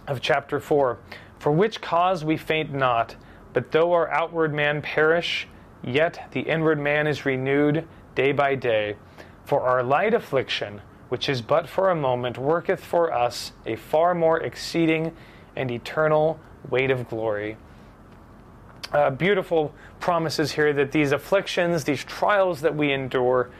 of 0.06 0.20
chapter 0.20 0.60
4. 0.60 0.98
For 1.38 1.52
which 1.52 1.80
cause 1.80 2.24
we 2.24 2.36
faint 2.36 2.72
not, 2.72 3.16
but 3.52 3.72
though 3.72 3.92
our 3.92 4.10
outward 4.10 4.54
man 4.54 4.82
perish, 4.82 5.48
yet 5.82 6.28
the 6.32 6.40
inward 6.40 6.78
man 6.78 7.06
is 7.06 7.26
renewed 7.26 7.86
day 8.14 8.32
by 8.32 8.54
day. 8.54 8.96
For 9.44 9.60
our 9.62 9.82
light 9.82 10.14
affliction, 10.14 10.80
which 11.08 11.28
is 11.28 11.42
but 11.42 11.68
for 11.68 11.90
a 11.90 11.96
moment, 11.96 12.38
worketh 12.38 12.82
for 12.82 13.12
us 13.12 13.52
a 13.66 13.76
far 13.76 14.14
more 14.14 14.40
exceeding 14.40 15.14
and 15.56 15.70
eternal 15.70 16.38
weight 16.70 16.90
of 16.90 17.08
glory. 17.08 17.56
Uh, 18.92 19.10
beautiful 19.10 19.72
promises 20.00 20.52
here 20.52 20.72
that 20.72 20.92
these 20.92 21.12
afflictions, 21.12 21.84
these 21.84 22.04
trials 22.04 22.60
that 22.60 22.76
we 22.76 22.92
endure, 22.92 23.50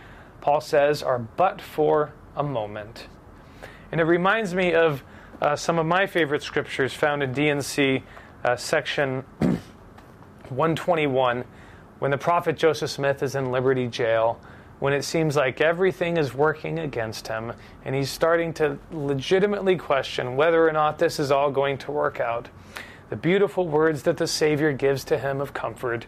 Paul 0.42 0.60
says, 0.60 1.02
are 1.02 1.18
but 1.18 1.60
for 1.60 2.12
a 2.36 2.42
moment. 2.42 3.06
And 3.90 4.00
it 4.00 4.04
reminds 4.04 4.54
me 4.54 4.74
of 4.74 5.02
uh, 5.40 5.56
some 5.56 5.78
of 5.78 5.86
my 5.86 6.06
favorite 6.06 6.42
scriptures 6.42 6.92
found 6.92 7.22
in 7.22 7.32
D&C 7.32 8.02
uh, 8.44 8.56
section 8.56 9.24
121 10.48 11.44
when 11.98 12.10
the 12.10 12.18
prophet 12.18 12.56
Joseph 12.56 12.90
Smith 12.90 13.22
is 13.22 13.34
in 13.34 13.50
Liberty 13.50 13.86
Jail 13.86 14.38
when 14.80 14.92
it 14.92 15.04
seems 15.04 15.36
like 15.36 15.60
everything 15.60 16.16
is 16.16 16.34
working 16.34 16.80
against 16.80 17.28
him 17.28 17.52
and 17.84 17.94
he's 17.94 18.10
starting 18.10 18.52
to 18.52 18.76
legitimately 18.90 19.76
question 19.76 20.34
whether 20.36 20.66
or 20.66 20.72
not 20.72 20.98
this 20.98 21.20
is 21.20 21.30
all 21.30 21.50
going 21.50 21.78
to 21.78 21.92
work 21.92 22.18
out. 22.18 22.48
The 23.12 23.18
beautiful 23.18 23.68
words 23.68 24.04
that 24.04 24.16
the 24.16 24.26
Savior 24.26 24.72
gives 24.72 25.04
to 25.04 25.18
him 25.18 25.42
of 25.42 25.52
comfort 25.52 26.06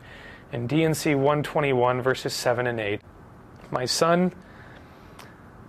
in 0.55 0.66
D&C 0.66 1.14
121, 1.14 2.00
verses 2.00 2.32
7 2.32 2.66
and 2.66 2.80
8. 2.80 3.02
My 3.70 3.84
son, 3.84 4.32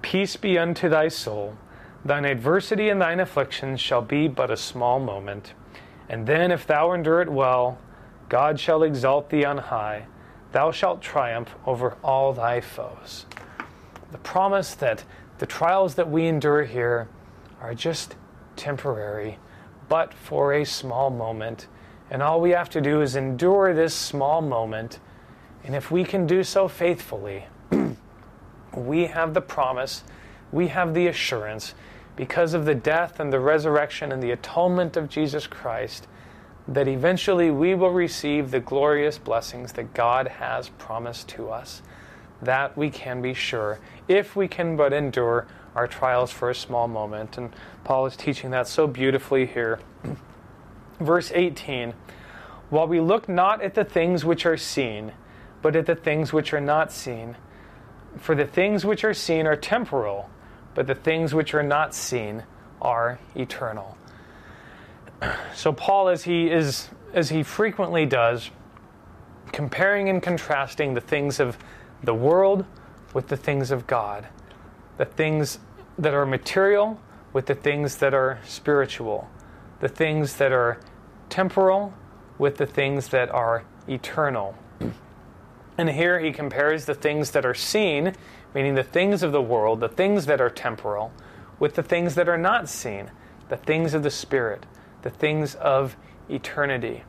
peace 0.02 0.38
be 0.38 0.58
unto 0.58 0.88
thy 0.88 1.10
soul. 1.10 1.58
Thine 2.06 2.24
adversity 2.24 2.88
and 2.88 3.02
thine 3.02 3.20
afflictions 3.20 3.82
shall 3.82 4.02
be 4.02 4.30
but 4.30 4.50
a 4.50 4.56
small 4.56 5.02
moment. 5.02 5.54
And 6.08 6.26
then, 6.26 6.52
if 6.52 6.66
thou 6.66 6.94
endure 6.94 7.22
it 7.22 7.30
well, 7.30 7.80
God 8.30 8.58
shall 8.58 8.82
exalt 8.82 9.30
thee 9.30 9.44
on 9.44 9.58
high 9.58 10.06
thou 10.54 10.72
shalt 10.72 11.02
triumph 11.02 11.54
over 11.66 11.98
all 12.02 12.32
thy 12.32 12.62
foes. 12.62 13.26
The 14.14 14.20
promise 14.20 14.74
that 14.76 15.04
the 15.40 15.46
trials 15.46 15.96
that 15.96 16.10
we 16.10 16.28
endure 16.28 16.64
here 16.64 17.10
are 17.60 17.76
just 17.76 18.16
temporary, 18.56 19.38
but 19.88 20.14
for 20.14 20.54
a 20.54 20.66
small 20.66 21.10
moment. 21.10 21.68
And 22.10 22.22
all 22.22 22.40
we 22.40 22.52
have 22.52 22.70
to 22.72 22.82
do 22.82 23.02
is 23.02 23.16
endure 23.16 23.74
this 23.74 23.94
small 23.94 24.42
moment. 24.42 25.00
And 25.64 25.76
if 25.76 25.92
we 25.92 26.04
can 26.04 26.28
do 26.28 26.44
so 26.44 26.68
faithfully, 26.68 27.46
we 28.76 29.08
have 29.08 29.34
the 29.34 29.42
promise, 29.42 30.04
we 30.52 30.68
have 30.68 30.94
the 30.94 31.08
assurance, 31.08 31.74
because 32.16 32.54
of 32.54 32.66
the 32.66 32.76
death 32.76 33.20
and 33.20 33.34
the 33.34 33.40
resurrection 33.40 34.12
and 34.12 34.22
the 34.22 34.32
atonement 34.32 34.96
of 34.96 35.10
Jesus 35.10 35.48
Christ, 35.48 36.08
that 36.68 36.88
eventually 36.88 37.52
we 37.52 37.76
will 37.76 37.92
receive 37.92 38.52
the 38.52 38.60
glorious 38.60 39.18
blessings 39.18 39.74
that 39.74 39.94
God 39.94 40.28
has 40.28 40.70
promised 40.70 41.28
to 41.30 41.50
us. 41.50 41.82
That 42.42 42.78
we 42.78 42.90
can 42.90 43.22
be 43.22 43.34
sure, 43.34 43.80
if 44.08 44.36
we 44.36 44.48
can 44.48 44.76
but 44.76 44.94
endure 44.94 45.48
our 45.76 45.88
trials 45.88 46.32
for 46.32 46.50
a 46.50 46.56
small 46.56 46.88
moment. 46.88 47.38
And 47.38 47.54
Paul 47.84 48.06
is 48.06 48.16
teaching 48.16 48.52
that 48.52 48.68
so 48.68 48.88
beautifully 48.88 49.46
here. 49.46 49.80
Verse 51.00 51.32
18 51.34 51.94
While 52.70 52.88
we 52.88 53.00
look 53.00 53.28
not 53.28 53.62
at 53.62 53.76
the 53.76 53.84
things 53.84 54.24
which 54.24 54.46
are 54.46 54.58
seen, 54.58 55.12
but 55.62 55.76
at 55.76 55.86
the 55.86 55.96
things 55.96 56.32
which 56.32 56.54
are 56.54 56.62
not 56.62 56.92
seen. 56.92 57.36
For 58.18 58.34
the 58.34 58.46
things 58.46 58.86
which 58.86 59.04
are 59.04 59.14
seen 59.14 59.46
are 59.46 59.58
temporal, 59.58 60.30
but 60.74 60.88
the 60.88 60.96
things 60.96 61.34
which 61.34 61.54
are 61.54 61.64
not 61.64 61.94
seen 61.94 62.44
are 62.82 63.20
eternal. 63.36 63.98
So 65.56 65.72
Paul, 65.72 66.10
as 66.10 66.24
he 66.24 66.52
is, 66.52 66.90
as 67.14 67.30
he 67.30 67.42
frequently 67.42 68.06
does, 68.06 68.52
comparing 69.52 70.10
and 70.10 70.22
contrasting 70.22 70.94
the 70.94 71.02
things 71.02 71.40
of 71.40 71.58
the 72.04 72.14
world 72.14 72.66
with 73.14 73.30
the 73.30 73.38
things 73.38 73.72
of 73.72 73.88
God, 73.88 74.28
the 74.98 75.06
things 75.06 75.60
that 75.98 76.14
are 76.14 76.26
material 76.26 77.00
with 77.34 77.48
the 77.48 77.56
things 77.56 77.98
that 77.98 78.14
are 78.14 78.40
spiritual, 78.46 79.30
the 79.80 79.90
things 79.90 80.38
that 80.38 80.52
are 80.52 80.80
temporal 81.30 81.94
with 82.38 82.58
the 82.58 82.66
things 82.66 83.10
that 83.10 83.30
are 83.30 83.64
eternal. 83.88 84.56
And 85.78 85.90
here 85.90 86.20
he 86.20 86.32
compares 86.32 86.86
the 86.86 86.94
things 86.94 87.32
that 87.32 87.46
are 87.46 87.54
seen, 87.54 88.14
meaning 88.54 88.76
the 88.76 88.84
things 88.84 89.24
of 89.24 89.32
the 89.32 89.42
world, 89.42 89.82
the 89.82 89.90
things 89.90 90.26
that 90.28 90.40
are 90.40 90.50
temporal, 90.50 91.12
with 91.60 91.76
the 91.76 91.84
things 91.84 92.16
that 92.16 92.30
are 92.30 92.38
not 92.38 92.70
seen, 92.70 93.12
the 93.50 93.58
things 93.58 93.94
of 93.94 94.04
the 94.04 94.10
Spirit, 94.10 94.66
the 95.02 95.10
things 95.10 95.56
of 95.56 95.98
eternity. 96.30 97.04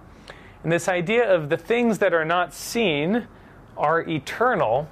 And 0.63 0.73
this 0.73 0.89
idea 0.89 1.33
of 1.33 1.49
the 1.49 1.57
things 1.57 1.99
that 1.99 2.13
are 2.13 2.25
not 2.25 2.53
seen 2.53 3.29
are 3.77 4.01
eternal 4.01 4.89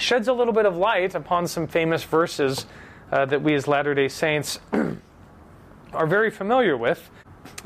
sheds 0.00 0.28
a 0.28 0.32
little 0.32 0.52
bit 0.52 0.66
of 0.66 0.76
light 0.76 1.14
upon 1.14 1.46
some 1.46 1.66
famous 1.66 2.04
verses 2.04 2.66
uh, 3.12 3.24
that 3.26 3.42
we 3.42 3.54
as 3.54 3.66
Latter 3.66 3.94
day 3.94 4.08
Saints 4.08 4.60
are 5.92 6.06
very 6.06 6.30
familiar 6.30 6.76
with. 6.76 7.10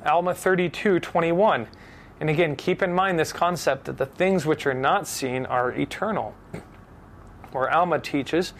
Alma 0.06 0.34
32 0.34 1.00
21. 1.00 1.66
And 2.20 2.30
again, 2.30 2.56
keep 2.56 2.82
in 2.82 2.92
mind 2.92 3.18
this 3.18 3.32
concept 3.32 3.84
that 3.86 3.98
the 3.98 4.06
things 4.06 4.46
which 4.46 4.66
are 4.66 4.74
not 4.74 5.06
seen 5.06 5.46
are 5.46 5.72
eternal. 5.72 6.34
Where 7.52 7.70
Alma 7.70 7.98
teaches, 7.98 8.52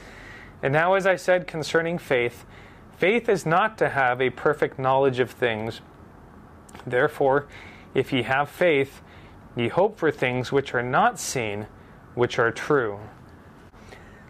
and 0.63 0.73
now 0.73 0.95
as 0.95 1.07
I 1.07 1.17
said 1.17 1.47
concerning 1.47 1.99
faith, 1.99 2.45
faith 2.97 3.29
is 3.29 3.45
not 3.45 3.77
to 3.79 3.89
have 3.89 4.21
a 4.21 4.31
perfect 4.31 4.79
knowledge 4.79 5.19
of 5.19 5.31
things. 5.31 5.81
Therefore, 6.87 7.47
if 7.95 8.13
ye 8.13 8.23
have 8.23 8.49
faith, 8.49 9.03
ye 9.57 9.69
hope 9.69 9.99
for 9.99 10.11
things 10.11 10.53
which 10.53 10.75
are 10.75 10.83
not 10.83 11.19
seen, 11.19 11.67
which 12.15 12.39
are 12.39 12.51
true. 12.51 12.99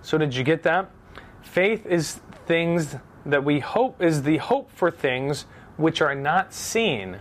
So, 0.05 0.19
did 0.19 0.35
you 0.35 0.45
get 0.45 0.63
that? 0.65 0.91
Faith 1.41 1.87
is 1.87 2.21
things 2.45 2.97
that 3.25 3.43
we 3.43 3.61
hope, 3.61 4.03
is 4.03 4.23
the 4.23 4.37
hope 4.37 4.71
for 4.71 4.91
things 4.91 5.47
which 5.79 6.03
are 6.03 6.15
not 6.15 6.53
seen, 6.53 7.21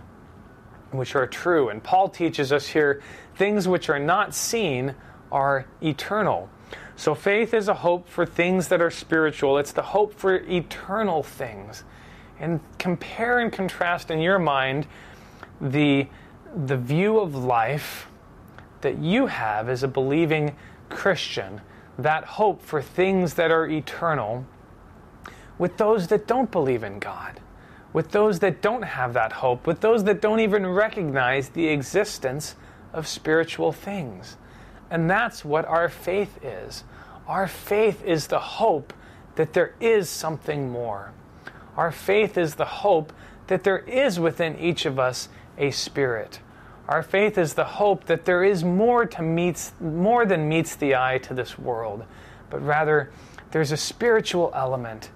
which 0.90 1.16
are 1.16 1.26
true. 1.26 1.70
And 1.70 1.82
Paul 1.82 2.10
teaches 2.10 2.52
us 2.52 2.66
here 2.66 3.02
things 3.36 3.66
which 3.66 3.88
are 3.88 3.98
not 3.98 4.34
seen 4.34 4.94
are 5.32 5.64
eternal. 5.82 6.50
So 6.94 7.14
faith 7.14 7.54
is 7.54 7.68
a 7.68 7.74
hope 7.74 8.06
for 8.06 8.26
things 8.26 8.68
that 8.68 8.82
are 8.82 8.90
spiritual, 8.90 9.56
it's 9.56 9.72
the 9.72 9.82
hope 9.82 10.12
for 10.12 10.34
eternal 10.34 11.22
things. 11.22 11.84
And 12.38 12.60
compare 12.78 13.38
and 13.38 13.50
contrast 13.50 14.10
in 14.10 14.20
your 14.20 14.38
mind 14.38 14.86
the, 15.58 16.06
the 16.66 16.76
view 16.76 17.18
of 17.18 17.34
life 17.34 18.08
that 18.82 18.98
you 18.98 19.26
have 19.28 19.70
as 19.70 19.82
a 19.82 19.88
believing 19.88 20.54
Christian, 20.90 21.62
that 21.98 22.24
hope 22.24 22.62
for 22.62 22.82
things 22.82 23.34
that 23.34 23.50
are 23.50 23.66
eternal, 23.66 24.46
with 25.58 25.76
those 25.76 26.08
that 26.08 26.26
don't 26.26 26.50
believe 26.50 26.82
in 26.82 26.98
God 26.98 27.40
with 27.94 28.10
those 28.10 28.40
that 28.40 28.60
don't 28.60 28.82
have 28.82 29.14
that 29.14 29.32
hope, 29.32 29.66
with 29.66 29.80
those 29.80 30.04
that 30.04 30.20
don't 30.20 30.40
even 30.40 30.66
recognize 30.66 31.48
the 31.50 31.68
existence 31.68 32.56
of 32.92 33.06
spiritual 33.06 33.72
things. 33.72 34.36
And 34.90 35.08
that's 35.08 35.44
what 35.44 35.64
our 35.64 35.88
faith 35.88 36.44
is. 36.44 36.84
Our 37.26 37.46
faith 37.46 38.04
is 38.04 38.26
the 38.26 38.40
hope 38.40 38.92
that 39.36 39.52
there 39.52 39.74
is 39.80 40.10
something 40.10 40.70
more. 40.70 41.12
Our 41.76 41.92
faith 41.92 42.36
is 42.36 42.56
the 42.56 42.64
hope 42.64 43.12
that 43.46 43.62
there 43.62 43.78
is 43.78 44.18
within 44.18 44.58
each 44.58 44.86
of 44.86 44.98
us 44.98 45.28
a 45.56 45.70
spirit. 45.70 46.40
Our 46.88 47.02
faith 47.02 47.38
is 47.38 47.54
the 47.54 47.64
hope 47.64 48.04
that 48.04 48.24
there 48.26 48.44
is 48.44 48.62
more 48.62 49.06
to 49.06 49.22
meets 49.22 49.72
more 49.80 50.26
than 50.26 50.48
meets 50.48 50.76
the 50.76 50.96
eye 50.96 51.18
to 51.18 51.34
this 51.34 51.58
world, 51.58 52.04
but 52.50 52.60
rather 52.60 53.10
there's 53.52 53.72
a 53.72 53.76
spiritual 53.76 54.52
element 54.54 55.10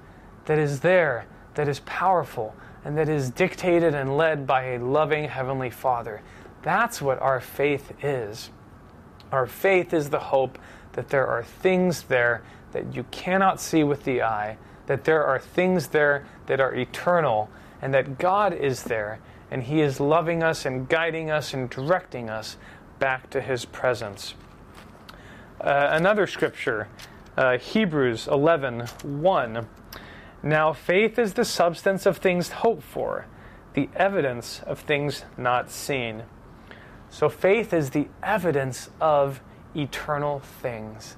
that 0.46 0.58
is 0.58 0.80
there, 0.80 1.26
that 1.54 1.68
is 1.68 1.80
powerful, 1.80 2.54
and 2.84 2.96
that 2.96 3.08
is 3.08 3.30
dictated 3.30 3.94
and 3.94 4.16
led 4.16 4.46
by 4.46 4.64
a 4.64 4.78
loving 4.78 5.24
Heavenly 5.24 5.70
Father. 5.70 6.22
That's 6.62 7.02
what 7.02 7.20
our 7.20 7.40
faith 7.40 7.92
is. 8.02 8.50
Our 9.30 9.46
faith 9.46 9.92
is 9.92 10.08
the 10.08 10.18
hope 10.18 10.58
that 10.92 11.10
there 11.10 11.26
are 11.26 11.42
things 11.42 12.04
there 12.04 12.42
that 12.72 12.94
you 12.94 13.04
cannot 13.10 13.60
see 13.60 13.84
with 13.84 14.04
the 14.04 14.22
eye, 14.22 14.56
that 14.86 15.04
there 15.04 15.24
are 15.24 15.38
things 15.38 15.88
there 15.88 16.26
that 16.46 16.60
are 16.60 16.74
eternal, 16.74 17.50
and 17.82 17.92
that 17.92 18.18
God 18.18 18.54
is 18.54 18.84
there, 18.84 19.20
and 19.50 19.64
He 19.64 19.80
is 19.80 20.00
loving 20.00 20.42
us 20.42 20.64
and 20.64 20.88
guiding 20.88 21.30
us 21.30 21.54
and 21.54 21.68
directing 21.70 22.28
us 22.28 22.56
back 22.98 23.30
to 23.30 23.40
His 23.40 23.64
presence. 23.64 24.34
Uh, 25.60 25.88
another 25.90 26.26
scripture, 26.26 26.88
uh, 27.36 27.58
Hebrews 27.58 28.28
11 28.28 28.86
1. 29.02 29.68
Now, 30.42 30.72
faith 30.72 31.18
is 31.18 31.34
the 31.34 31.44
substance 31.44 32.06
of 32.06 32.18
things 32.18 32.50
hoped 32.50 32.84
for, 32.84 33.26
the 33.74 33.88
evidence 33.96 34.60
of 34.64 34.78
things 34.78 35.24
not 35.36 35.70
seen. 35.70 36.22
So, 37.10 37.28
faith 37.28 37.72
is 37.72 37.90
the 37.90 38.08
evidence 38.22 38.90
of 39.00 39.40
eternal 39.74 40.40
things. 40.40 41.16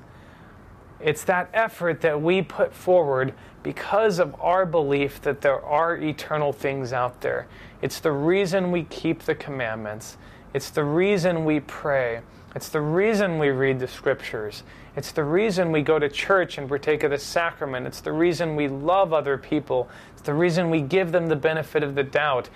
It's 1.00 1.24
that 1.24 1.50
effort 1.52 2.00
that 2.02 2.20
we 2.20 2.42
put 2.42 2.74
forward 2.74 3.34
because 3.62 4.18
of 4.18 4.34
our 4.40 4.64
belief 4.64 5.20
that 5.22 5.40
there 5.40 5.62
are 5.64 5.96
eternal 5.96 6.52
things 6.52 6.92
out 6.92 7.20
there. 7.20 7.46
It's 7.82 8.00
the 8.00 8.12
reason 8.12 8.70
we 8.70 8.84
keep 8.84 9.22
the 9.22 9.34
commandments. 9.34 10.16
It's 10.54 10.70
the 10.70 10.84
reason 10.84 11.44
we 11.44 11.60
pray. 11.60 12.20
It's 12.54 12.68
the 12.68 12.80
reason 12.80 13.38
we 13.38 13.48
read 13.48 13.78
the 13.78 13.86
scriptures. 13.86 14.64
It's 14.96 15.12
the 15.12 15.22
reason 15.22 15.70
we 15.70 15.82
go 15.82 15.98
to 15.98 16.08
church 16.08 16.58
and 16.58 16.68
partake 16.68 17.04
of 17.04 17.12
the 17.12 17.18
sacrament. 17.18 17.86
It's 17.86 18.00
the 18.00 18.12
reason 18.12 18.56
we 18.56 18.66
love 18.66 19.12
other 19.12 19.38
people. 19.38 19.88
It's 20.12 20.22
the 20.22 20.34
reason 20.34 20.68
we 20.68 20.80
give 20.80 21.12
them 21.12 21.28
the 21.28 21.36
benefit 21.36 21.82
of 21.82 21.94
the 21.94 22.02
doubt. 22.02 22.48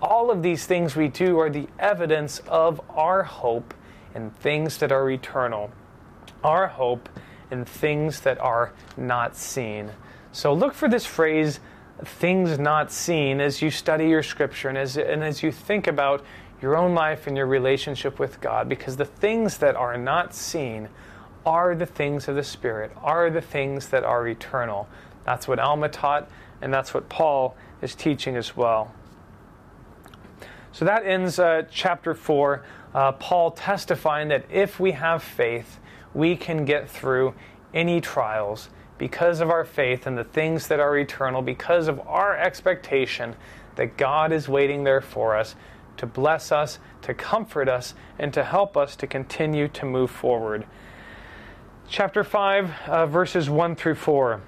All 0.00 0.30
of 0.30 0.42
these 0.42 0.66
things 0.66 0.94
we 0.94 1.08
do 1.08 1.38
are 1.40 1.50
the 1.50 1.66
evidence 1.78 2.40
of 2.46 2.80
our 2.90 3.24
hope 3.24 3.74
in 4.14 4.30
things 4.30 4.78
that 4.78 4.92
are 4.92 5.10
eternal, 5.10 5.70
our 6.44 6.68
hope 6.68 7.08
in 7.50 7.64
things 7.64 8.20
that 8.20 8.38
are 8.38 8.72
not 8.96 9.36
seen. 9.36 9.90
So 10.32 10.52
look 10.54 10.74
for 10.74 10.88
this 10.88 11.04
phrase, 11.04 11.60
things 12.04 12.58
not 12.58 12.92
seen, 12.92 13.40
as 13.40 13.60
you 13.60 13.70
study 13.70 14.08
your 14.08 14.22
scripture 14.22 14.68
and 14.68 14.78
as, 14.78 14.96
and 14.96 15.24
as 15.24 15.42
you 15.42 15.50
think 15.50 15.86
about 15.86 16.24
your 16.62 16.76
own 16.76 16.94
life 16.94 17.26
and 17.26 17.36
your 17.36 17.46
relationship 17.46 18.18
with 18.18 18.40
God, 18.40 18.68
because 18.68 18.96
the 18.96 19.04
things 19.04 19.58
that 19.58 19.74
are 19.76 19.98
not 19.98 20.34
seen 20.34 20.88
are 21.44 21.74
the 21.74 21.86
things 21.86 22.28
of 22.28 22.36
the 22.36 22.44
Spirit, 22.44 22.92
are 23.02 23.30
the 23.30 23.40
things 23.40 23.88
that 23.88 24.04
are 24.04 24.28
eternal. 24.28 24.88
That's 25.24 25.48
what 25.48 25.58
Alma 25.58 25.88
taught, 25.88 26.28
and 26.60 26.72
that's 26.72 26.92
what 26.92 27.08
Paul 27.08 27.56
is 27.80 27.94
teaching 27.94 28.36
as 28.36 28.56
well. 28.56 28.94
So 30.72 30.84
that 30.84 31.04
ends 31.04 31.38
uh, 31.38 31.62
chapter 31.70 32.14
4. 32.14 32.62
Uh, 32.94 33.12
Paul 33.12 33.50
testifying 33.52 34.28
that 34.28 34.44
if 34.50 34.78
we 34.78 34.92
have 34.92 35.22
faith, 35.22 35.80
we 36.14 36.36
can 36.36 36.64
get 36.64 36.88
through 36.88 37.34
any 37.72 38.00
trials 38.00 38.68
because 39.00 39.40
of 39.40 39.48
our 39.48 39.64
faith 39.64 40.06
in 40.06 40.14
the 40.14 40.24
things 40.24 40.68
that 40.68 40.78
are 40.78 40.98
eternal, 40.98 41.40
because 41.40 41.88
of 41.88 41.98
our 42.00 42.36
expectation 42.36 43.34
that 43.76 43.96
God 43.96 44.30
is 44.30 44.46
waiting 44.46 44.84
there 44.84 45.00
for 45.00 45.34
us 45.34 45.56
to 45.96 46.04
bless 46.04 46.52
us, 46.52 46.78
to 47.00 47.14
comfort 47.14 47.66
us, 47.66 47.94
and 48.18 48.30
to 48.34 48.44
help 48.44 48.76
us 48.76 48.94
to 48.96 49.06
continue 49.06 49.68
to 49.68 49.86
move 49.86 50.10
forward. 50.10 50.66
Chapter 51.88 52.22
5, 52.22 52.72
uh, 52.86 53.06
verses 53.06 53.48
1 53.48 53.74
through 53.74 53.94
4. 53.94 54.42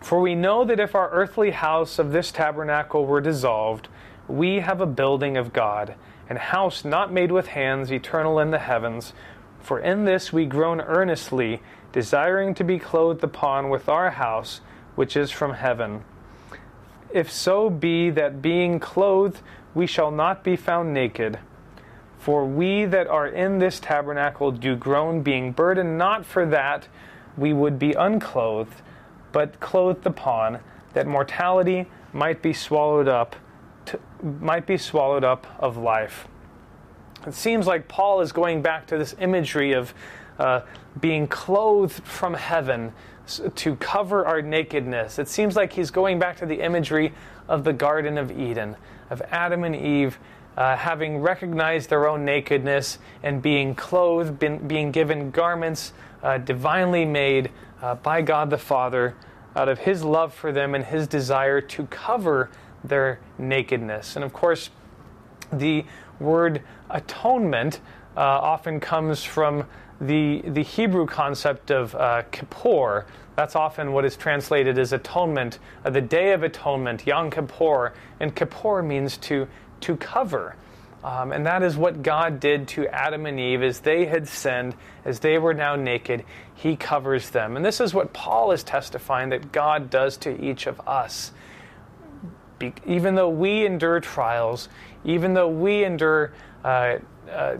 For 0.00 0.20
we 0.20 0.36
know 0.36 0.64
that 0.64 0.78
if 0.78 0.94
our 0.94 1.10
earthly 1.10 1.50
house 1.50 1.98
of 1.98 2.12
this 2.12 2.30
tabernacle 2.30 3.04
were 3.04 3.20
dissolved, 3.20 3.88
we 4.28 4.60
have 4.60 4.80
a 4.80 4.86
building 4.86 5.36
of 5.36 5.52
God, 5.52 5.96
an 6.28 6.36
house 6.36 6.84
not 6.84 7.12
made 7.12 7.32
with 7.32 7.48
hands, 7.48 7.90
eternal 7.90 8.38
in 8.38 8.52
the 8.52 8.60
heavens. 8.60 9.14
For 9.64 9.80
in 9.80 10.04
this 10.04 10.30
we 10.30 10.44
groan 10.44 10.82
earnestly, 10.82 11.62
desiring 11.90 12.54
to 12.56 12.64
be 12.64 12.78
clothed 12.78 13.24
upon 13.24 13.70
with 13.70 13.88
our 13.88 14.10
house, 14.10 14.60
which 14.94 15.16
is 15.16 15.30
from 15.30 15.54
heaven. 15.54 16.04
If 17.10 17.32
so 17.32 17.70
be 17.70 18.10
that 18.10 18.42
being 18.42 18.78
clothed 18.78 19.40
we 19.74 19.86
shall 19.86 20.10
not 20.10 20.44
be 20.44 20.54
found 20.54 20.92
naked. 20.92 21.38
For 22.18 22.44
we 22.44 22.84
that 22.84 23.06
are 23.06 23.26
in 23.26 23.58
this 23.58 23.80
tabernacle 23.80 24.50
do 24.50 24.76
groan, 24.76 25.22
being 25.22 25.52
burdened 25.52 25.96
not 25.96 26.26
for 26.26 26.44
that 26.44 26.88
we 27.34 27.54
would 27.54 27.78
be 27.78 27.92
unclothed, 27.92 28.82
but 29.32 29.60
clothed 29.60 30.06
upon, 30.06 30.60
that 30.92 31.06
mortality 31.06 31.86
might 32.12 32.42
be 32.42 32.52
swallowed 32.52 33.08
up, 33.08 33.34
to, 33.86 33.98
might 34.22 34.66
be 34.66 34.76
swallowed 34.76 35.24
up 35.24 35.46
of 35.58 35.78
life. 35.78 36.28
It 37.26 37.34
seems 37.34 37.66
like 37.66 37.88
Paul 37.88 38.20
is 38.20 38.32
going 38.32 38.62
back 38.62 38.86
to 38.88 38.98
this 38.98 39.14
imagery 39.18 39.72
of 39.72 39.94
uh, 40.38 40.60
being 41.00 41.26
clothed 41.26 42.02
from 42.04 42.34
heaven 42.34 42.92
to 43.54 43.76
cover 43.76 44.26
our 44.26 44.42
nakedness. 44.42 45.18
It 45.18 45.28
seems 45.28 45.56
like 45.56 45.72
he's 45.72 45.90
going 45.90 46.18
back 46.18 46.36
to 46.38 46.46
the 46.46 46.60
imagery 46.60 47.14
of 47.48 47.64
the 47.64 47.72
Garden 47.72 48.18
of 48.18 48.30
Eden 48.30 48.76
of 49.10 49.22
Adam 49.30 49.64
and 49.64 49.74
Eve 49.74 50.18
uh, 50.56 50.76
having 50.76 51.18
recognized 51.18 51.90
their 51.90 52.08
own 52.08 52.24
nakedness 52.24 52.98
and 53.22 53.42
being 53.42 53.74
clothed, 53.74 54.38
been, 54.38 54.66
being 54.68 54.92
given 54.92 55.30
garments 55.30 55.92
uh, 56.22 56.38
divinely 56.38 57.04
made 57.04 57.50
uh, 57.82 57.94
by 57.96 58.22
God 58.22 58.50
the 58.50 58.58
Father 58.58 59.14
out 59.56 59.68
of 59.68 59.80
His 59.80 60.04
love 60.04 60.32
for 60.32 60.52
them 60.52 60.74
and 60.74 60.84
His 60.84 61.06
desire 61.06 61.60
to 61.60 61.86
cover 61.86 62.50
their 62.82 63.18
nakedness. 63.38 64.16
And 64.16 64.24
of 64.24 64.32
course, 64.32 64.70
the 65.52 65.84
word 66.20 66.62
atonement 66.90 67.80
uh, 68.16 68.20
often 68.20 68.80
comes 68.80 69.24
from 69.24 69.64
the, 70.00 70.42
the 70.46 70.62
Hebrew 70.62 71.06
concept 71.06 71.70
of 71.70 71.94
uh, 71.94 72.22
Kippur, 72.30 73.06
that's 73.36 73.56
often 73.56 73.92
what 73.92 74.04
is 74.04 74.16
translated 74.16 74.78
as 74.78 74.92
atonement, 74.92 75.58
uh, 75.84 75.90
the 75.90 76.00
Day 76.00 76.32
of 76.32 76.42
Atonement, 76.42 77.06
Yom 77.06 77.30
Kippur. 77.30 77.92
And 78.20 78.34
Kippur 78.34 78.82
means 78.82 79.16
to, 79.18 79.48
to 79.80 79.96
cover. 79.96 80.56
Um, 81.02 81.32
and 81.32 81.44
that 81.44 81.62
is 81.62 81.76
what 81.76 82.02
God 82.02 82.40
did 82.40 82.68
to 82.68 82.86
Adam 82.86 83.26
and 83.26 83.38
Eve 83.38 83.62
as 83.62 83.80
they 83.80 84.06
had 84.06 84.26
sinned, 84.28 84.74
as 85.04 85.20
they 85.20 85.38
were 85.38 85.52
now 85.52 85.76
naked. 85.76 86.24
He 86.54 86.76
covers 86.76 87.30
them. 87.30 87.56
And 87.56 87.64
this 87.64 87.80
is 87.80 87.92
what 87.92 88.12
Paul 88.12 88.52
is 88.52 88.62
testifying 88.62 89.30
that 89.30 89.52
God 89.52 89.90
does 89.90 90.16
to 90.18 90.42
each 90.42 90.66
of 90.66 90.80
us. 90.88 91.32
Be- 92.58 92.72
even 92.86 93.16
though 93.16 93.28
we 93.28 93.66
endure 93.66 94.00
trials, 94.00 94.68
even 95.04 95.34
though 95.34 95.48
we 95.48 95.84
endure 95.84 96.32
uh, 96.64 96.96
uh, 97.30 97.56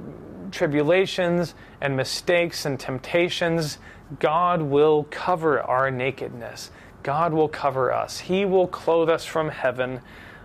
tribulations 0.50 1.54
and 1.80 1.96
mistakes 1.96 2.64
and 2.64 2.78
temptations, 2.78 3.78
God 4.18 4.62
will 4.62 5.06
cover 5.10 5.60
our 5.60 5.90
nakedness. 5.90 6.70
God 7.02 7.32
will 7.32 7.48
cover 7.48 7.92
us. 7.92 8.18
He 8.18 8.44
will 8.44 8.66
clothe 8.66 9.10
us 9.10 9.24
from 9.24 9.48
heaven. 9.50 10.00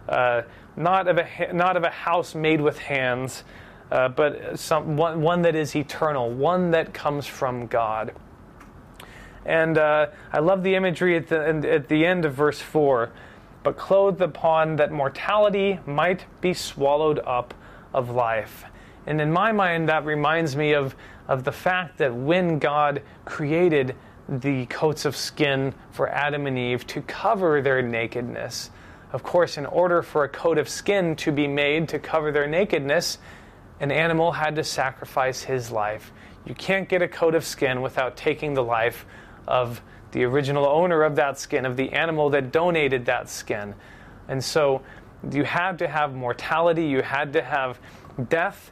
Uh, 0.07 0.41
not 0.75 1.07
of 1.07 1.17
a 1.17 1.53
not 1.53 1.77
of 1.77 1.83
a 1.83 1.89
house 1.89 2.35
made 2.35 2.61
with 2.61 2.79
hands, 2.79 3.43
uh, 3.91 4.09
but 4.09 4.57
some 4.59 4.97
one, 4.97 5.21
one 5.21 5.41
that 5.43 5.55
is 5.55 5.75
eternal, 5.75 6.29
one 6.29 6.71
that 6.71 6.93
comes 6.93 7.25
from 7.25 7.67
God. 7.67 8.13
And 9.45 9.77
uh, 9.77 10.07
I 10.31 10.39
love 10.39 10.63
the 10.63 10.75
imagery 10.75 11.15
at 11.15 11.27
the 11.27 11.69
at 11.69 11.87
the 11.87 12.05
end 12.05 12.25
of 12.25 12.33
verse 12.33 12.59
four. 12.59 13.11
But 13.69 13.77
clothed 13.77 14.21
upon 14.21 14.77
that 14.77 14.91
mortality 14.91 15.79
might 15.85 16.25
be 16.41 16.55
swallowed 16.55 17.19
up 17.19 17.53
of 17.93 18.09
life. 18.09 18.65
And 19.05 19.21
in 19.21 19.31
my 19.31 19.51
mind, 19.51 19.89
that 19.89 20.05
reminds 20.05 20.55
me 20.55 20.73
of, 20.73 20.95
of 21.27 21.43
the 21.43 21.51
fact 21.51 21.99
that 21.99 22.15
when 22.15 22.57
God 22.57 23.03
created 23.25 23.95
the 24.27 24.65
coats 24.65 25.05
of 25.05 25.15
skin 25.15 25.75
for 25.91 26.09
Adam 26.09 26.47
and 26.47 26.57
Eve 26.57 26.87
to 26.87 27.03
cover 27.03 27.61
their 27.61 27.83
nakedness, 27.83 28.71
of 29.11 29.21
course, 29.21 29.55
in 29.55 29.67
order 29.67 30.01
for 30.01 30.23
a 30.23 30.29
coat 30.29 30.57
of 30.57 30.67
skin 30.67 31.15
to 31.17 31.31
be 31.31 31.45
made 31.45 31.87
to 31.89 31.99
cover 31.99 32.31
their 32.31 32.47
nakedness, 32.47 33.19
an 33.79 33.91
animal 33.91 34.31
had 34.31 34.55
to 34.55 34.63
sacrifice 34.63 35.43
his 35.43 35.69
life. 35.69 36.11
You 36.43 36.55
can't 36.55 36.89
get 36.89 37.03
a 37.03 37.07
coat 37.07 37.35
of 37.35 37.45
skin 37.45 37.83
without 37.83 38.17
taking 38.17 38.55
the 38.55 38.63
life 38.63 39.05
of 39.47 39.79
the 40.11 40.23
original 40.23 40.65
owner 40.65 41.03
of 41.03 41.15
that 41.15 41.39
skin, 41.39 41.65
of 41.65 41.77
the 41.77 41.91
animal 41.91 42.29
that 42.31 42.51
donated 42.51 43.05
that 43.05 43.29
skin. 43.29 43.75
And 44.27 44.43
so 44.43 44.81
you 45.31 45.43
had 45.43 45.79
to 45.79 45.87
have 45.87 46.13
mortality, 46.13 46.85
you 46.85 47.01
had 47.01 47.33
to 47.33 47.41
have 47.41 47.79
death, 48.29 48.71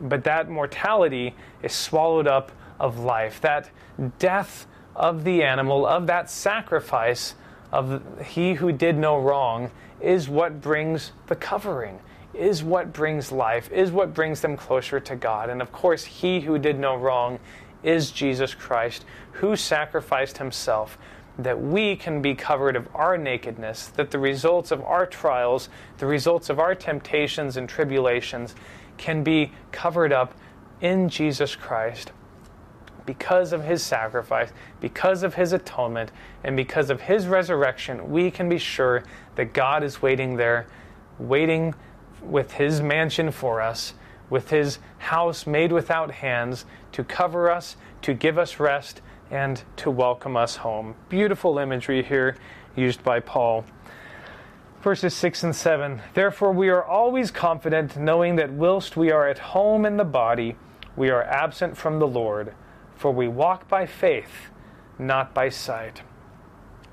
but 0.00 0.24
that 0.24 0.48
mortality 0.48 1.34
is 1.62 1.72
swallowed 1.72 2.26
up 2.26 2.52
of 2.78 2.98
life. 2.98 3.40
That 3.40 3.70
death 4.18 4.66
of 4.94 5.24
the 5.24 5.42
animal, 5.42 5.86
of 5.86 6.06
that 6.06 6.30
sacrifice, 6.30 7.34
of 7.72 8.02
he 8.24 8.54
who 8.54 8.72
did 8.72 8.96
no 8.96 9.18
wrong 9.18 9.70
is 10.00 10.28
what 10.28 10.60
brings 10.60 11.12
the 11.26 11.36
covering, 11.36 12.00
is 12.34 12.62
what 12.62 12.92
brings 12.92 13.32
life, 13.32 13.70
is 13.72 13.90
what 13.90 14.14
brings 14.14 14.40
them 14.40 14.56
closer 14.56 15.00
to 15.00 15.16
God. 15.16 15.48
And 15.48 15.62
of 15.62 15.72
course, 15.72 16.04
he 16.04 16.40
who 16.40 16.58
did 16.58 16.78
no 16.78 16.94
wrong 16.96 17.38
is 17.86 18.10
Jesus 18.10 18.54
Christ, 18.54 19.04
who 19.32 19.56
sacrificed 19.56 20.38
himself 20.38 20.98
that 21.38 21.60
we 21.60 21.96
can 21.96 22.22
be 22.22 22.34
covered 22.34 22.76
of 22.76 22.88
our 22.94 23.16
nakedness, 23.16 23.88
that 23.88 24.10
the 24.10 24.18
results 24.18 24.70
of 24.70 24.82
our 24.82 25.06
trials, 25.06 25.68
the 25.98 26.06
results 26.06 26.48
of 26.48 26.58
our 26.58 26.74
temptations 26.74 27.56
and 27.56 27.68
tribulations 27.68 28.54
can 28.96 29.22
be 29.22 29.52
covered 29.70 30.12
up 30.12 30.34
in 30.80 31.08
Jesus 31.08 31.54
Christ 31.54 32.12
because 33.04 33.52
of 33.52 33.64
his 33.64 33.82
sacrifice, 33.82 34.50
because 34.80 35.22
of 35.22 35.34
his 35.34 35.52
atonement, 35.52 36.10
and 36.42 36.56
because 36.56 36.90
of 36.90 37.02
his 37.02 37.26
resurrection, 37.26 38.10
we 38.10 38.30
can 38.30 38.48
be 38.48 38.58
sure 38.58 39.04
that 39.36 39.52
God 39.52 39.84
is 39.84 40.02
waiting 40.02 40.36
there, 40.36 40.66
waiting 41.18 41.74
with 42.20 42.52
his 42.52 42.80
mansion 42.80 43.30
for 43.30 43.60
us, 43.60 43.94
with 44.30 44.50
his 44.50 44.78
house 44.98 45.46
made 45.46 45.72
without 45.72 46.10
hands, 46.10 46.64
to 46.92 47.04
cover 47.04 47.50
us, 47.50 47.76
to 48.02 48.14
give 48.14 48.38
us 48.38 48.58
rest, 48.60 49.00
and 49.30 49.62
to 49.76 49.90
welcome 49.90 50.36
us 50.36 50.56
home. 50.56 50.94
Beautiful 51.08 51.58
imagery 51.58 52.02
here 52.02 52.36
used 52.74 53.02
by 53.02 53.20
Paul. 53.20 53.64
Verses 54.82 55.14
6 55.14 55.44
and 55.44 55.56
7 55.56 56.00
Therefore, 56.14 56.52
we 56.52 56.68
are 56.68 56.84
always 56.84 57.30
confident, 57.30 57.96
knowing 57.96 58.36
that 58.36 58.52
whilst 58.52 58.96
we 58.96 59.10
are 59.10 59.28
at 59.28 59.38
home 59.38 59.84
in 59.84 59.96
the 59.96 60.04
body, 60.04 60.56
we 60.96 61.10
are 61.10 61.22
absent 61.24 61.76
from 61.76 61.98
the 61.98 62.06
Lord 62.06 62.54
for 62.96 63.12
we 63.12 63.28
walk 63.28 63.68
by 63.68 63.86
faith, 63.86 64.50
not 64.98 65.34
by 65.34 65.48
sight. 65.48 66.02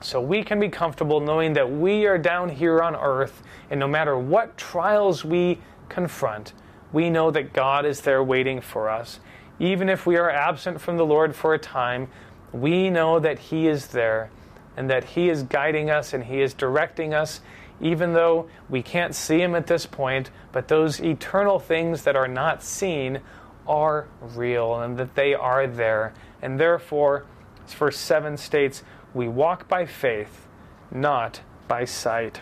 So 0.01 0.19
we 0.19 0.43
can 0.43 0.59
be 0.59 0.67
comfortable 0.67 1.21
knowing 1.21 1.53
that 1.53 1.71
we 1.71 2.05
are 2.05 2.17
down 2.17 2.49
here 2.49 2.81
on 2.81 2.95
earth, 2.95 3.41
and 3.69 3.79
no 3.79 3.87
matter 3.87 4.17
what 4.17 4.57
trials 4.57 5.23
we 5.23 5.59
confront, 5.87 6.53
we 6.93 7.09
know 7.09 7.31
that 7.31 7.51
God 7.51 7.85
is 7.85 8.01
there 8.01 8.23
waiting 8.23 8.61
for 8.61 8.89
us. 8.89 9.19
Even 9.59 9.89
if 9.89 10.05
we 10.05 10.15
are 10.15 10.29
absent 10.29 10.79
from 10.79 10.95
the 10.95 11.05
Lord 11.05 11.35
for 11.35 11.53
a 11.53 11.59
time, 11.59 12.07
we 12.53 12.89
know 12.89 13.19
that 13.19 13.39
He 13.39 13.67
is 13.67 13.87
there 13.87 14.29
and 14.77 14.89
that 14.89 15.03
He 15.03 15.29
is 15.29 15.43
guiding 15.43 15.89
us 15.89 16.13
and 16.13 16.23
He 16.23 16.41
is 16.41 16.53
directing 16.53 17.13
us, 17.13 17.41
even 17.81 18.13
though 18.13 18.47
we 18.69 18.81
can't 18.81 19.15
see 19.15 19.41
Him 19.41 19.55
at 19.55 19.67
this 19.67 19.85
point. 19.85 20.29
But 20.51 20.67
those 20.67 21.01
eternal 21.01 21.59
things 21.59 22.03
that 22.03 22.15
are 22.15 22.27
not 22.27 22.63
seen 22.63 23.19
are 23.67 24.07
real 24.21 24.79
and 24.79 24.97
that 24.97 25.15
they 25.15 25.33
are 25.33 25.67
there. 25.67 26.13
And 26.41 26.59
therefore, 26.59 27.25
verse 27.67 27.97
7 27.97 28.37
states, 28.37 28.83
we 29.13 29.27
walk 29.27 29.67
by 29.67 29.85
faith, 29.85 30.47
not 30.91 31.41
by 31.67 31.85
sight. 31.85 32.41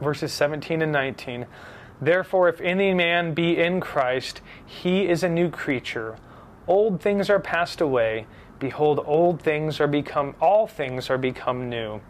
Verses 0.00 0.32
17 0.32 0.80
and 0.82 0.92
19. 0.92 1.46
Therefore, 2.00 2.48
if 2.48 2.60
any 2.60 2.94
man 2.94 3.34
be 3.34 3.58
in 3.58 3.80
Christ, 3.80 4.40
he 4.64 5.08
is 5.08 5.22
a 5.22 5.28
new 5.28 5.50
creature. 5.50 6.16
Old 6.66 7.00
things 7.00 7.28
are 7.28 7.40
passed 7.40 7.80
away. 7.80 8.26
Behold, 8.58 9.00
old 9.04 9.42
things 9.42 9.80
are 9.80 9.86
become, 9.86 10.34
all 10.40 10.66
things 10.66 11.10
are 11.10 11.18
become 11.18 11.68
new. 11.68 12.00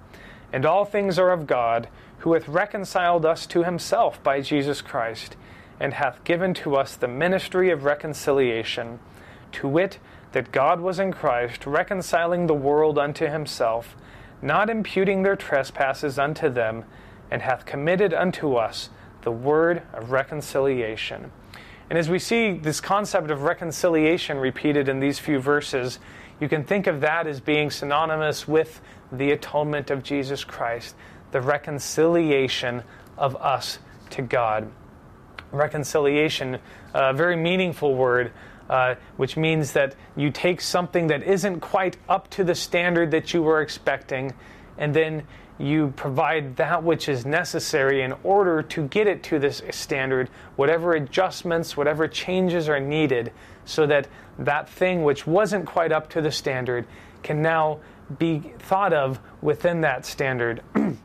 And 0.52 0.66
all 0.66 0.84
things 0.84 1.18
are 1.18 1.30
of 1.30 1.46
God, 1.46 1.88
who 2.18 2.34
hath 2.34 2.48
reconciled 2.48 3.24
us 3.24 3.46
to 3.46 3.64
himself 3.64 4.22
by 4.22 4.40
Jesus 4.40 4.82
Christ 4.82 5.36
and 5.80 5.94
hath 5.94 6.22
given 6.24 6.52
to 6.52 6.76
us 6.76 6.94
the 6.94 7.08
ministry 7.08 7.70
of 7.70 7.84
reconciliation, 7.84 9.00
to 9.52 9.66
wit, 9.66 9.98
that 10.32 10.52
God 10.52 10.80
was 10.80 11.00
in 11.00 11.12
Christ, 11.12 11.66
reconciling 11.66 12.46
the 12.46 12.54
world 12.54 12.98
unto 12.98 13.26
himself, 13.26 13.96
not 14.42 14.70
imputing 14.70 15.22
their 15.22 15.36
trespasses 15.36 16.18
unto 16.18 16.50
them, 16.50 16.84
and 17.30 17.42
hath 17.42 17.64
committed 17.64 18.12
unto 18.12 18.54
us 18.54 18.90
the 19.22 19.30
word 19.30 19.82
of 19.92 20.10
reconciliation. 20.10 21.30
And 21.88 21.98
as 21.98 22.08
we 22.08 22.18
see 22.18 22.52
this 22.52 22.80
concept 22.80 23.30
of 23.30 23.42
reconciliation 23.42 24.38
repeated 24.38 24.88
in 24.88 25.00
these 25.00 25.18
few 25.18 25.40
verses, 25.40 25.98
you 26.40 26.48
can 26.48 26.64
think 26.64 26.86
of 26.86 27.00
that 27.00 27.26
as 27.26 27.40
being 27.40 27.70
synonymous 27.70 28.46
with 28.46 28.80
the 29.12 29.32
atonement 29.32 29.90
of 29.90 30.02
Jesus 30.02 30.44
Christ, 30.44 30.94
the 31.32 31.40
reconciliation 31.40 32.82
of 33.18 33.36
us 33.36 33.78
to 34.10 34.22
God 34.22 34.70
reconciliation, 35.52 36.58
a 36.94 37.12
very 37.12 37.36
meaningful 37.36 37.94
word, 37.94 38.32
uh, 38.68 38.94
which 39.16 39.36
means 39.36 39.72
that 39.72 39.94
you 40.16 40.30
take 40.30 40.60
something 40.60 41.08
that 41.08 41.22
isn't 41.22 41.60
quite 41.60 41.96
up 42.08 42.30
to 42.30 42.44
the 42.44 42.54
standard 42.54 43.10
that 43.10 43.34
you 43.34 43.42
were 43.42 43.60
expecting, 43.60 44.32
and 44.78 44.94
then 44.94 45.26
you 45.60 45.92
provide 45.94 46.56
that 46.56 46.82
which 46.82 47.08
is 47.08 47.26
necessary 47.26 48.02
in 48.02 48.14
order 48.24 48.62
to 48.62 48.88
get 48.88 49.06
it 49.06 49.22
to 49.24 49.38
this 49.38 49.62
standard, 49.70 50.30
whatever 50.56 50.94
adjustments, 50.94 51.76
whatever 51.76 52.08
changes 52.08 52.68
are 52.68 52.80
needed, 52.80 53.30
so 53.66 53.86
that 53.86 54.08
that 54.38 54.68
thing 54.68 55.04
which 55.04 55.26
wasn't 55.26 55.66
quite 55.66 55.92
up 55.92 56.08
to 56.10 56.22
the 56.22 56.32
standard 56.32 56.86
can 57.22 57.42
now 57.42 57.78
be 58.18 58.40
thought 58.58 58.92
of 58.92 59.20
within 59.42 59.82
that 59.82 60.06
standard. 60.06 60.62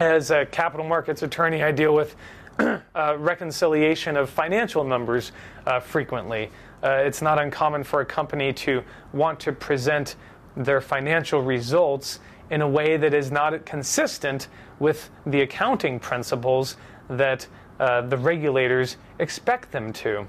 As 0.00 0.30
a 0.30 0.44
capital 0.44 0.86
markets 0.86 1.22
attorney, 1.22 1.62
I 1.62 1.72
deal 1.72 1.94
with 1.94 2.14
uh, 2.58 3.16
reconciliation 3.18 4.16
of 4.18 4.28
financial 4.28 4.84
numbers 4.84 5.32
uh, 5.66 5.80
frequently. 5.80 6.50
Uh, 6.82 7.02
it's 7.04 7.22
not 7.22 7.38
uncommon 7.38 7.82
for 7.82 8.02
a 8.02 8.06
company 8.06 8.52
to 8.52 8.82
want 9.14 9.40
to 9.40 9.52
present 9.52 10.16
their 10.54 10.80
financial 10.80 11.42
results 11.42 12.20
in 12.50 12.62
a 12.62 12.68
way 12.68 12.96
that 12.96 13.12
is 13.12 13.30
not 13.30 13.64
consistent 13.66 14.48
with 14.78 15.10
the 15.24 15.40
accounting 15.40 15.98
principles 15.98 16.76
that 17.08 17.46
uh, 17.78 18.00
the 18.02 18.16
regulators 18.16 18.96
expect 19.18 19.72
them 19.72 19.92
to. 19.92 20.26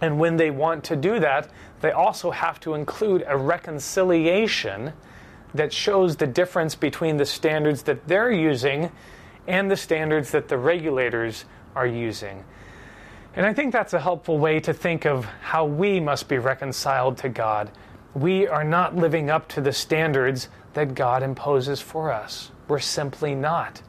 And 0.00 0.18
when 0.18 0.36
they 0.36 0.50
want 0.50 0.84
to 0.84 0.96
do 0.96 1.20
that, 1.20 1.48
they 1.80 1.92
also 1.92 2.30
have 2.30 2.60
to 2.60 2.74
include 2.74 3.24
a 3.26 3.36
reconciliation 3.36 4.92
that 5.54 5.72
shows 5.72 6.16
the 6.16 6.26
difference 6.26 6.74
between 6.74 7.16
the 7.16 7.24
standards 7.24 7.82
that 7.84 8.08
they're 8.08 8.32
using 8.32 8.90
and 9.46 9.70
the 9.70 9.76
standards 9.76 10.30
that 10.32 10.48
the 10.48 10.58
regulators 10.58 11.44
are 11.74 11.86
using. 11.86 12.44
And 13.36 13.46
I 13.46 13.52
think 13.52 13.72
that's 13.72 13.92
a 13.92 14.00
helpful 14.00 14.38
way 14.38 14.60
to 14.60 14.72
think 14.72 15.04
of 15.04 15.24
how 15.24 15.64
we 15.64 16.00
must 16.00 16.28
be 16.28 16.38
reconciled 16.38 17.18
to 17.18 17.28
God. 17.28 17.70
We 18.14 18.46
are 18.46 18.64
not 18.64 18.96
living 18.96 19.28
up 19.28 19.48
to 19.48 19.60
the 19.60 19.72
standards 19.72 20.48
that 20.74 20.94
God 20.94 21.22
imposes 21.22 21.80
for 21.80 22.12
us. 22.12 22.50
We're 22.68 22.78
simply 22.78 23.34
not. 23.34 23.82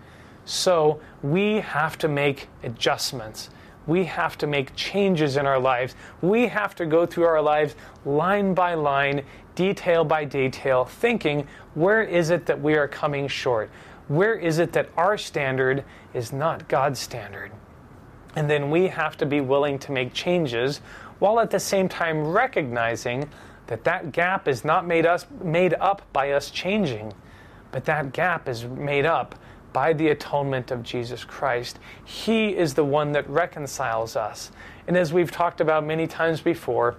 So 0.45 0.99
we 1.21 1.55
have 1.55 1.97
to 1.99 2.07
make 2.07 2.49
adjustments. 2.63 3.49
We 3.87 4.05
have 4.05 4.37
to 4.39 4.47
make 4.47 4.75
changes 4.75 5.37
in 5.37 5.45
our 5.45 5.59
lives. 5.59 5.95
We 6.21 6.47
have 6.47 6.75
to 6.75 6.85
go 6.85 7.05
through 7.05 7.25
our 7.25 7.41
lives 7.41 7.75
line 8.05 8.53
by 8.53 8.73
line, 8.75 9.23
detail 9.55 10.03
by 10.03 10.25
detail, 10.25 10.85
thinking 10.85 11.47
where 11.73 12.03
is 12.03 12.29
it 12.29 12.45
that 12.45 12.61
we 12.61 12.75
are 12.75 12.87
coming 12.87 13.27
short? 13.27 13.69
Where 14.07 14.35
is 14.35 14.59
it 14.59 14.71
that 14.73 14.89
our 14.97 15.17
standard 15.17 15.83
is 16.13 16.31
not 16.31 16.67
God's 16.67 16.99
standard? 16.99 17.51
And 18.35 18.49
then 18.49 18.69
we 18.69 18.87
have 18.87 19.17
to 19.17 19.25
be 19.25 19.41
willing 19.41 19.79
to 19.79 19.91
make 19.91 20.13
changes 20.13 20.81
while 21.19 21.39
at 21.39 21.49
the 21.49 21.59
same 21.59 21.87
time 21.87 22.27
recognizing 22.27 23.29
that 23.67 23.83
that 23.83 24.11
gap 24.11 24.47
is 24.47 24.63
not 24.63 24.85
made 24.85 25.05
us 25.05 25.25
made 25.43 25.73
up 25.75 26.01
by 26.13 26.31
us 26.31 26.49
changing, 26.49 27.13
but 27.71 27.85
that 27.85 28.13
gap 28.13 28.47
is 28.47 28.65
made 28.65 29.05
up 29.05 29.35
by 29.73 29.91
the 29.91 30.07
atonement 30.07 30.71
of 30.71 30.83
Jesus 30.83 31.23
Christ. 31.23 31.79
He 32.05 32.55
is 32.55 32.75
the 32.75 32.85
one 32.85 33.11
that 33.11 33.29
reconciles 33.29 34.15
us. 34.15 34.51
And 34.87 34.95
as 34.95 35.11
we've 35.11 35.31
talked 35.31 35.59
about 35.59 35.85
many 35.85 36.07
times 36.07 36.39
before, 36.39 36.95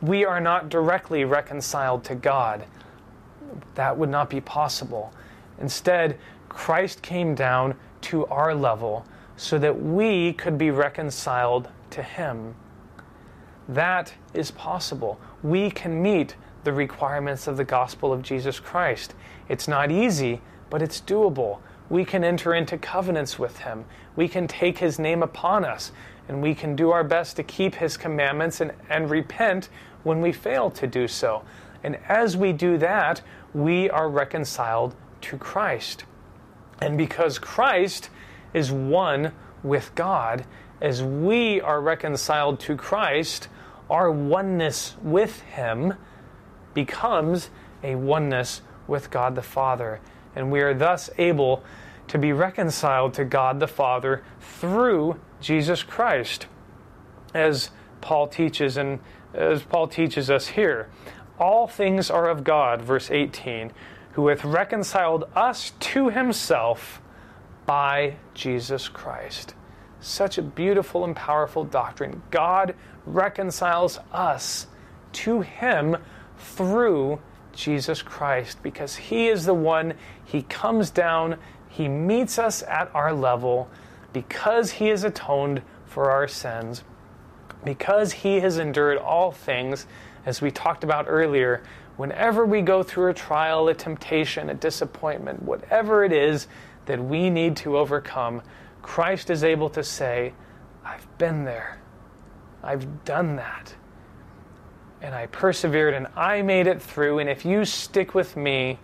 we 0.00 0.24
are 0.24 0.40
not 0.40 0.68
directly 0.68 1.24
reconciled 1.24 2.02
to 2.04 2.14
God. 2.14 2.64
That 3.74 3.96
would 3.96 4.08
not 4.08 4.30
be 4.30 4.40
possible. 4.40 5.12
Instead, 5.60 6.18
Christ 6.48 7.02
came 7.02 7.34
down 7.34 7.76
to 8.02 8.26
our 8.26 8.54
level 8.54 9.06
so 9.36 9.58
that 9.58 9.80
we 9.80 10.32
could 10.32 10.58
be 10.58 10.70
reconciled 10.70 11.68
to 11.90 12.02
Him. 12.02 12.54
That 13.68 14.12
is 14.34 14.50
possible. 14.50 15.20
We 15.42 15.70
can 15.70 16.02
meet 16.02 16.36
the 16.64 16.72
requirements 16.72 17.46
of 17.46 17.56
the 17.56 17.64
gospel 17.64 18.12
of 18.12 18.22
Jesus 18.22 18.60
Christ. 18.60 19.14
It's 19.48 19.66
not 19.66 19.90
easy, 19.90 20.40
but 20.68 20.82
it's 20.82 21.00
doable. 21.00 21.58
We 21.88 22.04
can 22.04 22.22
enter 22.22 22.54
into 22.54 22.78
covenants 22.78 23.38
with 23.38 23.58
Him. 23.58 23.84
We 24.16 24.28
can 24.28 24.46
take 24.46 24.78
His 24.78 24.98
name 24.98 25.22
upon 25.22 25.64
us, 25.64 25.92
and 26.28 26.42
we 26.42 26.54
can 26.54 26.76
do 26.76 26.90
our 26.90 27.04
best 27.04 27.36
to 27.36 27.42
keep 27.42 27.74
His 27.74 27.96
commandments 27.96 28.60
and, 28.60 28.72
and 28.88 29.10
repent 29.10 29.68
when 30.02 30.20
we 30.20 30.32
fail 30.32 30.70
to 30.72 30.86
do 30.86 31.08
so. 31.08 31.42
And 31.82 31.98
as 32.08 32.36
we 32.36 32.52
do 32.52 32.78
that, 32.78 33.22
we 33.54 33.90
are 33.90 34.08
reconciled 34.08 34.94
to 35.22 35.38
Christ. 35.38 36.04
And 36.80 36.96
because 36.96 37.38
Christ 37.38 38.10
is 38.52 38.70
one 38.70 39.32
with 39.62 39.94
God. 39.94 40.44
As 40.80 41.02
we 41.02 41.60
are 41.60 41.80
reconciled 41.80 42.60
to 42.60 42.76
Christ, 42.76 43.48
our 43.90 44.10
oneness 44.10 44.96
with 45.02 45.40
Him 45.42 45.94
becomes 46.72 47.50
a 47.82 47.96
oneness 47.96 48.62
with 48.86 49.10
God 49.10 49.34
the 49.34 49.42
Father. 49.42 50.00
And 50.34 50.50
we 50.50 50.60
are 50.60 50.74
thus 50.74 51.10
able 51.18 51.64
to 52.08 52.18
be 52.18 52.32
reconciled 52.32 53.14
to 53.14 53.24
God 53.24 53.60
the 53.60 53.66
Father 53.66 54.22
through 54.40 55.18
Jesus 55.40 55.82
Christ. 55.82 56.46
As 57.34 57.70
Paul 58.00 58.28
teaches 58.28 58.76
and 58.76 59.00
as 59.34 59.62
Paul 59.62 59.88
teaches 59.88 60.30
us 60.30 60.48
here, 60.48 60.88
all 61.38 61.66
things 61.66 62.10
are 62.10 62.28
of 62.28 62.44
God, 62.44 62.82
verse 62.82 63.10
18, 63.10 63.72
who 64.12 64.28
hath 64.28 64.44
reconciled 64.44 65.24
us 65.34 65.72
to 65.80 66.08
himself 66.08 67.00
by 67.64 68.16
Jesus 68.34 68.88
Christ. 68.88 69.54
Such 70.00 70.38
a 70.38 70.42
beautiful 70.42 71.04
and 71.04 71.14
powerful 71.14 71.64
doctrine. 71.64 72.22
God 72.30 72.74
reconciles 73.14 73.98
us 74.12 74.66
to 75.12 75.40
Him 75.40 75.96
through 76.38 77.20
Jesus 77.52 78.02
Christ 78.02 78.62
because 78.62 78.96
He 78.96 79.28
is 79.28 79.44
the 79.44 79.54
one, 79.54 79.94
He 80.24 80.42
comes 80.42 80.90
down, 80.90 81.36
He 81.68 81.88
meets 81.88 82.38
us 82.38 82.62
at 82.62 82.90
our 82.94 83.12
level 83.12 83.68
because 84.12 84.72
He 84.72 84.88
has 84.88 85.04
atoned 85.04 85.62
for 85.86 86.10
our 86.10 86.28
sins, 86.28 86.84
because 87.64 88.12
He 88.12 88.40
has 88.40 88.58
endured 88.58 88.98
all 88.98 89.32
things, 89.32 89.86
as 90.26 90.40
we 90.40 90.50
talked 90.50 90.84
about 90.84 91.06
earlier. 91.08 91.62
Whenever 91.96 92.46
we 92.46 92.62
go 92.62 92.82
through 92.82 93.10
a 93.10 93.14
trial, 93.14 93.68
a 93.68 93.74
temptation, 93.74 94.48
a 94.50 94.54
disappointment, 94.54 95.42
whatever 95.42 96.04
it 96.04 96.12
is, 96.12 96.46
that 96.86 97.02
we 97.02 97.28
need 97.28 97.56
to 97.56 97.76
overcome, 97.76 98.42
Christ 98.82 99.30
is 99.30 99.44
able 99.44 99.68
to 99.70 99.84
say, 99.84 100.32
I've 100.84 101.06
been 101.18 101.44
there. 101.44 101.78
I've 102.62 103.04
done 103.04 103.36
that. 103.36 103.74
And 105.02 105.14
I 105.14 105.26
persevered 105.26 105.94
and 105.94 106.06
I 106.16 106.42
made 106.42 106.66
it 106.66 106.82
through. 106.82 107.20
And 107.20 107.28
if 107.28 107.44
you 107.44 107.64
stick 107.64 108.14
with 108.14 108.36
me, 108.36 108.78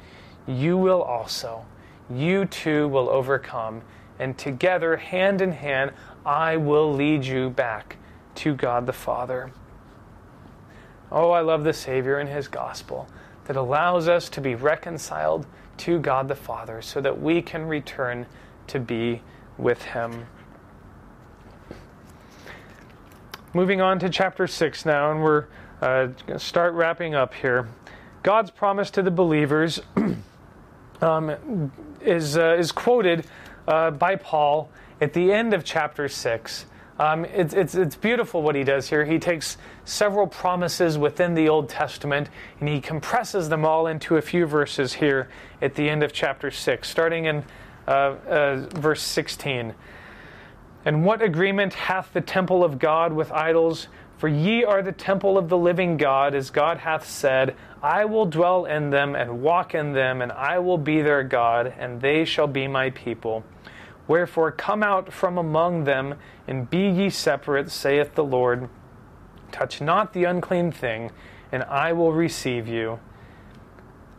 you 0.46 0.78
will 0.78 1.02
also. 1.02 1.66
You 2.10 2.46
too 2.46 2.88
will 2.88 3.08
overcome. 3.08 3.82
And 4.18 4.38
together, 4.38 4.96
hand 4.96 5.42
in 5.42 5.52
hand, 5.52 5.92
I 6.24 6.56
will 6.56 6.92
lead 6.92 7.24
you 7.24 7.50
back 7.50 7.96
to 8.36 8.54
God 8.54 8.86
the 8.86 8.92
Father. 8.92 9.52
Oh, 11.12 11.30
I 11.30 11.40
love 11.40 11.64
the 11.64 11.72
Savior 11.72 12.18
and 12.18 12.28
His 12.28 12.48
gospel 12.48 13.08
that 13.44 13.56
allows 13.56 14.08
us 14.08 14.28
to 14.30 14.40
be 14.40 14.54
reconciled 14.54 15.46
to 15.78 15.98
God 15.98 16.28
the 16.28 16.34
Father 16.34 16.82
so 16.82 17.00
that 17.00 17.20
we 17.20 17.42
can 17.42 17.66
return 17.66 18.26
to 18.68 18.80
be 18.80 19.22
with 19.58 19.82
Him. 19.82 20.26
Moving 23.56 23.80
on 23.80 23.98
to 24.00 24.10
chapter 24.10 24.46
6 24.46 24.84
now, 24.84 25.10
and 25.10 25.22
we're 25.22 25.46
uh, 25.80 26.08
going 26.08 26.38
to 26.38 26.38
start 26.38 26.74
wrapping 26.74 27.14
up 27.14 27.32
here. 27.32 27.66
God's 28.22 28.50
promise 28.50 28.90
to 28.90 29.00
the 29.00 29.10
believers 29.10 29.80
um, 31.00 31.72
is, 32.02 32.36
uh, 32.36 32.54
is 32.58 32.70
quoted 32.70 33.24
uh, 33.66 33.92
by 33.92 34.16
Paul 34.16 34.68
at 35.00 35.14
the 35.14 35.32
end 35.32 35.54
of 35.54 35.64
chapter 35.64 36.06
6. 36.06 36.66
Um, 36.98 37.24
it's, 37.24 37.54
it's, 37.54 37.74
it's 37.74 37.96
beautiful 37.96 38.42
what 38.42 38.56
he 38.56 38.62
does 38.62 38.90
here. 38.90 39.06
He 39.06 39.18
takes 39.18 39.56
several 39.86 40.26
promises 40.26 40.98
within 40.98 41.32
the 41.32 41.48
Old 41.48 41.70
Testament 41.70 42.28
and 42.60 42.68
he 42.68 42.78
compresses 42.78 43.48
them 43.48 43.64
all 43.64 43.86
into 43.86 44.18
a 44.18 44.20
few 44.20 44.44
verses 44.44 44.92
here 44.92 45.30
at 45.62 45.76
the 45.76 45.88
end 45.88 46.02
of 46.02 46.12
chapter 46.12 46.50
6, 46.50 46.86
starting 46.86 47.24
in 47.24 47.42
uh, 47.88 47.90
uh, 47.90 48.56
verse 48.74 49.00
16. 49.00 49.74
And 50.86 51.04
what 51.04 51.20
agreement 51.20 51.74
hath 51.74 52.12
the 52.12 52.20
temple 52.20 52.62
of 52.62 52.78
God 52.78 53.12
with 53.12 53.32
idols? 53.32 53.88
For 54.18 54.28
ye 54.28 54.64
are 54.64 54.82
the 54.82 54.92
temple 54.92 55.36
of 55.36 55.48
the 55.48 55.58
living 55.58 55.96
God, 55.96 56.32
as 56.32 56.48
God 56.48 56.78
hath 56.78 57.06
said, 57.06 57.56
I 57.82 58.04
will 58.04 58.24
dwell 58.24 58.66
in 58.66 58.90
them 58.90 59.16
and 59.16 59.42
walk 59.42 59.74
in 59.74 59.92
them, 59.92 60.22
and 60.22 60.30
I 60.30 60.60
will 60.60 60.78
be 60.78 61.02
their 61.02 61.24
God, 61.24 61.74
and 61.76 62.00
they 62.00 62.24
shall 62.24 62.46
be 62.46 62.68
my 62.68 62.90
people. 62.90 63.42
Wherefore 64.06 64.52
come 64.52 64.84
out 64.84 65.12
from 65.12 65.36
among 65.36 65.84
them, 65.84 66.14
and 66.46 66.70
be 66.70 66.88
ye 66.88 67.10
separate, 67.10 67.72
saith 67.72 68.14
the 68.14 68.24
Lord. 68.24 68.68
Touch 69.50 69.80
not 69.80 70.12
the 70.12 70.22
unclean 70.22 70.70
thing, 70.70 71.10
and 71.50 71.64
I 71.64 71.92
will 71.92 72.12
receive 72.12 72.68
you, 72.68 73.00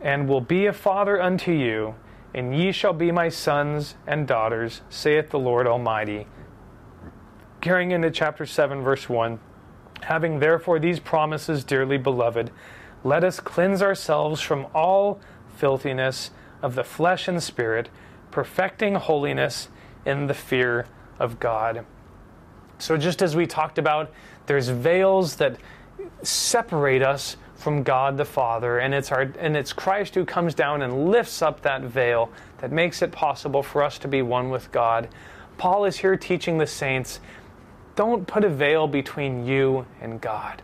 and 0.02 0.28
will 0.28 0.42
be 0.42 0.66
a 0.66 0.74
father 0.74 1.20
unto 1.20 1.50
you, 1.50 1.94
and 2.34 2.54
ye 2.54 2.72
shall 2.72 2.92
be 2.92 3.10
my 3.10 3.30
sons 3.30 3.96
and 4.06 4.28
daughters, 4.28 4.82
saith 4.90 5.30
the 5.30 5.38
Lord 5.38 5.66
Almighty. 5.66 6.26
Carrying 7.68 7.90
into 7.90 8.10
chapter 8.10 8.46
7, 8.46 8.80
verse 8.80 9.10
1 9.10 9.38
Having 10.04 10.38
therefore 10.38 10.78
these 10.78 11.00
promises, 11.00 11.64
dearly 11.64 11.98
beloved, 11.98 12.50
let 13.04 13.22
us 13.22 13.40
cleanse 13.40 13.82
ourselves 13.82 14.40
from 14.40 14.66
all 14.74 15.20
filthiness 15.54 16.30
of 16.62 16.74
the 16.74 16.82
flesh 16.82 17.28
and 17.28 17.42
spirit, 17.42 17.90
perfecting 18.30 18.94
holiness 18.94 19.68
in 20.06 20.28
the 20.28 20.32
fear 20.32 20.86
of 21.18 21.38
God. 21.38 21.84
So, 22.78 22.96
just 22.96 23.20
as 23.20 23.36
we 23.36 23.46
talked 23.46 23.76
about, 23.76 24.10
there's 24.46 24.70
veils 24.70 25.36
that 25.36 25.58
separate 26.22 27.02
us 27.02 27.36
from 27.54 27.82
God 27.82 28.16
the 28.16 28.24
Father, 28.24 28.78
and 28.78 28.94
it's, 28.94 29.12
our, 29.12 29.30
and 29.38 29.54
it's 29.54 29.74
Christ 29.74 30.14
who 30.14 30.24
comes 30.24 30.54
down 30.54 30.80
and 30.80 31.10
lifts 31.10 31.42
up 31.42 31.60
that 31.60 31.82
veil 31.82 32.32
that 32.62 32.72
makes 32.72 33.02
it 33.02 33.12
possible 33.12 33.62
for 33.62 33.82
us 33.82 33.98
to 33.98 34.08
be 34.08 34.22
one 34.22 34.48
with 34.48 34.72
God. 34.72 35.10
Paul 35.58 35.84
is 35.84 35.98
here 35.98 36.16
teaching 36.16 36.56
the 36.56 36.66
saints 36.68 37.20
don't 37.98 38.28
put 38.28 38.44
a 38.44 38.48
veil 38.48 38.86
between 38.86 39.44
you 39.44 39.84
and 40.00 40.20
God. 40.20 40.62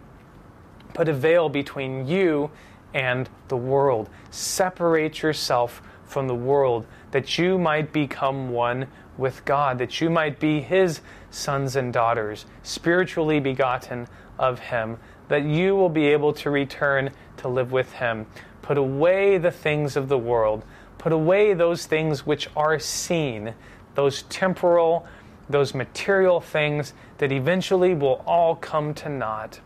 Put 0.93 1.09
a 1.09 1.13
veil 1.13 1.49
between 1.49 2.07
you 2.07 2.49
and 2.95 3.29
the 3.49 3.57
world. 3.57 4.09
Separate 4.31 5.21
yourself 5.21 5.83
from 6.05 6.29
the 6.29 6.35
world 6.37 6.87
that 7.11 7.37
you 7.37 7.59
might 7.59 7.93
become 7.93 8.51
one 8.51 8.87
with 9.19 9.45
God, 9.45 9.79
that 9.79 10.01
you 10.01 10.11
might 10.11 10.39
be 10.39 10.61
His 10.61 11.01
sons 11.33 11.75
and 11.75 11.93
daughters, 11.93 12.47
spiritually 12.63 13.41
begotten 13.41 14.07
of 14.39 14.61
Him, 14.61 14.97
that 15.27 15.43
you 15.43 15.75
will 15.75 15.89
be 15.89 16.07
able 16.07 16.35
to 16.35 16.51
return 16.51 17.11
to 17.39 17.49
live 17.49 17.73
with 17.73 17.95
Him. 17.95 18.27
Put 18.63 18.79
away 18.79 19.39
the 19.39 19.51
things 19.51 19.97
of 19.97 20.09
the 20.09 20.19
world, 20.19 20.65
put 20.99 21.11
away 21.11 21.53
those 21.53 21.85
things 21.85 22.25
which 22.25 22.49
are 22.55 22.79
seen, 22.79 23.55
those 23.97 24.23
temporal 24.23 25.05
those 25.49 25.75
material 25.75 26.41
things 26.41 26.95
that 27.19 27.33
eventually 27.33 27.95
will 27.95 28.23
all 28.27 28.57
come 28.57 28.95
to 28.95 29.09
naught. 29.09 29.61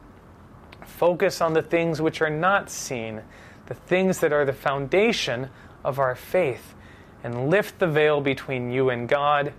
Focus 0.84 1.40
on 1.40 1.52
the 1.52 1.62
things 1.62 2.00
which 2.00 2.20
are 2.20 2.30
not 2.30 2.70
seen, 2.70 3.22
the 3.66 3.74
things 3.74 4.20
that 4.20 4.32
are 4.32 4.44
the 4.44 4.52
foundation 4.52 5.48
of 5.84 5.98
our 5.98 6.14
faith, 6.14 6.74
and 7.22 7.50
lift 7.50 7.78
the 7.78 7.86
veil 7.86 8.20
between 8.20 8.70
you 8.70 8.90
and 8.90 9.08
God 9.08 9.52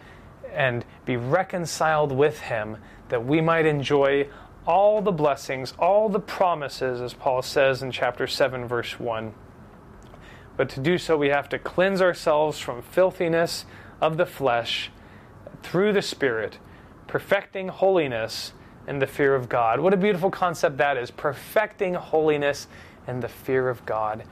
and 0.52 0.84
be 1.06 1.18
reconciled 1.18 2.12
with 2.12 2.40
Him 2.40 2.78
that 3.10 3.26
we 3.26 3.42
might 3.42 3.66
enjoy 3.66 4.28
all 4.66 5.02
the 5.02 5.12
blessings, 5.12 5.74
all 5.80 6.10
the 6.10 6.20
promises, 6.20 7.02
as 7.02 7.14
Paul 7.14 7.42
says 7.42 7.82
in 7.82 7.92
chapter 7.92 8.28
7, 8.28 8.68
verse 8.68 9.00
1. 9.00 9.34
But 10.58 10.70
to 10.70 10.80
do 10.80 10.98
so, 10.98 11.18
we 11.18 11.30
have 11.30 11.50
to 11.50 11.60
cleanse 11.60 12.02
ourselves 12.02 12.60
from 12.60 12.82
filthiness 12.82 13.66
of 14.02 14.18
the 14.18 14.26
flesh 14.26 14.92
through 15.64 15.94
the 15.94 16.02
Spirit, 16.02 16.60
perfecting 17.10 17.68
holiness 17.68 18.54
in 18.88 19.00
the 19.00 19.08
fear 19.08 19.34
of 19.34 19.50
God. 19.50 19.80
What 19.80 19.96
a 19.96 19.98
beautiful 19.98 20.30
concept 20.30 20.78
that 20.78 20.96
is 20.96 21.10
perfecting 21.10 21.96
holiness 21.96 22.68
in 23.08 23.20
the 23.20 23.28
fear 23.28 23.68
of 23.68 23.84
God. 23.84 24.24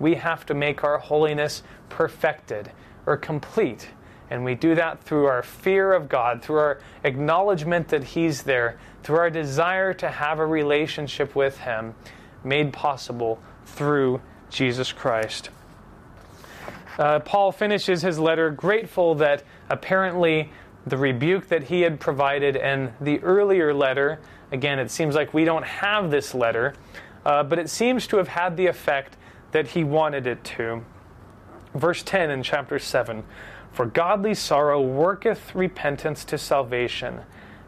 We 0.00 0.16
have 0.16 0.44
to 0.46 0.54
make 0.54 0.82
our 0.82 0.98
holiness 0.98 1.62
perfected 1.88 2.72
or 3.06 3.16
complete. 3.16 3.88
And 4.30 4.44
we 4.44 4.56
do 4.56 4.74
that 4.74 5.00
through 5.04 5.26
our 5.26 5.44
fear 5.44 5.92
of 5.92 6.08
God, 6.08 6.42
through 6.42 6.58
our 6.58 6.80
acknowledgement 7.04 7.86
that 7.88 8.02
He's 8.02 8.42
there, 8.42 8.78
through 9.04 9.18
our 9.18 9.30
desire 9.30 9.94
to 9.94 10.10
have 10.10 10.40
a 10.40 10.46
relationship 10.46 11.36
with 11.36 11.58
Him, 11.58 11.94
made 12.42 12.72
possible 12.72 13.40
through 13.64 14.20
Jesus 14.50 14.92
Christ. 14.92 15.50
Uh, 16.98 17.18
Paul 17.20 17.50
finishes 17.52 18.02
his 18.02 18.18
letter 18.18 18.50
grateful 18.50 19.16
that 19.16 19.42
apparently 19.68 20.50
the 20.86 20.96
rebuke 20.96 21.48
that 21.48 21.64
he 21.64 21.82
had 21.82 21.98
provided 21.98 22.56
in 22.56 22.92
the 23.00 23.20
earlier 23.20 23.72
letter. 23.72 24.20
Again, 24.52 24.78
it 24.78 24.90
seems 24.90 25.14
like 25.14 25.32
we 25.32 25.44
don't 25.44 25.64
have 25.64 26.10
this 26.10 26.34
letter, 26.34 26.74
uh, 27.24 27.42
but 27.42 27.58
it 27.58 27.70
seems 27.70 28.06
to 28.08 28.18
have 28.18 28.28
had 28.28 28.56
the 28.56 28.66
effect 28.66 29.16
that 29.52 29.68
he 29.68 29.84
wanted 29.84 30.26
it 30.26 30.44
to. 30.44 30.84
Verse 31.74 32.02
10 32.02 32.30
in 32.30 32.42
chapter 32.42 32.78
7 32.78 33.24
For 33.72 33.86
godly 33.86 34.34
sorrow 34.34 34.80
worketh 34.80 35.54
repentance 35.54 36.24
to 36.26 36.38
salvation, 36.38 37.20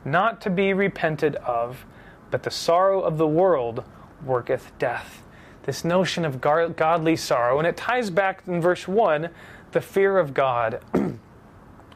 not 0.04 0.40
to 0.42 0.50
be 0.50 0.72
repented 0.72 1.36
of, 1.36 1.86
but 2.30 2.42
the 2.42 2.50
sorrow 2.50 3.00
of 3.00 3.18
the 3.18 3.26
world 3.26 3.84
worketh 4.24 4.76
death. 4.78 5.22
This 5.62 5.84
notion 5.84 6.24
of 6.24 6.40
godly 6.40 7.16
sorrow, 7.16 7.58
and 7.58 7.66
it 7.66 7.76
ties 7.76 8.10
back 8.10 8.42
in 8.46 8.60
verse 8.60 8.86
1 8.86 9.30
the 9.72 9.80
fear 9.80 10.18
of 10.18 10.32
God. 10.32 10.80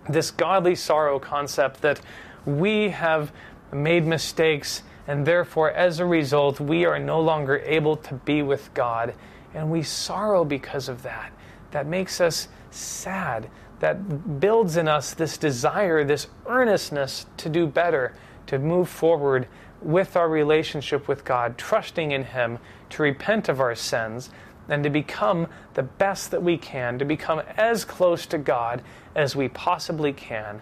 this 0.09 0.31
godly 0.31 0.75
sorrow 0.75 1.19
concept 1.19 1.83
that 1.83 2.01
we 2.47 2.91
have 2.91 3.33
made 3.73 4.07
mistakes 4.07 4.83
and 5.07 5.27
therefore 5.27 5.71
as 5.73 5.99
a 5.99 6.07
result 6.07 6.61
we 6.61 6.85
are 6.85 6.99
no 6.99 7.21
longer 7.21 7.59
able 7.59 7.97
to 7.97 8.15
be 8.15 8.43
with 8.43 8.73
God. 8.75 9.15
And 9.55 9.71
we 9.71 9.83
sorrow 9.83 10.45
because 10.45 10.89
of 10.89 11.03
that. 11.03 11.33
That 11.73 11.87
makes 11.87 12.21
us 12.21 12.49
sad. 12.71 13.51
That 13.81 14.41
builds 14.41 14.77
in 14.77 14.89
us 14.89 15.15
this 15.15 15.39
desire 15.39 16.05
this 16.05 16.29
earnestness 16.47 17.27
to 17.39 17.49
do 17.49 17.67
better 17.67 18.15
to 18.47 18.59
move 18.59 18.89
forward 18.89 19.49
with 19.81 20.17
our 20.17 20.29
relationship 20.29 21.09
with 21.09 21.25
God 21.25 21.57
trusting 21.57 22.13
in 22.13 22.25
him 22.25 22.59
to 22.91 23.03
repent 23.03 23.49
of 23.49 23.61
our 23.61 23.75
sins 23.75 24.31
and 24.71 24.83
to 24.85 24.91
become 24.91 25.47
the 25.75 25.83
best 25.83 26.31
that 26.31 26.43
we 26.43 26.57
can, 26.57 26.99
to 26.99 27.05
become 27.05 27.41
as 27.57 27.85
close 27.85 28.25
to 28.27 28.39
God 28.39 28.83
as 29.15 29.37
we 29.37 29.49
possibly 29.49 30.13
can, 30.13 30.61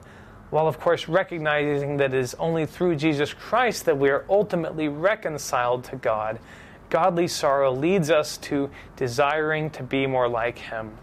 while 0.50 0.66
of 0.66 0.80
course 0.80 1.08
recognizing 1.08 1.98
that 1.98 2.14
it 2.14 2.18
is 2.18 2.34
only 2.34 2.66
through 2.66 2.96
Jesus 2.96 3.32
Christ 3.32 3.84
that 3.84 3.98
we 3.98 4.08
are 4.08 4.24
ultimately 4.28 4.88
reconciled 4.88 5.84
to 5.84 5.96
God. 5.96 6.40
Godly 6.90 7.28
sorrow 7.28 7.72
leads 7.72 8.10
us 8.10 8.38
to 8.38 8.70
desiring 8.96 9.70
to 9.70 9.82
be 9.82 10.06
more 10.06 10.28
like 10.28 10.58
Him. 10.58 10.96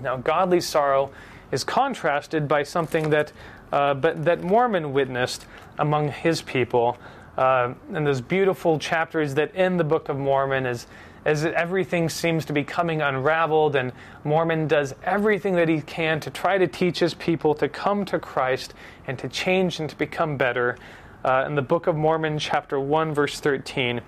Now, 0.00 0.16
godly 0.16 0.60
sorrow 0.60 1.10
is 1.50 1.64
contrasted 1.64 2.48
by 2.48 2.62
something 2.62 3.10
that, 3.10 3.32
uh, 3.72 3.94
but 3.94 4.24
that 4.24 4.42
Mormon 4.42 4.92
witnessed 4.92 5.46
among 5.78 6.10
his 6.10 6.42
people. 6.42 6.96
Uh, 7.36 7.74
in 7.94 8.04
those 8.04 8.20
beautiful 8.20 8.78
chapters 8.78 9.34
that 9.34 9.50
end 9.54 9.80
the 9.80 9.84
Book 9.84 10.08
of 10.08 10.18
Mormon, 10.18 10.66
as 10.66 10.86
as 11.24 11.44
everything 11.44 12.08
seems 12.08 12.44
to 12.46 12.52
be 12.52 12.64
coming 12.64 13.02
unraveled, 13.02 13.76
and 13.76 13.92
Mormon 14.24 14.66
does 14.66 14.94
everything 15.02 15.54
that 15.56 15.68
he 15.68 15.82
can 15.82 16.20
to 16.20 16.30
try 16.30 16.56
to 16.56 16.66
teach 16.66 16.98
his 16.98 17.14
people 17.14 17.54
to 17.56 17.68
come 17.68 18.04
to 18.06 18.18
Christ 18.18 18.74
and 19.06 19.18
to 19.18 19.28
change 19.28 19.80
and 19.80 19.90
to 19.90 19.96
become 19.96 20.36
better. 20.36 20.76
Uh, 21.22 21.44
in 21.46 21.54
the 21.54 21.62
Book 21.62 21.86
of 21.86 21.96
Mormon, 21.96 22.38
chapter 22.38 22.80
1, 22.80 23.12
verse 23.12 23.40
13, 23.40 24.00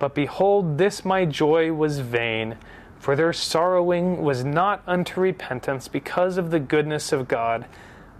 But 0.00 0.14
behold, 0.14 0.78
this 0.78 1.04
my 1.04 1.24
joy 1.24 1.72
was 1.72 2.00
vain, 2.00 2.56
for 2.98 3.14
their 3.14 3.32
sorrowing 3.32 4.22
was 4.22 4.42
not 4.42 4.82
unto 4.84 5.20
repentance 5.20 5.86
because 5.86 6.36
of 6.36 6.50
the 6.50 6.58
goodness 6.58 7.12
of 7.12 7.28
God, 7.28 7.66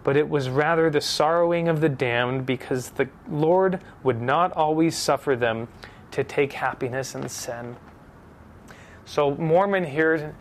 but 0.04 0.16
it 0.16 0.28
was 0.28 0.48
rather 0.48 0.88
the 0.88 1.00
sorrowing 1.00 1.66
of 1.66 1.80
the 1.80 1.88
damned, 1.88 2.46
because 2.46 2.90
the 2.90 3.08
Lord 3.28 3.80
would 4.04 4.22
not 4.22 4.52
always 4.52 4.96
suffer 4.96 5.34
them 5.34 5.66
to 6.12 6.22
take 6.22 6.52
happiness 6.52 7.16
in 7.16 7.28
sin. 7.28 7.76
So, 9.08 9.34
Mormon 9.36 9.84
here, 9.84 10.34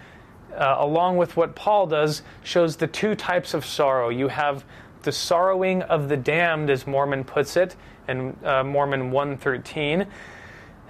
uh, 0.53 0.75
along 0.79 1.15
with 1.15 1.37
what 1.37 1.55
Paul 1.55 1.87
does, 1.87 2.21
shows 2.43 2.75
the 2.75 2.85
two 2.85 3.15
types 3.15 3.53
of 3.53 3.65
sorrow. 3.65 4.09
You 4.09 4.27
have 4.27 4.65
the 5.03 5.11
sorrowing 5.13 5.83
of 5.83 6.09
the 6.09 6.17
damned, 6.17 6.69
as 6.69 6.85
Mormon 6.85 7.23
puts 7.23 7.55
it 7.55 7.77
in 8.09 8.35
uh, 8.43 8.65
Mormon 8.65 9.09
113. 9.09 10.05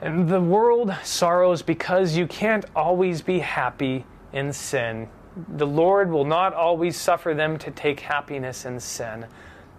And 0.01 0.27
the 0.27 0.41
world 0.41 0.91
sorrows 1.03 1.61
because 1.61 2.17
you 2.17 2.25
can't 2.25 2.65
always 2.75 3.21
be 3.21 3.39
happy 3.39 4.05
in 4.33 4.53
sin. 4.53 5.07
The 5.47 5.67
Lord 5.67 6.09
will 6.09 6.25
not 6.25 6.55
always 6.55 6.97
suffer 6.97 7.35
them 7.35 7.59
to 7.59 7.69
take 7.69 7.99
happiness 7.99 8.65
in 8.65 8.79
sin. 8.79 9.27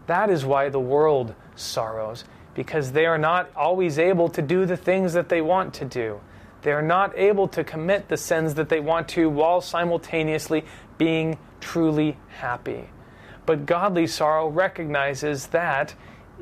That 0.07 0.31
is 0.31 0.45
why 0.45 0.69
the 0.69 0.79
world 0.79 1.35
sorrows, 1.57 2.25
because 2.55 2.93
they 2.93 3.07
are 3.07 3.19
not 3.19 3.51
always 3.57 3.99
able 3.99 4.29
to 4.29 4.41
do 4.41 4.67
the 4.67 4.77
things 4.77 5.15
that 5.15 5.29
they 5.29 5.41
want 5.41 5.75
to 5.75 5.85
do. 5.85 6.21
They 6.63 6.73
are 6.73 6.83
not 6.83 7.17
able 7.17 7.49
to 7.49 7.63
commit 7.65 8.09
the 8.09 8.17
sins 8.17 8.55
that 8.55 8.69
they 8.69 8.81
want 8.81 9.09
to 9.11 9.29
while 9.29 9.61
simultaneously 9.61 10.65
being 10.97 11.39
truly 11.61 12.17
happy. 12.29 12.89
But 13.47 13.67
godly 13.67 14.07
sorrow 14.07 14.49
recognizes 14.49 15.49
that 15.49 15.95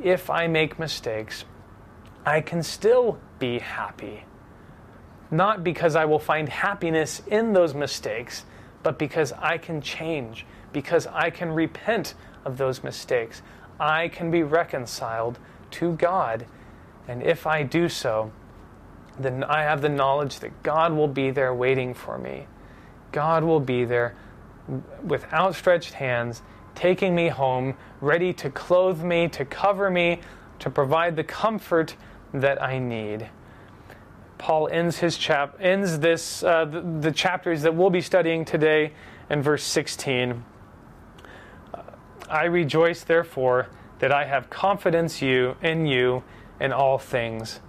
if 0.03 0.31
I 0.31 0.47
make 0.47 0.79
mistakes, 0.79 1.45
I 2.25 2.41
can 2.41 2.63
still 2.63 3.19
be 3.39 3.59
happy. 3.59 4.25
Not 5.31 5.63
because 5.63 5.97
I 5.97 6.05
will 6.05 6.19
find 6.19 6.49
happiness 6.49 7.23
in 7.27 7.53
those 7.53 7.75
mistakes, 7.75 8.45
but 8.83 8.99
because 8.99 9.33
I 9.33 9.59
can 9.59 9.81
change, 9.81 10.47
because 10.73 11.07
I 11.07 11.31
can 11.31 11.51
repent 11.51 12.15
of 12.45 12.59
those 12.59 12.83
mistakes. 12.83 13.43
I 13.79 14.09
can 14.09 14.31
be 14.31 14.43
reconciled 14.43 15.39
to 15.73 15.93
God. 15.93 16.47
And 17.09 17.23
if 17.23 17.47
I 17.47 17.63
do 17.63 17.89
so, 17.89 18.33
then 19.19 19.45
I 19.45 19.63
have 19.63 19.81
the 19.81 19.89
knowledge 19.89 20.41
that 20.41 20.63
God 20.63 20.93
will 20.93 21.09
be 21.09 21.31
there 21.31 21.55
waiting 21.55 21.95
for 21.95 22.19
me. 22.19 22.47
God 23.13 23.45
will 23.45 23.61
be 23.61 23.85
there 23.85 24.15
with 25.03 25.33
outstretched 25.33 25.95
hands, 25.95 26.43
taking 26.75 27.15
me 27.15 27.29
home, 27.29 27.75
ready 28.01 28.33
to 28.35 28.51
clothe 28.51 29.03
me, 29.03 29.29
to 29.29 29.45
cover 29.45 29.91
me, 29.91 30.21
to 30.59 30.71
provide 30.71 31.17
the 31.17 31.25
comfort 31.25 31.97
that 32.35 32.63
I 32.63 32.79
need. 32.79 33.31
Paul 34.39 34.69
ends 34.69 34.99
his 34.99 35.17
chap 35.17 35.57
ends 35.61 35.99
this 36.01 36.43
uh, 36.43 36.67
the, 36.67 36.83
the, 36.83 37.11
chapters 37.11 37.63
that 37.63 37.75
we'll 37.75 37.89
be 37.89 38.03
studying 38.03 38.45
today 38.45 38.93
in 39.31 39.41
verse 39.41 39.65
16. 39.65 40.45
I 42.29 42.45
rejoice 42.45 43.03
therefore 43.03 43.69
that 44.01 44.13
I 44.13 44.27
have 44.27 44.51
confidence 44.51 45.23
you 45.23 45.57
in 45.63 45.87
you 45.87 46.23
in 46.61 46.73
all 46.73 46.99
things 46.99 47.61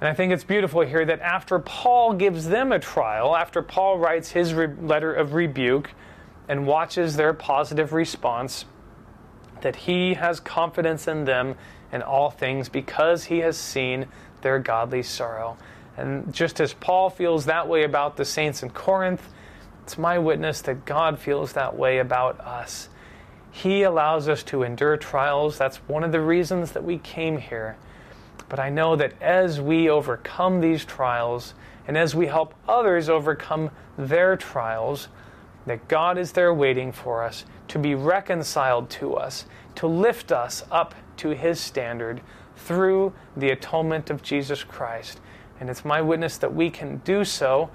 and 0.00 0.08
I 0.08 0.14
think 0.14 0.32
it's 0.32 0.44
beautiful 0.44 0.82
here 0.82 1.06
that 1.06 1.20
after 1.20 1.58
Paul 1.58 2.12
gives 2.12 2.46
them 2.48 2.70
a 2.70 2.78
trial, 2.78 3.34
after 3.34 3.62
Paul 3.62 3.98
writes 3.98 4.30
his 4.30 4.52
re- 4.52 4.66
letter 4.66 5.12
of 5.12 5.32
rebuke 5.32 5.92
and 6.48 6.66
watches 6.66 7.16
their 7.16 7.32
positive 7.32 7.94
response, 7.94 8.66
that 9.62 9.74
he 9.74 10.14
has 10.14 10.38
confidence 10.38 11.08
in 11.08 11.24
them 11.24 11.54
in 11.90 12.02
all 12.02 12.30
things 12.30 12.68
because 12.68 13.24
he 13.24 13.38
has 13.38 13.56
seen 13.56 14.06
their 14.42 14.58
godly 14.58 15.02
sorrow. 15.02 15.56
And 15.96 16.32
just 16.32 16.60
as 16.60 16.74
Paul 16.74 17.08
feels 17.08 17.46
that 17.46 17.66
way 17.66 17.82
about 17.82 18.18
the 18.18 18.24
saints 18.26 18.62
in 18.62 18.68
Corinth, 18.70 19.26
it's 19.82 19.96
my 19.96 20.18
witness 20.18 20.60
that 20.62 20.84
God 20.84 21.18
feels 21.18 21.54
that 21.54 21.74
way 21.74 21.98
about 21.98 22.38
us. 22.40 22.90
He 23.50 23.82
allows 23.82 24.28
us 24.28 24.42
to 24.44 24.62
endure 24.62 24.98
trials. 24.98 25.56
That's 25.56 25.78
one 25.88 26.04
of 26.04 26.12
the 26.12 26.20
reasons 26.20 26.72
that 26.72 26.84
we 26.84 26.98
came 26.98 27.38
here 27.38 27.78
but 28.48 28.58
I 28.58 28.70
know 28.70 28.96
that 28.96 29.20
as 29.20 29.60
we 29.60 29.88
overcome 29.88 30.60
these 30.60 30.84
trials 30.84 31.54
and 31.86 31.96
as 31.96 32.14
we 32.14 32.26
help 32.26 32.54
others 32.68 33.08
overcome 33.08 33.70
their 33.96 34.36
trials, 34.36 35.08
that 35.66 35.88
God 35.88 36.16
is 36.16 36.32
there 36.32 36.54
waiting 36.54 36.92
for 36.92 37.22
us 37.22 37.44
to 37.68 37.78
be 37.78 37.94
reconciled 37.94 38.88
to 38.90 39.14
us, 39.14 39.46
to 39.76 39.86
lift 39.86 40.30
us 40.30 40.64
up 40.70 40.94
to 41.18 41.30
his 41.30 41.60
standard 41.60 42.20
through 42.56 43.12
the 43.36 43.50
atonement 43.50 44.10
of 44.10 44.22
Jesus 44.22 44.62
Christ. 44.64 45.20
And 45.58 45.68
it's 45.68 45.84
my 45.84 46.00
witness 46.00 46.38
that 46.38 46.54
we 46.54 46.70
can 46.70 46.98
do 46.98 47.24
so 47.24 47.70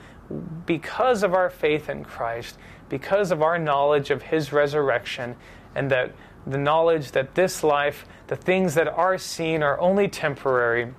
because 0.65 1.23
of 1.23 1.33
our 1.33 1.49
faith 1.49 1.89
in 1.89 2.05
Christ, 2.05 2.57
because 2.89 3.31
of 3.31 3.41
our 3.41 3.59
knowledge 3.59 4.09
of 4.11 4.21
his 4.21 4.53
resurrection, 4.53 5.35
and 5.75 5.89
that 5.91 6.13
the 6.45 6.57
knowledge 6.57 7.11
that 7.11 7.35
this 7.35 7.63
life, 7.63 8.05
the 8.27 8.35
things 8.35 8.73
that 8.75 8.87
are 8.87 9.17
seen, 9.17 9.61
are 9.63 9.79
only 9.79 10.07
temporary, 10.07 10.93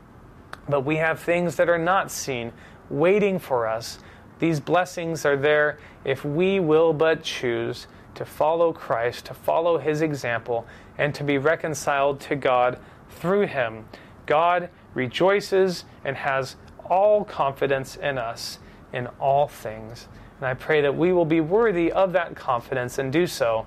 but 0.69 0.83
we 0.83 0.97
have 0.97 1.21
things 1.21 1.57
that 1.57 1.69
are 1.69 1.79
not 1.79 2.11
seen 2.11 2.53
waiting 2.89 3.39
for 3.39 3.67
us. 3.67 3.99
These 4.39 4.61
blessings 4.61 5.25
are 5.25 5.37
there 5.37 5.79
if 6.05 6.25
we 6.25 6.61
will 6.61 6.93
but 6.93 7.23
choose 7.23 7.87
to 8.15 8.25
follow 8.25 8.73
Christ, 8.73 9.27
to 9.27 9.35
follow 9.35 9.79
his 9.79 10.03
example, 10.03 10.67
and 10.99 11.15
to 11.15 11.25
be 11.25 11.39
reconciled 11.39 12.21
to 12.21 12.37
God 12.37 12.79
through 13.09 13.47
him. 13.47 13.87
God 14.27 14.69
rejoices 14.95 15.85
and 16.05 16.17
has 16.17 16.57
all 16.85 17.25
confidence 17.25 17.97
in 17.97 18.19
us 18.19 18.59
in 18.93 19.07
all 19.19 19.49
things. 19.49 20.09
And 20.39 20.47
I 20.47 20.55
pray 20.55 20.81
that 20.83 20.97
we 20.97 21.13
will 21.13 21.25
be 21.25 21.41
worthy 21.41 21.91
of 21.91 22.13
that 22.13 22.37
confidence 22.37 22.99
and 22.99 23.13
do 23.13 23.27
so 23.27 23.67